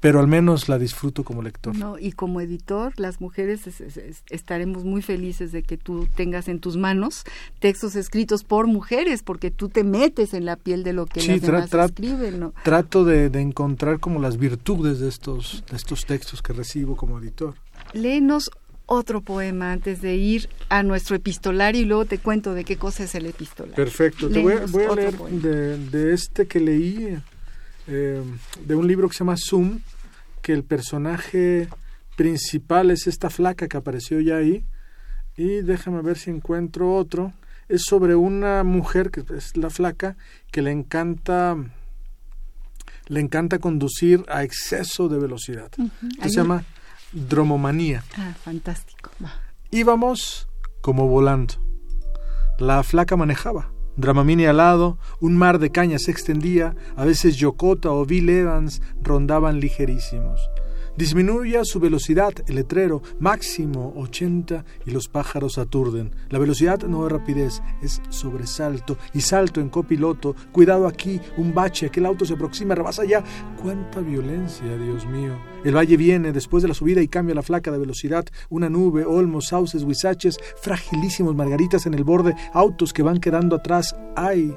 Pero 0.00 0.20
al 0.20 0.28
menos 0.28 0.68
la 0.68 0.78
disfruto 0.78 1.24
como 1.24 1.42
lector. 1.42 1.76
No, 1.76 1.98
y 1.98 2.12
como 2.12 2.40
editor, 2.40 2.92
las 2.96 3.20
mujeres 3.20 3.62
estaremos 4.30 4.84
muy 4.84 5.02
felices 5.02 5.52
de 5.52 5.62
que 5.62 5.76
tú 5.76 6.08
tengas 6.14 6.48
en 6.48 6.60
tus 6.60 6.76
manos 6.76 7.24
textos 7.58 7.96
escritos 7.96 8.44
por 8.44 8.66
mujeres, 8.66 9.22
porque 9.22 9.50
tú 9.50 9.68
te 9.68 9.84
metes 9.84 10.34
en 10.34 10.44
la 10.44 10.56
piel 10.56 10.84
de 10.84 10.92
lo 10.92 11.06
que 11.06 11.22
las 11.22 11.40
demás 11.40 11.72
escriben. 11.72 12.40
¿no? 12.40 12.54
Trato 12.62 13.04
de, 13.04 13.26
encontrar 13.38 14.00
como 14.00 14.20
las 14.20 14.36
virtudes 14.36 14.98
de 15.00 15.08
estos, 15.08 15.64
de 15.70 15.76
estos 15.76 16.06
textos 16.06 16.42
que 16.42 16.52
recibo 16.52 16.96
como 16.96 17.18
editor. 17.18 17.54
Léenos 17.92 18.50
otro 18.88 19.20
poema 19.20 19.72
antes 19.72 20.00
de 20.00 20.16
ir 20.16 20.48
a 20.70 20.82
nuestro 20.82 21.14
epistolario 21.14 21.82
y 21.82 21.84
luego 21.84 22.06
te 22.06 22.18
cuento 22.18 22.54
de 22.54 22.64
qué 22.64 22.76
cosa 22.76 23.04
es 23.04 23.14
el 23.14 23.26
epistolario. 23.26 23.76
Perfecto, 23.76 24.28
te 24.30 24.40
voy, 24.40 24.54
a 24.54 24.94
leer 24.94 25.14
de, 25.78 26.14
este 26.14 26.46
que 26.46 26.58
leí, 26.58 27.18
eh, 27.88 28.22
de 28.64 28.74
un 28.74 28.86
libro 28.86 29.08
que 29.08 29.14
se 29.14 29.20
llama 29.20 29.36
Zoom, 29.36 29.80
que 30.42 30.52
el 30.52 30.62
personaje 30.62 31.68
principal 32.16 32.90
es 32.90 33.06
esta 33.06 33.30
flaca 33.30 33.68
que 33.68 33.76
apareció 33.76 34.20
ya 34.20 34.36
ahí, 34.36 34.64
y 35.36 35.62
déjame 35.62 36.02
ver 36.02 36.18
si 36.18 36.30
encuentro 36.30 36.94
otro, 36.94 37.32
es 37.68 37.82
sobre 37.82 38.14
una 38.14 38.64
mujer, 38.64 39.10
que 39.10 39.24
es 39.36 39.56
la 39.56 39.70
flaca, 39.70 40.16
que 40.50 40.62
le 40.62 40.70
encanta 40.70 41.56
le 43.08 43.20
encanta 43.20 43.58
conducir 43.58 44.24
a 44.28 44.42
exceso 44.42 45.08
de 45.08 45.18
velocidad. 45.18 45.70
Se 46.22 46.28
llama 46.28 46.64
Dromomanía. 47.12 48.04
Ah, 48.16 48.34
fantástico. 48.42 49.10
Íbamos 49.70 50.46
como 50.82 51.08
volando. 51.08 51.54
La 52.58 52.82
flaca 52.82 53.16
manejaba. 53.16 53.70
Dramamine 53.98 54.46
al 54.46 54.58
lado, 54.58 54.96
un 55.20 55.36
mar 55.36 55.58
de 55.58 55.70
cañas 55.70 56.02
se 56.02 56.12
extendía, 56.12 56.76
a 56.96 57.04
veces 57.04 57.34
Yokota 57.34 57.90
o 57.90 58.06
Bill 58.06 58.30
Evans 58.30 58.80
rondaban 59.02 59.58
ligerísimos. 59.58 60.40
Disminuya 60.98 61.64
su 61.64 61.78
velocidad, 61.78 62.32
el 62.48 62.56
letrero, 62.56 63.02
máximo 63.20 63.92
80 63.98 64.64
y 64.84 64.90
los 64.90 65.06
pájaros 65.06 65.56
aturden. 65.56 66.10
La 66.28 66.40
velocidad 66.40 66.82
no 66.88 67.06
es 67.06 67.12
rapidez, 67.12 67.62
es 67.80 68.02
sobresalto 68.08 68.98
y 69.14 69.20
salto 69.20 69.60
en 69.60 69.68
copiloto. 69.68 70.34
Cuidado 70.50 70.88
aquí, 70.88 71.20
un 71.36 71.54
bache, 71.54 71.86
aquel 71.86 72.04
auto 72.04 72.24
se 72.24 72.34
aproxima, 72.34 72.74
rebasa 72.74 73.04
ya. 73.04 73.22
¡Cuánta 73.62 74.00
violencia, 74.00 74.76
Dios 74.76 75.06
mío! 75.06 75.38
El 75.64 75.76
valle 75.76 75.96
viene 75.96 76.32
después 76.32 76.64
de 76.64 76.68
la 76.68 76.74
subida 76.74 77.00
y 77.00 77.06
cambia 77.06 77.36
la 77.36 77.42
flaca 77.42 77.70
de 77.70 77.78
velocidad. 77.78 78.26
Una 78.50 78.68
nube, 78.68 79.04
olmos, 79.04 79.46
sauces, 79.50 79.84
huizaches, 79.84 80.40
fragilísimos 80.60 81.36
margaritas 81.36 81.86
en 81.86 81.94
el 81.94 82.02
borde, 82.02 82.34
autos 82.52 82.92
que 82.92 83.04
van 83.04 83.20
quedando 83.20 83.54
atrás. 83.54 83.94
¡Ay! 84.16 84.52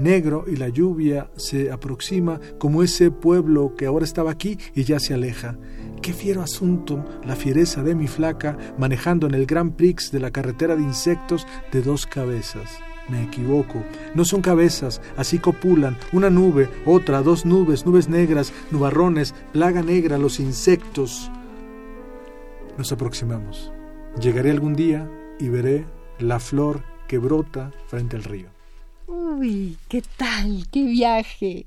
Negro 0.00 0.44
y 0.46 0.56
la 0.56 0.68
lluvia 0.68 1.30
se 1.36 1.70
aproxima 1.70 2.40
como 2.58 2.82
ese 2.82 3.10
pueblo 3.10 3.74
que 3.76 3.86
ahora 3.86 4.04
estaba 4.04 4.30
aquí 4.30 4.58
y 4.74 4.84
ya 4.84 4.98
se 4.98 5.14
aleja. 5.14 5.56
Qué 6.02 6.12
fiero 6.12 6.42
asunto 6.42 7.04
la 7.24 7.36
fiereza 7.36 7.82
de 7.82 7.94
mi 7.94 8.08
flaca 8.08 8.56
manejando 8.78 9.26
en 9.26 9.34
el 9.34 9.46
Gran 9.46 9.72
Prix 9.72 10.10
de 10.10 10.20
la 10.20 10.30
carretera 10.30 10.74
de 10.74 10.82
insectos 10.82 11.46
de 11.72 11.82
dos 11.82 12.06
cabezas. 12.06 12.78
Me 13.08 13.24
equivoco. 13.24 13.82
No 14.14 14.24
son 14.24 14.40
cabezas, 14.40 15.00
así 15.16 15.38
copulan. 15.38 15.98
Una 16.12 16.30
nube, 16.30 16.68
otra, 16.86 17.22
dos 17.22 17.44
nubes, 17.44 17.84
nubes 17.84 18.08
negras, 18.08 18.52
nubarrones, 18.70 19.34
plaga 19.52 19.82
negra, 19.82 20.16
los 20.16 20.38
insectos. 20.38 21.30
Nos 22.78 22.92
aproximamos. 22.92 23.72
Llegaré 24.20 24.50
algún 24.50 24.74
día 24.74 25.10
y 25.38 25.48
veré 25.48 25.84
la 26.18 26.38
flor 26.38 26.82
que 27.08 27.18
brota 27.18 27.72
frente 27.88 28.16
al 28.16 28.24
río. 28.24 28.59
Uy, 29.12 29.80
¿qué 29.88 30.02
tal? 30.02 30.68
¿Qué 30.70 30.84
viaje? 30.84 31.66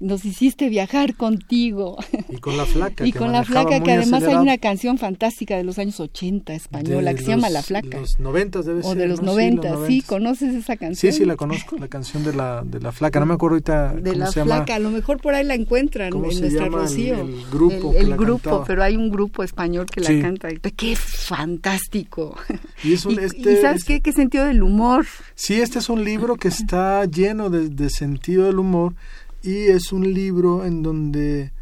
Nos 0.00 0.24
hiciste 0.24 0.68
viajar 0.68 1.14
contigo. 1.14 1.96
Y 2.28 2.38
con 2.38 2.56
la 2.56 2.66
flaca. 2.66 3.06
y 3.06 3.12
con 3.12 3.32
la 3.32 3.44
flaca, 3.44 3.80
que 3.80 3.92
además 3.92 4.22
hay 4.24 4.34
una 4.34 4.58
canción 4.58 4.98
fantástica 4.98 5.56
de 5.56 5.64
los 5.64 5.78
años 5.78 6.00
80 6.00 6.52
española 6.54 7.14
que 7.14 7.22
se 7.22 7.28
llama 7.28 7.48
La 7.50 7.62
Flaca. 7.62 8.00
los 8.00 8.18
90 8.18 8.62
debe 8.62 8.82
ser. 8.82 8.90
O 8.90 8.94
de 8.94 9.06
los 9.06 9.22
90, 9.22 9.86
sí, 9.86 10.02
¿conoces 10.02 10.54
esa 10.54 10.76
canción? 10.76 11.12
Sí, 11.12 11.18
sí, 11.18 11.24
la 11.24 11.36
conozco, 11.36 11.76
la 11.78 11.88
canción 11.88 12.24
de 12.24 12.34
la, 12.34 12.62
de 12.64 12.80
la 12.80 12.92
flaca. 12.92 13.20
No 13.20 13.26
me 13.26 13.34
acuerdo 13.34 13.54
ahorita. 13.54 13.94
De 13.94 14.16
la 14.16 14.30
flaca, 14.30 14.74
a 14.74 14.78
lo 14.78 14.90
mejor 14.90 15.20
por 15.20 15.34
ahí 15.34 15.44
la 15.44 15.54
encuentran 15.54 16.12
en 16.12 16.20
nuestra 16.20 16.68
Rocío. 16.68 17.20
El, 17.20 17.44
grupo. 17.50 17.92
El, 17.94 18.16
grupo, 18.16 18.64
pero 18.66 18.82
hay 18.82 18.96
un 18.96 19.10
grupo 19.10 19.42
español 19.42 19.86
que 19.86 20.00
la 20.00 20.20
canta. 20.20 20.48
¡Qué 20.76 20.96
fantástico! 20.96 22.36
Y, 22.82 22.94
es 22.94 23.06
un, 23.06 23.18
este, 23.20 23.60
¿sabes 23.60 23.84
qué? 23.84 24.00
¿Qué 24.00 24.12
sentido 24.12 24.44
del 24.44 24.62
humor? 24.62 25.06
Sí, 25.34 25.60
este 25.60 25.78
es 25.78 25.88
un 25.88 26.04
libro 26.04 26.36
que 26.36 26.48
está 26.48 27.04
lleno 27.04 27.50
de, 27.50 27.68
de 27.68 27.90
sentido 27.90 28.46
del 28.46 28.58
humor 28.58 28.94
y 29.44 29.66
es 29.66 29.92
un 29.92 30.14
libro 30.14 30.64
en 30.64 30.82
donde 30.82 31.52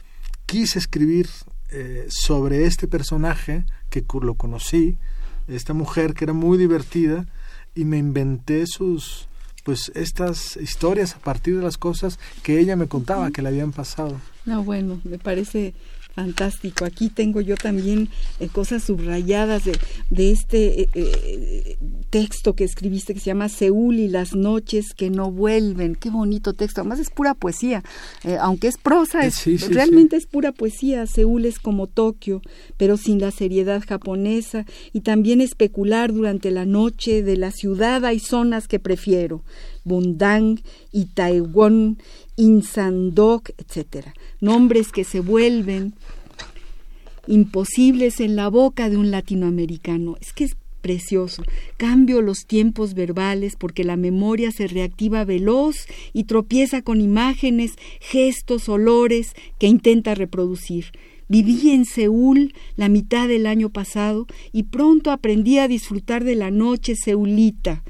quise 0.47 0.79
escribir 0.79 1.29
eh, 1.71 2.07
sobre 2.09 2.65
este 2.65 2.87
personaje 2.87 3.65
que 3.91 4.05
lo 4.23 4.35
conocí, 4.35 4.99
esta 5.49 5.75
mujer 5.75 6.15
que 6.15 6.25
era 6.25 6.33
muy 6.33 6.59
divertida 6.59 7.27
y 7.75 7.85
me 7.85 7.99
inventé 7.99 8.67
sus 8.69 9.29
pues 9.65 9.93
estas 9.95 10.57
historias 10.57 11.15
a 11.15 11.19
partir 11.19 11.57
de 11.57 11.63
las 11.63 11.77
cosas 11.77 12.19
que 12.43 12.59
ella 12.59 12.77
me 12.77 12.89
contaba 12.89 13.31
que 13.31 13.43
le 13.43 13.49
habían 13.49 13.73
pasado. 13.73 14.21
No, 14.45 14.63
bueno, 14.63 15.01
me 15.05 15.19
parece 15.19 15.75
Fantástico. 16.15 16.85
Aquí 16.85 17.09
tengo 17.09 17.41
yo 17.41 17.57
también 17.57 18.11
eh, 18.39 18.49
cosas 18.49 18.85
subrayadas 18.85 19.65
de, 19.65 19.73
de 20.11 20.31
este 20.31 20.83
eh, 20.83 20.89
eh, 20.95 21.77
texto 22.11 22.55
que 22.55 22.65
escribiste 22.65 23.15
que 23.15 23.21
se 23.21 23.27
llama 23.27 23.49
Seúl 23.49 23.99
y 23.99 24.09
las 24.09 24.35
noches 24.35 24.93
que 24.93 25.09
no 25.09 25.31
vuelven. 25.31 25.95
Qué 25.95 26.11
bonito 26.11 26.53
texto. 26.53 26.83
Además 26.83 26.99
es 27.01 27.09
pura 27.09 27.33
poesía. 27.33 27.83
aunque 28.41 28.69
es 28.69 28.77
prosa, 28.77 29.25
es, 29.25 29.43
realmente 29.71 30.17
es 30.17 30.27
pura 30.27 30.53
poesía. 30.53 31.07
Seúl 31.07 31.47
es 31.47 31.59
como 31.59 31.87
Tokio, 31.87 32.43
pero 32.77 32.99
sin 32.99 33.19
la 33.19 33.31
seriedad 33.31 33.83
japonesa. 33.87 34.67
Y 34.93 35.01
también 35.01 35.41
especular 35.41 36.13
durante 36.13 36.51
la 36.51 36.67
noche 36.67 37.23
de 37.23 37.39
la 37.39 37.53
ciudad 37.53 38.05
hay 38.05 38.19
zonas 38.19 38.69
que 38.69 38.79
prefiero. 38.79 39.43
Bundang, 39.85 40.61
Itaewon, 40.93 41.99
Insandok, 42.37 43.51
etc. 43.59 44.09
Nombres 44.41 44.93
que 44.93 45.05
se 45.05 45.21
vuelven 45.21 45.95
imposibles 47.27 48.21
en 48.21 48.37
la 48.37 48.49
boca 48.49 48.91
de 48.91 48.97
un 48.97 49.11
latinoamericano. 49.11 50.17
Es 50.21 50.33
que 50.33 50.45
es 50.45 50.57
precioso. 50.83 51.43
Cambio 51.79 52.21
los 52.21 52.45
tiempos 52.47 52.95
verbales 52.95 53.57
porque 53.57 53.85
la 53.85 53.97
memoria 53.97 54.51
se 54.51 54.67
reactiva 54.67 55.25
veloz 55.25 55.87
y 56.13 56.25
tropieza 56.25 56.83
con 56.83 57.01
imágenes, 57.01 57.73
gestos, 58.01 58.69
olores 58.69 59.35
que 59.59 59.69
intenta 59.69 60.15
reproducir. 60.15 60.87
Viví 61.29 61.71
en 61.71 61.87
Seúl 61.87 62.53
la 62.77 62.91
mitad 62.91 63.27
del 63.27 63.47
año 63.47 63.71
pasado 63.71 64.27
y 64.53 64.65
pronto 64.65 65.11
aprendí 65.11 65.59
a 65.59 65.69
disfrutar 65.69 66.25
de 66.25 66.35
la 66.35 66.51
noche 66.51 66.95
seulita, 66.95 67.83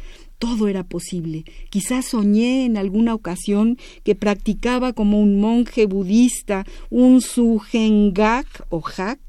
todo 0.42 0.66
era 0.66 0.82
posible. 0.82 1.44
Quizás 1.70 2.06
soñé 2.06 2.64
en 2.64 2.76
alguna 2.76 3.14
ocasión 3.14 3.78
que 4.02 4.16
practicaba 4.16 4.92
como 4.92 5.20
un 5.20 5.38
monje 5.38 5.86
budista 5.86 6.66
un 6.90 7.20
sujengak 7.20 8.66
o 8.68 8.80
hak, 8.80 9.20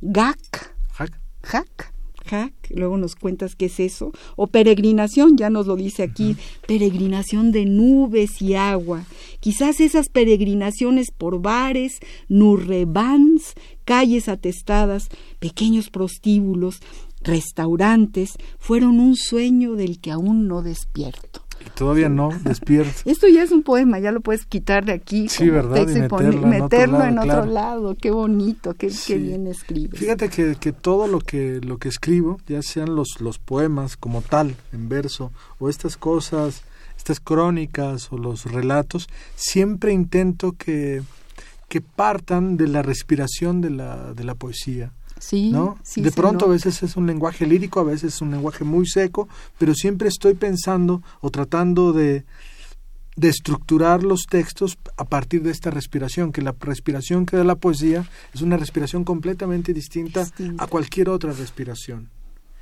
gak, 0.00 0.38
hak, 0.96 1.92
hak, 2.30 2.52
luego 2.70 2.96
nos 2.96 3.16
cuentas 3.16 3.56
qué 3.56 3.66
es 3.66 3.80
eso, 3.80 4.12
o 4.36 4.46
peregrinación, 4.46 5.36
ya 5.36 5.50
nos 5.50 5.66
lo 5.66 5.74
dice 5.74 6.04
aquí, 6.04 6.36
peregrinación 6.68 7.50
de 7.50 7.64
nubes 7.64 8.40
y 8.40 8.54
agua. 8.54 9.04
Quizás 9.40 9.80
esas 9.80 10.08
peregrinaciones 10.08 11.10
por 11.10 11.42
bares, 11.42 11.98
nurrebans, 12.28 13.54
calles 13.84 14.28
atestadas, 14.28 15.08
pequeños 15.40 15.90
prostíbulos, 15.90 16.80
restaurantes 17.26 18.34
fueron 18.58 19.00
un 19.00 19.16
sueño 19.16 19.74
del 19.74 20.00
que 20.00 20.12
aún 20.12 20.48
no 20.48 20.62
despierto. 20.62 21.42
Y 21.64 21.70
todavía 21.70 22.08
no 22.08 22.30
despierto. 22.44 22.92
Esto 23.04 23.26
ya 23.28 23.42
es 23.42 23.50
un 23.50 23.62
poema, 23.62 23.98
ya 23.98 24.12
lo 24.12 24.20
puedes 24.20 24.46
quitar 24.46 24.84
de 24.84 24.92
aquí. 24.92 25.28
Sí, 25.28 25.50
¿verdad? 25.50 25.76
Y 25.76 25.84
meterlo, 26.46 27.04
en 27.04 27.18
otro, 27.18 27.46
lado, 27.46 27.96
Qué 27.96 28.10
bonito, 28.10 28.74
qué, 28.74 28.88
bien 29.18 29.46
escribes. 29.46 29.98
Fíjate 29.98 30.28
que, 30.28 30.56
que, 30.60 30.72
todo 30.72 31.08
lo 31.08 31.18
que, 31.20 31.60
lo 31.62 31.78
que 31.78 31.88
escribo, 31.88 32.38
ya 32.46 32.62
sean 32.62 32.94
los, 32.94 33.20
los 33.20 33.38
poemas 33.38 33.96
como 33.96 34.22
tal, 34.22 34.54
en 34.72 34.88
verso, 34.88 35.32
o 35.58 35.68
estas 35.68 35.96
cosas, 35.96 36.62
estas 36.96 37.20
crónicas 37.20 38.12
o 38.12 38.18
los 38.18 38.44
relatos, 38.44 39.08
siempre 39.34 39.92
intento 39.92 40.52
que, 40.52 41.02
que 41.68 41.80
partan 41.80 42.56
de 42.56 42.68
la 42.68 42.82
respiración 42.82 43.60
de 43.60 43.70
la, 43.70 44.12
de 44.12 44.24
la 44.24 44.34
poesía 44.34 44.92
Sí, 45.18 45.50
¿no? 45.50 45.78
de 45.96 46.12
pronto 46.12 46.44
a 46.44 46.48
veces 46.48 46.82
es 46.82 46.96
un 46.96 47.06
lenguaje 47.06 47.46
lírico, 47.46 47.80
a 47.80 47.84
veces 47.84 48.14
es 48.14 48.20
un 48.20 48.30
lenguaje 48.30 48.64
muy 48.64 48.86
seco, 48.86 49.28
pero 49.58 49.74
siempre 49.74 50.08
estoy 50.08 50.34
pensando 50.34 51.02
o 51.20 51.30
tratando 51.30 51.92
de, 51.92 52.24
de 53.16 53.28
estructurar 53.28 54.02
los 54.02 54.26
textos 54.28 54.78
a 54.96 55.04
partir 55.04 55.42
de 55.42 55.50
esta 55.50 55.70
respiración, 55.70 56.32
que 56.32 56.42
la 56.42 56.54
respiración 56.60 57.24
que 57.24 57.36
da 57.36 57.44
la 57.44 57.56
poesía 57.56 58.08
es 58.34 58.42
una 58.42 58.58
respiración 58.58 59.04
completamente 59.04 59.72
distinta, 59.72 60.28
a 60.58 60.66
cualquier 60.66 61.08
otra 61.08 61.32
respiración. 61.32 62.10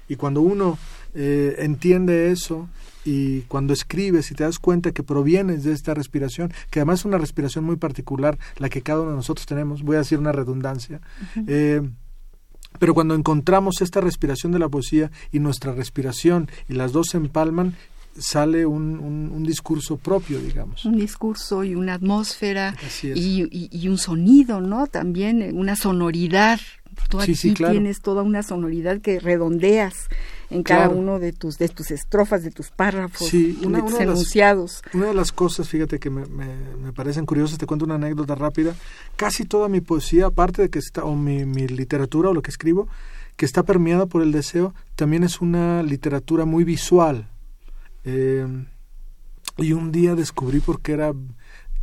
Y 0.08 0.16
cuando 0.16 0.42
uno 0.42 0.78
eh, 1.14 1.56
entiende 1.58 2.30
eso 2.30 2.68
y 3.04 3.40
cuando 3.42 3.72
escribes 3.72 4.30
y 4.30 4.34
te 4.34 4.44
das 4.44 4.58
cuenta 4.58 4.92
que 4.92 5.02
provienes 5.02 5.64
de 5.64 5.72
esta 5.72 5.94
respiración, 5.94 6.52
que 6.70 6.80
además 6.80 7.00
es 7.00 7.04
una 7.06 7.18
respiración 7.18 7.64
muy 7.64 7.76
particular, 7.76 8.38
la 8.58 8.68
que 8.68 8.82
cada 8.82 9.00
uno 9.00 9.10
de 9.10 9.16
nosotros 9.16 9.46
tenemos, 9.46 9.82
voy 9.82 9.96
a 9.96 10.00
decir 10.00 10.18
una 10.18 10.32
redundancia, 10.32 11.00
eh, 11.46 11.82
pero 12.78 12.94
cuando 12.94 13.14
encontramos 13.14 13.80
esta 13.80 14.00
respiración 14.00 14.52
de 14.52 14.58
la 14.58 14.68
poesía 14.68 15.10
y 15.32 15.38
nuestra 15.38 15.72
respiración 15.72 16.48
y 16.68 16.74
las 16.74 16.92
dos 16.92 17.08
se 17.10 17.16
empalman, 17.16 17.74
sale 18.18 18.66
un, 18.66 18.98
un, 18.98 19.44
discurso 19.44 19.96
propio, 19.96 20.40
digamos. 20.40 20.84
Un 20.84 20.96
discurso 20.96 21.64
y 21.64 21.74
una 21.74 21.94
atmósfera 21.94 22.76
y, 23.02 23.48
y, 23.50 23.88
un 23.88 23.98
sonido, 23.98 24.60
¿no? 24.60 24.86
También 24.86 25.42
eh, 25.42 25.52
una 25.52 25.76
sonoridad. 25.76 26.60
Tú 27.08 27.20
aquí 27.20 27.34
tienes 27.54 28.00
toda 28.00 28.22
una 28.22 28.42
sonoridad 28.42 29.00
que 29.00 29.20
redondeas 29.20 30.08
en 30.50 30.62
cada 30.62 30.88
uno 30.88 31.18
de 31.18 31.32
tus 31.32 31.58
de 31.58 31.68
tus 31.68 31.90
estrofas, 31.90 32.42
de 32.42 32.50
tus 32.50 32.70
párrafos, 32.70 33.28
sí, 33.28 33.58
una, 33.64 33.80
de 33.80 34.02
enunciados. 34.02 34.82
una 34.92 35.06
de 35.06 35.14
las 35.14 35.32
cosas, 35.32 35.68
fíjate 35.68 35.98
que 35.98 36.10
me, 36.10 36.26
me, 36.26 36.92
parecen 36.92 37.26
curiosas, 37.26 37.58
te 37.58 37.66
cuento 37.66 37.84
una 37.84 37.96
anécdota 37.96 38.34
rápida. 38.34 38.74
Casi 39.16 39.44
toda 39.44 39.68
mi 39.68 39.80
poesía, 39.80 40.26
aparte 40.26 40.62
de 40.62 40.70
que 40.70 40.78
está, 40.78 41.04
o 41.04 41.14
mi, 41.14 41.44
mi 41.44 41.66
literatura 41.66 42.30
o 42.30 42.34
lo 42.34 42.42
que 42.42 42.50
escribo, 42.50 42.88
que 43.36 43.46
está 43.46 43.62
permeada 43.64 44.06
por 44.06 44.22
el 44.22 44.32
deseo, 44.32 44.74
también 44.94 45.24
es 45.24 45.40
una 45.40 45.82
literatura 45.82 46.44
muy 46.44 46.64
visual. 46.64 47.28
Eh, 48.04 48.46
y 49.56 49.72
un 49.72 49.92
día 49.92 50.14
descubrí 50.14 50.60
por 50.60 50.80
qué 50.80 50.92
era 50.92 51.12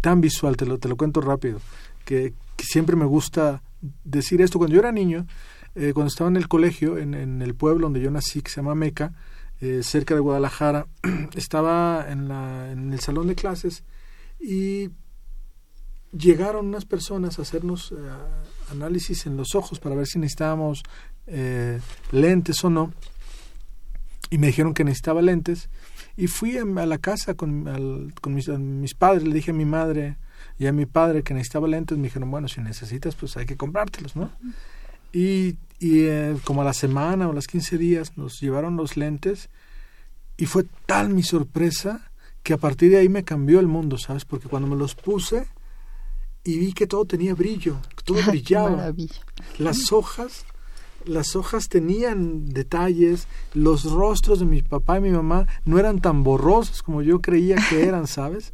tan 0.01 0.21
visual, 0.21 0.57
te 0.57 0.65
lo, 0.65 0.77
te 0.77 0.87
lo 0.87 0.97
cuento 0.97 1.21
rápido, 1.21 1.59
que, 2.05 2.33
que 2.55 2.65
siempre 2.65 2.95
me 2.95 3.05
gusta 3.05 3.61
decir 4.03 4.41
esto. 4.41 4.57
Cuando 4.57 4.75
yo 4.75 4.79
era 4.79 4.91
niño, 4.91 5.25
eh, 5.75 5.93
cuando 5.93 6.09
estaba 6.09 6.29
en 6.29 6.37
el 6.37 6.47
colegio, 6.47 6.97
en, 6.97 7.41
el 7.41 7.55
pueblo 7.55 7.85
donde 7.85 8.01
yo 8.01 8.11
nací, 8.11 8.41
que 8.41 8.49
se 8.49 8.57
llama 8.57 8.75
Meca, 8.75 9.13
eh, 9.59 9.81
cerca 9.83 10.13
de 10.13 10.19
Guadalajara, 10.19 10.87
estaba 11.35 12.05
en, 12.09 12.91
el 12.91 12.99
salón 12.99 13.27
de 13.27 13.35
clases 13.35 13.83
y 14.39 14.89
llegaron 16.11 16.67
unas 16.67 16.85
personas 16.85 17.39
a 17.39 17.43
hacernos 17.43 17.91
eh, 17.91 17.95
análisis 18.71 19.25
en 19.25 19.37
los 19.37 19.55
ojos 19.55 19.79
para 19.79 19.95
ver 19.95 20.07
si 20.07 20.19
necesitábamos 20.19 20.83
lentes 22.11 22.63
o 22.63 22.69
no. 22.69 22.93
Y 24.29 24.37
me 24.37 24.47
dijeron 24.47 24.73
que 24.73 24.83
necesitaba 24.83 25.21
lentes. 25.21 25.69
Y 26.17 26.27
fui 26.27 26.57
a, 26.57 26.65
la 26.65 26.97
casa 26.97 27.35
con, 27.35 27.63
mis, 28.27 28.93
padres, 28.95 29.23
le 29.23 29.33
dije 29.33 29.51
a 29.51 29.53
mi 29.53 29.65
madre 29.65 30.17
y 30.61 30.67
a 30.67 30.71
mi 30.71 30.85
padre 30.85 31.23
que 31.23 31.33
necesitaba 31.33 31.67
lentes. 31.67 31.97
Me 31.97 32.03
dijeron, 32.03 32.29
bueno, 32.29 32.47
si 32.47 32.61
necesitas, 32.61 33.15
pues 33.15 33.35
hay 33.35 33.47
que 33.47 33.57
comprártelos, 33.57 34.15
¿no? 34.15 34.31
Y, 35.11 35.55
y 35.79 36.03
eh, 36.03 36.37
como 36.43 36.61
a 36.61 36.65
la 36.65 36.73
semana 36.73 37.27
o 37.27 37.31
a 37.31 37.33
los 37.33 37.47
15 37.47 37.79
días 37.79 38.15
nos 38.15 38.39
llevaron 38.39 38.77
los 38.77 38.95
lentes 38.95 39.49
y 40.37 40.45
fue 40.45 40.65
tal 40.85 41.09
mi 41.09 41.23
sorpresa 41.23 42.11
que 42.43 42.53
a 42.53 42.57
partir 42.57 42.91
de 42.91 42.97
ahí 42.97 43.09
me 43.09 43.23
cambió 43.23 43.59
el 43.59 43.65
mundo, 43.65 43.97
¿sabes? 43.97 44.23
Porque 44.23 44.49
cuando 44.49 44.69
me 44.69 44.75
los 44.75 44.93
puse 44.93 45.47
y 46.43 46.59
vi 46.59 46.73
que 46.73 46.85
todo 46.85 47.05
tenía 47.05 47.33
brillo, 47.33 47.79
que 47.97 48.03
todo 48.03 48.19
brillaba. 48.27 48.93
Las 49.57 49.91
hojas 49.91 50.45
las 51.05 51.35
hojas 51.35 51.69
tenían 51.69 52.45
detalles, 52.49 53.27
los 53.53 53.91
rostros 53.91 54.39
de 54.39 54.45
mi 54.45 54.61
papá 54.61 54.97
y 54.97 55.01
mi 55.01 55.11
mamá 55.11 55.47
no 55.65 55.79
eran 55.79 55.99
tan 55.99 56.23
borrosos 56.23 56.83
como 56.83 57.01
yo 57.01 57.21
creía 57.21 57.57
que 57.69 57.83
eran, 57.87 58.07
¿sabes? 58.07 58.51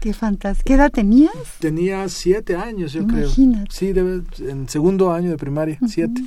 Qué 0.00 0.12
fantástico. 0.12 0.66
¿Qué 0.66 0.74
edad 0.74 0.90
tenías? 0.90 1.32
Tenía 1.58 2.08
siete 2.08 2.56
años, 2.56 2.92
yo 2.92 3.06
creo. 3.06 3.28
Sí, 3.28 3.92
en 4.40 4.68
segundo 4.68 5.12
año 5.12 5.30
de 5.30 5.36
primaria, 5.36 5.78
siete. 5.88 6.22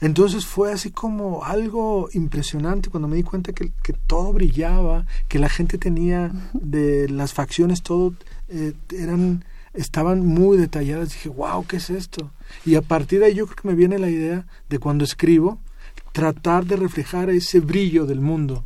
Entonces 0.00 0.46
fue 0.46 0.72
así 0.72 0.90
como 0.90 1.44
algo 1.44 2.08
impresionante 2.12 2.88
cuando 2.88 3.08
me 3.08 3.16
di 3.16 3.24
cuenta 3.24 3.52
que, 3.52 3.72
que 3.82 3.92
todo 3.92 4.32
brillaba, 4.32 5.06
que 5.26 5.40
la 5.40 5.48
gente 5.48 5.76
tenía 5.76 6.30
de 6.52 7.08
las 7.08 7.32
facciones, 7.32 7.82
todo 7.82 8.14
eh, 8.48 8.74
eran 8.96 9.44
estaban 9.78 10.26
muy 10.26 10.58
detalladas. 10.58 11.10
Dije, 11.10 11.28
wow, 11.28 11.64
¿qué 11.66 11.76
es 11.76 11.90
esto? 11.90 12.30
Y 12.64 12.74
a 12.74 12.82
partir 12.82 13.20
de 13.20 13.26
ahí 13.26 13.34
yo 13.34 13.46
creo 13.46 13.56
que 13.56 13.68
me 13.68 13.74
viene 13.74 13.98
la 13.98 14.10
idea 14.10 14.46
de 14.68 14.78
cuando 14.78 15.04
escribo, 15.04 15.60
tratar 16.12 16.66
de 16.66 16.76
reflejar 16.76 17.30
ese 17.30 17.60
brillo 17.60 18.06
del 18.06 18.20
mundo. 18.20 18.64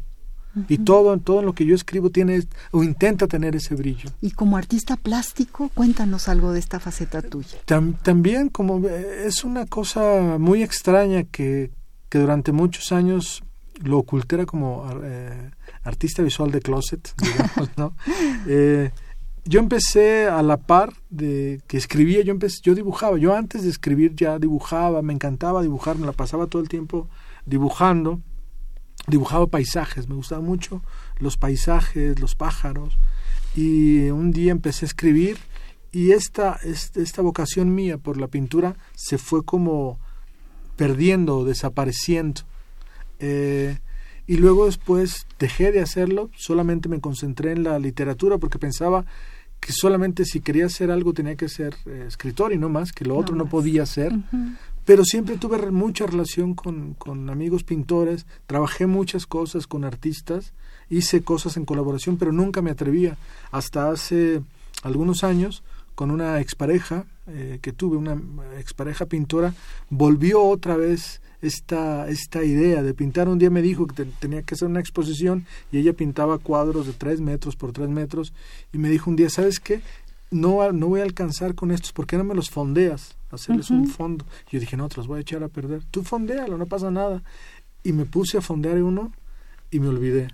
Y 0.68 0.78
todo, 0.78 1.16
todo 1.18 1.40
en 1.40 1.46
lo 1.46 1.54
que 1.54 1.64
yo 1.64 1.74
escribo 1.74 2.10
tiene 2.10 2.42
o 2.72 2.82
intenta 2.82 3.26
tener 3.26 3.56
ese 3.56 3.74
brillo. 3.74 4.10
Y 4.20 4.32
como 4.32 4.58
artista 4.58 4.96
plástico, 4.96 5.70
cuéntanos 5.72 6.28
algo 6.28 6.52
de 6.52 6.58
esta 6.58 6.78
faceta 6.78 7.22
tuya. 7.22 7.56
también 8.02 8.50
como 8.50 8.86
eh, 8.86 9.24
es 9.26 9.44
una 9.44 9.64
cosa 9.64 10.36
muy 10.38 10.62
extraña 10.62 11.24
que, 11.24 11.70
que 12.10 12.18
durante 12.18 12.52
muchos 12.52 12.92
años 12.92 13.42
lo 13.82 13.98
oculté 13.98 14.44
como 14.44 14.86
eh, 15.02 15.50
artista 15.84 16.22
visual 16.22 16.50
de 16.50 16.60
closet, 16.60 17.14
digamos, 17.22 17.70
¿no? 17.76 17.96
Eh, 18.46 18.90
yo 19.44 19.60
empecé 19.60 20.26
a 20.28 20.42
la 20.42 20.56
par 20.56 20.92
de 21.10 21.60
que 21.66 21.76
escribía, 21.76 22.22
yo 22.22 22.32
empecé, 22.32 22.60
yo 22.62 22.74
dibujaba, 22.74 23.18
yo 23.18 23.34
antes 23.34 23.64
de 23.64 23.70
escribir 23.70 24.14
ya 24.14 24.38
dibujaba, 24.38 25.02
me 25.02 25.12
encantaba 25.12 25.62
dibujar, 25.62 25.98
me 25.98 26.06
la 26.06 26.12
pasaba 26.12 26.46
todo 26.46 26.62
el 26.62 26.68
tiempo 26.68 27.08
dibujando, 27.44 28.20
dibujaba 29.08 29.48
paisajes, 29.48 30.08
me 30.08 30.14
gustaban 30.14 30.44
mucho 30.44 30.82
los 31.18 31.36
paisajes, 31.36 32.20
los 32.20 32.34
pájaros, 32.36 32.98
y 33.56 34.10
un 34.10 34.30
día 34.30 34.52
empecé 34.52 34.84
a 34.84 34.88
escribir 34.88 35.38
y 35.90 36.12
esta, 36.12 36.58
esta, 36.62 37.20
vocación 37.20 37.74
mía 37.74 37.98
por 37.98 38.16
la 38.16 38.28
pintura 38.28 38.76
se 38.94 39.18
fue 39.18 39.44
como 39.44 39.98
perdiendo, 40.76 41.44
desapareciendo. 41.44 42.42
Eh, 43.18 43.78
y 44.26 44.38
luego 44.38 44.64
después 44.66 45.26
dejé 45.38 45.70
de 45.70 45.80
hacerlo, 45.80 46.30
solamente 46.34 46.88
me 46.88 47.00
concentré 47.00 47.52
en 47.52 47.64
la 47.64 47.78
literatura 47.78 48.38
porque 48.38 48.58
pensaba 48.58 49.04
que 49.62 49.72
solamente 49.72 50.24
si 50.24 50.40
quería 50.40 50.66
hacer 50.66 50.90
algo 50.90 51.12
tenía 51.12 51.36
que 51.36 51.48
ser 51.48 51.76
eh, 51.86 52.06
escritor 52.08 52.52
y 52.52 52.58
no 52.58 52.68
más, 52.68 52.90
que 52.92 53.04
lo 53.04 53.16
otro 53.16 53.36
no, 53.36 53.46
podía 53.46 53.86
ser. 53.86 54.12
Pero 54.84 55.04
siempre 55.04 55.38
tuve 55.38 55.70
mucha 55.70 56.04
relación 56.04 56.54
con, 56.54 56.94
con 56.94 57.30
amigos 57.30 57.62
pintores, 57.62 58.26
trabajé 58.46 58.88
muchas 58.88 59.24
cosas 59.24 59.68
con 59.68 59.84
artistas, 59.84 60.52
hice 60.90 61.22
cosas 61.22 61.56
en 61.56 61.64
colaboración, 61.64 62.16
pero 62.16 62.32
nunca 62.32 62.60
me 62.60 62.72
atrevía. 62.72 63.16
Hasta 63.52 63.88
hace 63.88 64.42
algunos 64.82 65.22
años, 65.22 65.62
con 65.94 66.10
una 66.10 66.40
expareja 66.40 67.04
eh, 67.28 67.60
que 67.62 67.70
tuve, 67.70 67.96
una 67.96 68.20
expareja 68.58 69.06
pintora, 69.06 69.54
volvió 69.90 70.42
otra 70.42 70.76
vez 70.76 71.22
esta, 71.42 72.08
esta 72.08 72.44
idea 72.44 72.82
de 72.82 72.94
pintar. 72.94 73.28
Un 73.28 73.38
día 73.38 73.50
me 73.50 73.60
dijo 73.60 73.86
que 73.86 74.04
tenía 74.04 74.42
que 74.42 74.54
hacer 74.54 74.68
una 74.68 74.80
exposición 74.80 75.44
y 75.70 75.78
ella 75.78 75.92
pintaba 75.92 76.38
cuadros 76.38 76.86
de 76.86 76.92
tres 76.92 77.20
metros 77.20 77.56
por 77.56 77.72
tres 77.72 77.88
metros 77.88 78.32
y 78.72 78.78
me 78.78 78.88
dijo 78.88 79.10
un 79.10 79.16
día, 79.16 79.28
¿sabes 79.28 79.60
qué? 79.60 79.82
No, 80.30 80.72
no 80.72 80.86
voy 80.86 81.00
a 81.00 81.04
alcanzar 81.04 81.54
con 81.54 81.72
estos, 81.72 81.92
¿por 81.92 82.06
qué 82.06 82.16
no 82.16 82.24
me 82.24 82.34
los 82.34 82.48
fondeas? 82.48 83.16
Hacerles 83.30 83.70
un 83.70 83.88
fondo. 83.88 84.24
yo 84.50 84.60
dije, 84.60 84.76
no, 84.76 84.88
te 84.88 84.96
los 84.96 85.06
voy 85.06 85.18
a 85.18 85.20
echar 85.22 85.42
a 85.42 85.48
perder. 85.48 85.82
Tú 85.90 86.02
fondealo, 86.02 86.56
no 86.58 86.66
pasa 86.66 86.90
nada. 86.90 87.22
Y 87.82 87.92
me 87.92 88.04
puse 88.04 88.38
a 88.38 88.40
fondear 88.40 88.82
uno 88.82 89.12
y 89.70 89.80
me 89.80 89.88
olvidé. 89.88 90.28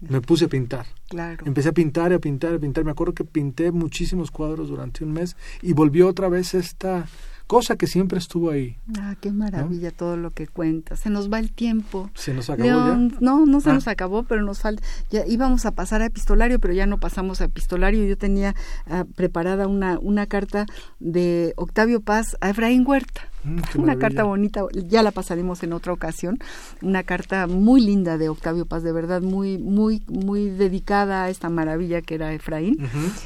Me 0.00 0.20
puse 0.20 0.44
a 0.44 0.48
pintar. 0.48 0.86
Claro. 1.08 1.44
Empecé 1.44 1.70
a 1.70 1.72
pintar 1.72 2.12
y 2.12 2.14
a 2.14 2.18
pintar 2.20 2.52
y 2.52 2.56
a 2.56 2.58
pintar. 2.60 2.84
Me 2.84 2.92
acuerdo 2.92 3.12
que 3.12 3.24
pinté 3.24 3.72
muchísimos 3.72 4.30
cuadros 4.30 4.68
durante 4.68 5.04
un 5.04 5.12
mes 5.12 5.36
y 5.60 5.72
volvió 5.72 6.06
otra 6.06 6.28
vez 6.28 6.54
esta 6.54 7.08
cosa 7.48 7.76
que 7.76 7.86
siempre 7.86 8.18
estuvo 8.18 8.50
ahí. 8.50 8.76
Ah, 9.00 9.16
qué 9.20 9.32
maravilla 9.32 9.90
todo 9.90 10.16
lo 10.16 10.30
que 10.30 10.46
cuenta. 10.46 10.96
Se 10.96 11.10
nos 11.10 11.32
va 11.32 11.40
el 11.40 11.50
tiempo. 11.50 12.10
Se 12.14 12.34
nos 12.34 12.50
acabó 12.50 12.68
ya. 12.68 12.94
No, 13.20 13.46
no 13.46 13.60
se 13.60 13.70
ah. 13.70 13.72
nos 13.72 13.88
acabó, 13.88 14.22
pero 14.22 14.42
nos 14.42 14.60
falta. 14.60 14.82
Ya 15.10 15.26
íbamos 15.26 15.64
a 15.66 15.72
pasar 15.72 16.02
a 16.02 16.06
epistolario, 16.06 16.60
pero 16.60 16.74
ya 16.74 16.86
no 16.86 17.00
pasamos 17.00 17.40
a 17.40 17.46
epistolario. 17.46 18.04
Yo 18.04 18.18
tenía 18.18 18.54
ah, 18.86 19.06
preparada 19.16 19.66
una, 19.66 19.98
una 19.98 20.26
carta 20.26 20.66
de 21.00 21.54
Octavio 21.56 22.02
Paz 22.02 22.36
a 22.40 22.50
Efraín 22.50 22.86
Huerta. 22.86 23.22
Mm, 23.44 23.80
una 23.80 23.96
carta 23.96 24.24
bonita, 24.24 24.62
ya 24.72 25.02
la 25.02 25.10
pasaremos 25.10 25.62
en 25.62 25.72
otra 25.72 25.92
ocasión. 25.92 26.38
Una 26.82 27.02
carta 27.02 27.46
muy 27.46 27.80
linda 27.80 28.18
de 28.18 28.28
Octavio 28.28 28.66
Paz, 28.66 28.82
de 28.82 28.92
verdad, 28.92 29.20
muy, 29.20 29.58
muy, 29.58 30.02
muy 30.08 30.50
dedicada 30.50 31.24
a 31.24 31.30
esta 31.30 31.48
maravilla 31.48 32.02
que 32.02 32.14
era 32.14 32.32
Efraín. 32.32 32.76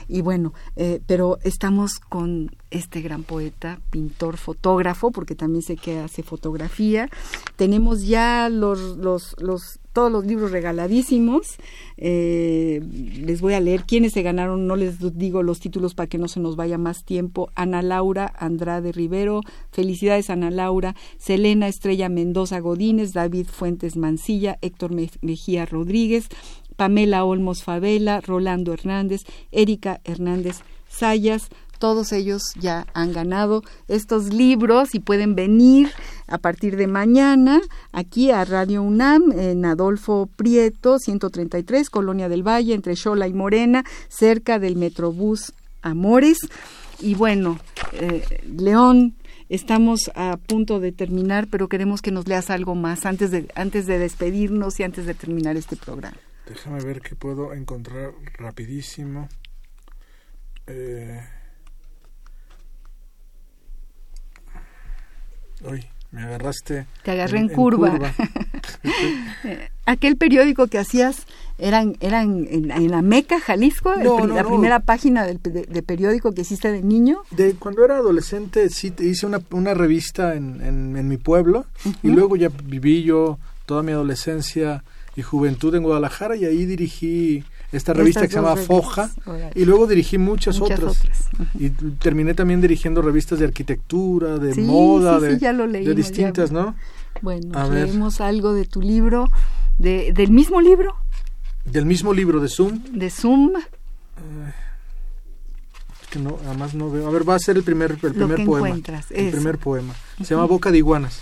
Y 0.09 0.21
bueno, 0.21 0.53
eh, 0.77 1.01
pero 1.07 1.39
estamos 1.43 1.99
con 1.99 2.55
este 2.71 3.01
gran 3.01 3.23
poeta, 3.23 3.81
pintor, 3.91 4.37
fotógrafo, 4.37 5.11
porque 5.11 5.35
también 5.35 5.63
sé 5.63 5.77
que 5.77 6.01
hace 6.01 6.23
fotografía. 6.23 7.09
Tenemos 7.57 8.07
ya 8.07 8.49
los, 8.49 8.97
los, 8.97 9.37
los 9.39 9.79
todos 9.93 10.11
los 10.11 10.25
libros 10.25 10.51
regaladísimos. 10.51 11.57
Eh, 11.97 12.81
les 13.25 13.41
voy 13.41 13.55
a 13.55 13.61
leer 13.61 13.85
quiénes 13.85 14.13
se 14.13 14.23
ganaron, 14.23 14.67
no 14.67 14.77
les 14.77 15.17
digo 15.19 15.43
los 15.43 15.61
títulos 15.61 15.95
para 15.95 16.09
que 16.09 16.19
no 16.19 16.29
se 16.29 16.41
nos 16.41 16.57
vaya 16.57 16.79
más 16.79 17.05
tiempo. 17.05 17.51
Ana 17.55 17.83
Laura 17.83 18.33
Andrade 18.39 18.93
Rivero, 18.93 19.43
felicidades 19.71 20.31
Ana 20.31 20.51
Laura, 20.51 20.95
Selena 21.19 21.69
Estrella 21.69 22.09
Mendoza 22.09 22.61
Godínez, 22.61 23.13
David 23.13 23.47
Fuentes 23.47 23.97
Mancilla, 23.97 24.59
Héctor 24.63 24.93
Mejía 25.21 25.67
Rodríguez, 25.67 26.29
Pamela 26.77 27.25
Olmos 27.25 27.63
Favela, 27.63 28.21
Rolando 28.21 28.73
Hernández, 28.73 29.25
Erika 29.51 30.01
Hernández 30.05 30.63
Sayas, 30.89 31.49
todos 31.83 32.13
ellos 32.13 32.55
ya 32.61 32.87
han 32.95 33.13
ganado 33.13 33.65
estos 33.89 34.33
libros 34.33 34.95
y 34.95 35.01
pueden 35.01 35.35
venir 35.35 35.91
a 36.29 36.39
partir 36.39 36.77
de 36.77 36.87
mañana 36.87 37.61
aquí 37.91 38.31
a 38.31 38.45
Radio 38.45 38.85
UNAM 38.85 39.33
en 39.33 39.65
Adolfo 39.65 40.29
Prieto 40.37 41.01
133, 41.01 41.91
Colonia 41.91 42.29
del 42.29 42.47
Valle, 42.47 42.75
entre 42.75 42.95
Xola 42.95 43.27
y 43.27 43.33
Morena, 43.33 43.83
cerca 44.07 44.61
del 44.61 44.77
Metrobús 44.77 45.55
Amores. 45.83 46.39
Y 47.01 47.17
bueno, 47.17 47.59
eh, 47.95 48.23
León, 48.47 49.17
estamos 49.49 50.09
a 50.15 50.37
punto 50.37 50.79
de 50.79 50.93
terminar, 50.93 51.49
pero 51.51 51.67
queremos 51.67 52.01
que 52.01 52.13
nos 52.13 52.29
leas 52.29 52.49
algo 52.51 52.77
más 52.77 53.07
antes 53.07 53.33
de, 53.33 53.49
antes 53.57 53.89
de 53.89 53.99
despedirnos 53.99 54.79
y 54.79 54.85
antes 54.85 55.05
de 55.05 55.15
terminar 55.15 55.57
este 55.57 55.75
programa. 55.75 56.17
Déjame 56.47 56.81
ver 56.85 57.01
qué 57.01 57.17
puedo 57.17 57.53
encontrar 57.53 58.13
rapidísimo. 58.39 59.29
Eh... 60.69 61.42
Uy, 65.65 65.85
me 66.11 66.23
agarraste. 66.23 66.87
Te 67.03 67.11
agarré 67.13 67.39
en, 67.39 67.49
curva. 67.49 67.99
Aquel 69.87 70.17
periódico 70.17 70.67
que 70.67 70.79
hacías 70.79 71.27
eran 71.59 71.97
eran 72.01 72.47
en, 72.51 72.91
la 72.91 73.03
Meca, 73.03 73.41
Jalisco, 73.41 73.95
la 73.95 74.45
primera 74.45 74.81
página 74.81 75.25
del, 75.25 75.41
de, 75.43 75.83
periódico 75.83 76.33
que 76.33 76.43
hiciste 76.43 76.71
de 76.71 76.83
niño. 76.83 77.23
De 77.31 77.55
cuando 77.55 77.85
era 77.85 77.97
adolescente 77.97 78.69
sí 78.69 78.93
hice 78.99 79.27
una, 79.27 79.41
una 79.51 79.75
revista 79.75 80.35
en, 80.35 80.61
en, 80.65 81.09
mi 81.09 81.17
pueblo 81.17 81.67
y 82.03 82.09
luego 82.09 82.37
ya 82.37 82.49
viví 82.49 83.03
yo 83.03 83.39
toda 83.67 83.83
mi 83.83 83.93
adolescencia 83.93 84.85
y 85.17 85.23
juventud 85.23 85.75
en 85.75 85.83
Guadalajara 85.83 86.37
y 86.37 86.45
ahí 86.45 86.65
dirigí 86.65 87.45
esta 87.73 87.93
revista 87.93 88.23
que 88.23 88.29
se 88.29 88.35
llama 88.35 88.57
Foja 88.57 89.11
y 89.55 89.65
luego 89.65 89.87
dirigí 89.87 90.19
muchas, 90.19 90.61
otras, 90.61 91.03
y 91.59 91.71
terminé 91.71 92.35
también 92.35 92.61
dirigiendo 92.61 93.03
revistas 93.03 93.39
de 93.39 93.47
arquitectura 93.47 94.39
de 94.39 94.55
moda 94.63 95.19
de, 95.19 95.37
de, 95.39 95.95
distintas 95.95 96.53
no 96.53 96.75
bueno 97.23 97.71
leemos 97.71 98.21
algo 98.21 98.53
de 98.53 98.67
tu 98.67 98.83
libro 98.83 99.29
de, 99.79 100.13
del 100.13 100.31
mismo 100.31 100.61
libro. 100.61 100.97
Del 101.65 101.87
mismo 101.87 102.13
libro 102.13 102.41
de 102.41 102.49
Zoom. 102.49 102.83
De 102.93 103.11
Zoom. 103.11 103.53
Que 106.11 106.19
no 106.19 106.39
además 106.47 106.75
no 106.75 106.91
veo. 106.91 107.09
A 107.09 107.11
ver 107.11 107.29
va 107.29 107.37
a 107.37 107.39
ser 107.39 107.57
el 107.57 107.63
primer 107.63 107.93
el 108.03 108.13
primer 108.13 108.45
poema 108.45 108.77
el 109.11 109.31
primer 109.31 109.59
poema. 109.59 109.95
Se 110.19 110.35
llama 110.35 110.47
Boca 110.47 110.71
de 110.71 110.79
iguanas. 110.79 111.21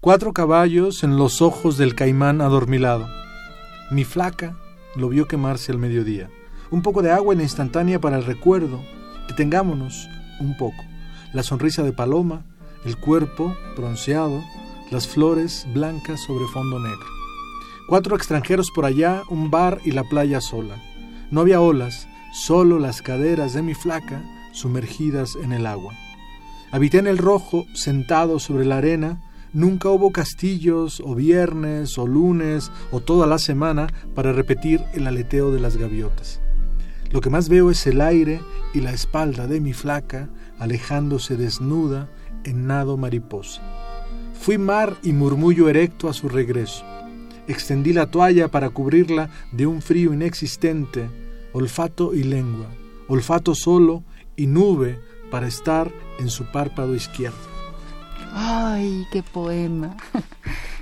Cuatro 0.00 0.32
caballos 0.32 1.02
en 1.02 1.16
los 1.16 1.42
ojos 1.42 1.76
del 1.78 1.94
caimán 1.94 2.40
adormilado. 2.40 3.08
Mi 3.90 4.04
flaca 4.04 4.56
lo 4.98 5.08
vio 5.08 5.26
quemarse 5.26 5.72
al 5.72 5.78
mediodía. 5.78 6.28
Un 6.70 6.82
poco 6.82 7.02
de 7.02 7.10
agua 7.10 7.32
en 7.32 7.38
la 7.38 7.44
instantánea 7.44 8.00
para 8.00 8.18
el 8.18 8.24
recuerdo. 8.24 8.82
Detengámonos 9.28 10.08
un 10.40 10.56
poco. 10.56 10.84
La 11.32 11.42
sonrisa 11.42 11.82
de 11.82 11.92
Paloma, 11.92 12.44
el 12.84 12.98
cuerpo 12.98 13.56
bronceado, 13.76 14.42
las 14.90 15.06
flores 15.06 15.66
blancas 15.72 16.20
sobre 16.20 16.46
fondo 16.46 16.78
negro. 16.78 17.06
Cuatro 17.88 18.16
extranjeros 18.16 18.70
por 18.70 18.84
allá, 18.84 19.22
un 19.30 19.50
bar 19.50 19.80
y 19.84 19.92
la 19.92 20.04
playa 20.04 20.40
sola. 20.40 20.76
No 21.30 21.40
había 21.40 21.60
olas, 21.60 22.08
solo 22.32 22.78
las 22.78 23.00
caderas 23.00 23.54
de 23.54 23.62
mi 23.62 23.74
flaca 23.74 24.22
sumergidas 24.52 25.36
en 25.36 25.52
el 25.52 25.66
agua. 25.66 25.94
Habité 26.70 26.98
en 26.98 27.06
el 27.06 27.18
rojo, 27.18 27.66
sentado 27.74 28.38
sobre 28.38 28.64
la 28.64 28.78
arena, 28.78 29.22
Nunca 29.52 29.88
hubo 29.88 30.12
castillos 30.12 31.00
o 31.04 31.14
viernes 31.14 31.96
o 31.96 32.06
lunes 32.06 32.70
o 32.90 33.00
toda 33.00 33.26
la 33.26 33.38
semana 33.38 33.86
para 34.14 34.32
repetir 34.32 34.82
el 34.92 35.06
aleteo 35.06 35.50
de 35.50 35.60
las 35.60 35.76
gaviotas. 35.76 36.40
Lo 37.10 37.22
que 37.22 37.30
más 37.30 37.48
veo 37.48 37.70
es 37.70 37.86
el 37.86 38.02
aire 38.02 38.40
y 38.74 38.80
la 38.80 38.92
espalda 38.92 39.46
de 39.46 39.60
mi 39.60 39.72
flaca 39.72 40.28
alejándose 40.58 41.36
desnuda 41.36 42.10
en 42.44 42.66
nado 42.66 42.98
mariposa. 42.98 43.62
Fui 44.38 44.58
mar 44.58 44.96
y 45.02 45.12
murmullo 45.12 45.68
erecto 45.68 46.08
a 46.08 46.12
su 46.12 46.28
regreso. 46.28 46.84
Extendí 47.46 47.94
la 47.94 48.10
toalla 48.10 48.48
para 48.48 48.68
cubrirla 48.68 49.30
de 49.52 49.66
un 49.66 49.80
frío 49.80 50.12
inexistente, 50.12 51.08
olfato 51.54 52.14
y 52.14 52.22
lengua, 52.22 52.66
olfato 53.08 53.54
solo 53.54 54.04
y 54.36 54.46
nube 54.46 55.00
para 55.30 55.48
estar 55.48 55.90
en 56.20 56.28
su 56.28 56.44
párpado 56.52 56.94
izquierdo. 56.94 57.57
Ay, 58.34 59.06
qué 59.12 59.22
poema. 59.22 59.96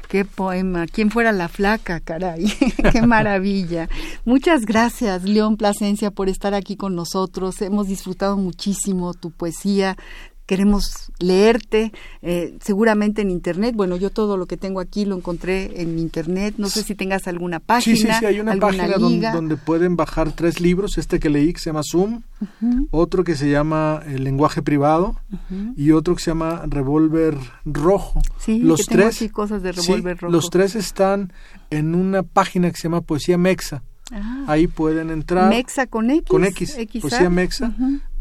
Qué 0.09 0.25
poema. 0.25 0.87
¿Quién 0.87 1.11
fuera 1.11 1.33
la 1.33 1.49
flaca, 1.49 1.99
caray? 1.99 2.47
qué 2.93 3.03
maravilla. 3.03 3.89
Muchas 4.25 4.65
gracias, 4.65 5.25
León 5.25 5.57
Plasencia, 5.57 6.13
por 6.13 6.29
estar 6.29 6.55
aquí 6.55 6.77
con 6.77 6.95
nosotros. 6.95 7.61
Hemos 7.61 7.89
disfrutado 7.89 8.37
muchísimo 8.37 9.15
tu 9.15 9.33
poesía, 9.33 9.97
queremos 10.47 11.11
leerte, 11.19 11.93
eh, 12.23 12.57
seguramente 12.63 13.23
en 13.23 13.31
internet. 13.31 13.75
Bueno, 13.75 13.97
yo 13.97 14.11
todo 14.11 14.37
lo 14.37 14.47
que 14.47 14.57
tengo 14.57 14.81
aquí 14.81 15.05
lo 15.05 15.17
encontré 15.17 15.83
en 15.83 15.99
internet. 15.99 16.55
No 16.57 16.69
sé 16.69 16.83
si 16.85 16.95
tengas 16.95 17.27
alguna 17.27 17.59
página. 17.59 17.97
Sí, 17.97 18.03
sí, 18.03 18.09
sí, 18.19 18.25
hay 18.25 18.41
una 18.41 18.57
página 18.57 18.97
donde, 18.97 19.57
pueden 19.57 19.97
bajar 19.97 20.33
tres 20.33 20.61
libros. 20.61 20.99
Este 20.99 21.19
que 21.19 21.29
leí 21.29 21.53
que 21.53 21.59
se 21.59 21.71
llama 21.71 21.83
Zoom, 21.83 22.23
otro 22.91 23.25
que 23.25 23.35
se 23.35 23.51
llama 23.51 24.01
El 24.07 24.25
lenguaje 24.25 24.63
privado 24.63 25.17
y 25.77 25.91
otro 25.91 26.15
que 26.15 26.23
se 26.23 26.31
llama 26.31 26.63
Revolver 26.67 27.37
Rojo. 27.65 28.23
Sí, 28.39 28.61
los 28.61 28.87
tres, 28.87 29.23
cosas 29.33 29.63
de 29.63 29.73
Revolver 29.73 30.19
Rojo. 30.19 30.33
Los 30.33 30.51
tres 30.51 30.77
están 30.77 31.33
en 31.71 31.95
una 31.95 32.23
página 32.23 32.71
que 32.71 32.77
se 32.77 32.85
llama 32.85 33.01
Poesía 33.01 33.37
Mexa. 33.37 33.83
Ah. 34.13 34.45
Ahí 34.47 34.69
pueden 34.69 35.11
entrar. 35.11 35.49
Mexa 35.49 35.89
con 35.89 36.11
X. 36.11 36.29
Con 36.29 36.45
X. 36.45 36.79
Poesía 37.01 37.29
Mexa 37.29 37.75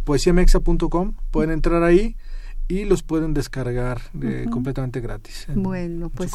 poesiamexa.com, 0.05 1.13
pueden 1.31 1.51
entrar 1.51 1.83
ahí 1.83 2.15
y 2.67 2.85
los 2.85 3.03
pueden 3.03 3.33
descargar 3.33 4.01
de, 4.13 4.45
completamente 4.45 4.99
gratis. 4.99 5.45
bueno, 5.53 6.09
pues 6.09 6.31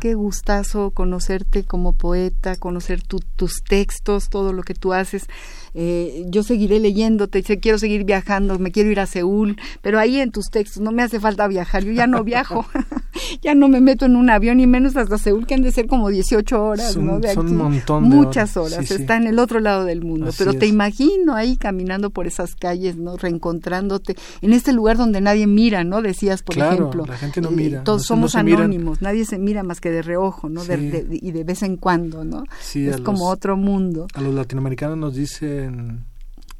qué, 0.00 0.14
gustazo 0.14 0.90
conocerte 0.90 1.64
como 1.64 1.92
poeta, 1.92 2.56
conocer 2.56 3.02
tus 3.02 3.62
textos, 3.62 4.28
todo 4.28 4.52
lo 4.52 4.62
que 4.62 4.74
tú 4.74 4.92
haces. 4.92 5.26
Eh, 5.74 6.24
yo 6.28 6.42
seguiré 6.42 6.80
leyéndote, 6.80 7.42
quiero 7.42 7.78
seguir 7.78 8.04
viajando, 8.04 8.58
me 8.58 8.72
quiero 8.72 8.90
ir 8.90 8.98
a 8.98 9.06
Seúl, 9.06 9.56
pero 9.80 10.00
ahí 10.00 10.18
en 10.20 10.32
tus 10.32 10.46
textos 10.46 10.82
no 10.82 10.90
me 10.90 11.02
hace 11.02 11.20
falta 11.20 11.46
viajar, 11.46 11.84
yo 11.84 11.92
ya 11.92 12.06
no 12.06 12.24
viajo, 12.24 12.66
ya 13.42 13.54
no 13.54 13.68
me 13.68 13.80
meto 13.80 14.06
en 14.06 14.16
un 14.16 14.30
avión 14.30 14.58
y 14.58 14.66
menos 14.66 14.96
hasta 14.96 15.18
Seúl, 15.18 15.46
que 15.46 15.54
han 15.54 15.62
de 15.62 15.70
ser 15.70 15.86
como 15.86 16.08
18 16.08 16.64
horas, 16.64 16.96
¿no? 16.96 17.20
De 17.20 17.32
son 17.34 17.48
un 17.48 17.56
montón 17.56 18.04
Muchas 18.04 18.56
horas, 18.56 18.90
está 18.90 19.16
en 19.16 19.26
el 19.26 19.38
otro 19.38 19.60
lado 19.60 19.84
del 19.84 20.02
mundo, 20.02 20.30
pero 20.36 20.54
te 20.54 20.66
imagino 20.66 21.34
ahí 21.34 21.56
caminando 21.56 22.10
por 22.10 22.26
esas 22.26 22.56
calles, 22.56 22.96
¿no? 22.96 23.16
Reencontrándote 23.16 24.16
en 24.40 24.52
este 24.52 24.72
lugar 24.72 24.96
donde 24.96 25.20
nadie 25.20 25.46
mira, 25.46 25.67
¿no? 25.84 26.02
Decías, 26.02 26.42
por 26.42 26.58
ejemplo. 26.58 27.04
la 27.06 27.16
gente 27.16 27.40
no 27.40 27.50
mira. 27.50 27.84
todos 27.84 28.04
somos 28.04 28.34
anónimos, 28.34 29.02
nadie 29.02 29.24
se 29.24 29.38
mira 29.38 29.62
más 29.62 29.80
que 29.80 29.90
de 29.90 30.02
reojo, 30.02 30.48
¿no? 30.48 30.62
y 30.64 31.30
de 31.30 31.44
vez 31.44 31.62
en 31.62 31.76
cuando, 31.76 32.24
¿no? 32.24 32.44
es 32.74 33.00
como 33.00 33.28
otro 33.28 33.56
mundo. 33.56 34.06
A 34.14 34.20
los 34.20 34.34
latinoamericanos 34.34 34.96
nos 34.96 35.14
dice 35.14 35.70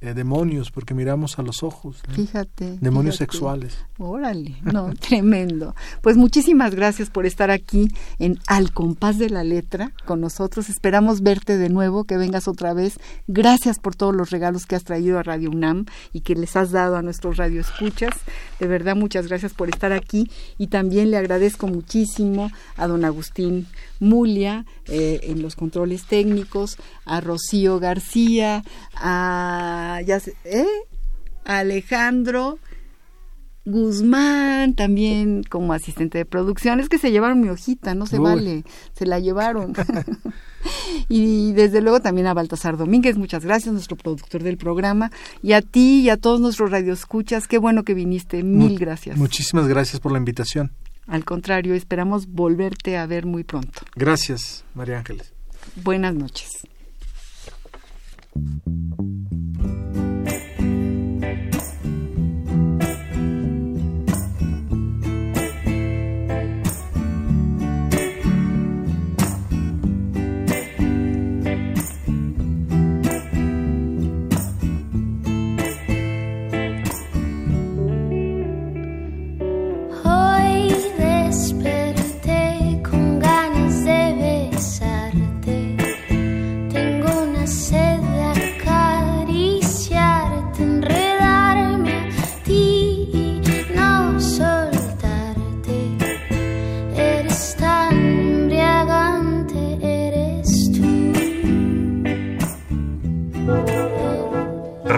eh, 0.00 0.14
demonios 0.14 0.70
porque 0.70 0.94
miramos 0.94 1.38
a 1.38 1.42
los 1.42 1.62
ojos. 1.62 2.02
Fíjate. 2.10 2.78
Demonios 2.80 3.16
sexuales. 3.16 3.76
Órale, 3.98 4.56
no, 4.62 4.92
tremendo. 5.00 5.74
Pues 6.02 6.16
muchísimas 6.16 6.74
gracias 6.74 7.10
por 7.10 7.26
estar 7.26 7.50
aquí 7.50 7.88
en 8.20 8.38
Al 8.46 8.72
compás 8.72 9.18
de 9.18 9.28
la 9.28 9.42
letra 9.42 9.92
con 10.04 10.20
nosotros. 10.20 10.68
Esperamos 10.68 11.22
verte 11.22 11.58
de 11.58 11.68
nuevo, 11.68 12.04
que 12.04 12.16
vengas 12.16 12.46
otra 12.46 12.74
vez. 12.74 13.00
Gracias 13.26 13.80
por 13.80 13.96
todos 13.96 14.14
los 14.14 14.30
regalos 14.30 14.66
que 14.66 14.76
has 14.76 14.84
traído 14.84 15.18
a 15.18 15.24
Radio 15.24 15.50
UNAM 15.50 15.86
y 16.12 16.20
que 16.20 16.36
les 16.36 16.54
has 16.54 16.70
dado 16.70 16.96
a 16.96 17.02
nuestros 17.02 17.36
radioescuchas. 17.36 18.14
De 18.60 18.68
verdad, 18.68 18.94
muchas 18.94 19.26
gracias 19.26 19.52
por 19.52 19.68
estar 19.68 19.92
aquí 19.92 20.30
y 20.58 20.68
también 20.68 21.10
le 21.10 21.16
agradezco 21.16 21.66
muchísimo 21.66 22.52
a 22.76 22.86
don 22.86 23.04
Agustín 23.04 23.66
Mulia 24.00 24.64
eh, 24.86 25.20
en 25.24 25.42
los 25.42 25.56
controles 25.56 26.06
técnicos, 26.06 26.76
a 27.04 27.20
Rocío 27.20 27.78
García, 27.80 28.64
a 28.94 30.00
ya 30.06 30.20
¿eh? 30.44 30.66
Alejandro 31.44 32.58
Guzmán 33.68 34.74
también 34.74 35.42
como 35.48 35.72
asistente 35.72 36.18
de 36.18 36.24
producción. 36.24 36.80
Es 36.80 36.88
que 36.88 36.98
se 36.98 37.10
llevaron 37.10 37.40
mi 37.40 37.48
hojita, 37.48 37.94
no 37.94 38.06
se 38.06 38.18
vale, 38.18 38.64
se 38.94 39.06
la 39.06 39.18
llevaron. 39.18 39.74
y 41.08 41.52
desde 41.52 41.80
luego 41.80 42.00
también 42.00 42.26
a 42.26 42.34
Baltasar 42.34 42.76
Domínguez, 42.76 43.16
muchas 43.16 43.44
gracias, 43.44 43.72
nuestro 43.72 43.96
productor 43.96 44.42
del 44.42 44.56
programa. 44.56 45.10
Y 45.42 45.52
a 45.52 45.62
ti 45.62 46.00
y 46.00 46.10
a 46.10 46.16
todos 46.16 46.40
nuestros 46.40 46.70
radioescuchas, 46.70 47.46
qué 47.46 47.58
bueno 47.58 47.84
que 47.84 47.94
viniste, 47.94 48.42
mil 48.42 48.78
gracias. 48.78 49.16
Muchísimas 49.16 49.68
gracias 49.68 50.00
por 50.00 50.12
la 50.12 50.18
invitación. 50.18 50.72
Al 51.08 51.24
contrario, 51.24 51.74
esperamos 51.74 52.26
volverte 52.26 52.98
a 52.98 53.06
ver 53.06 53.24
muy 53.24 53.42
pronto. 53.42 53.80
Gracias, 53.96 54.64
María 54.74 54.98
Ángeles. 54.98 55.32
Buenas 55.82 56.14
noches. 56.14 56.50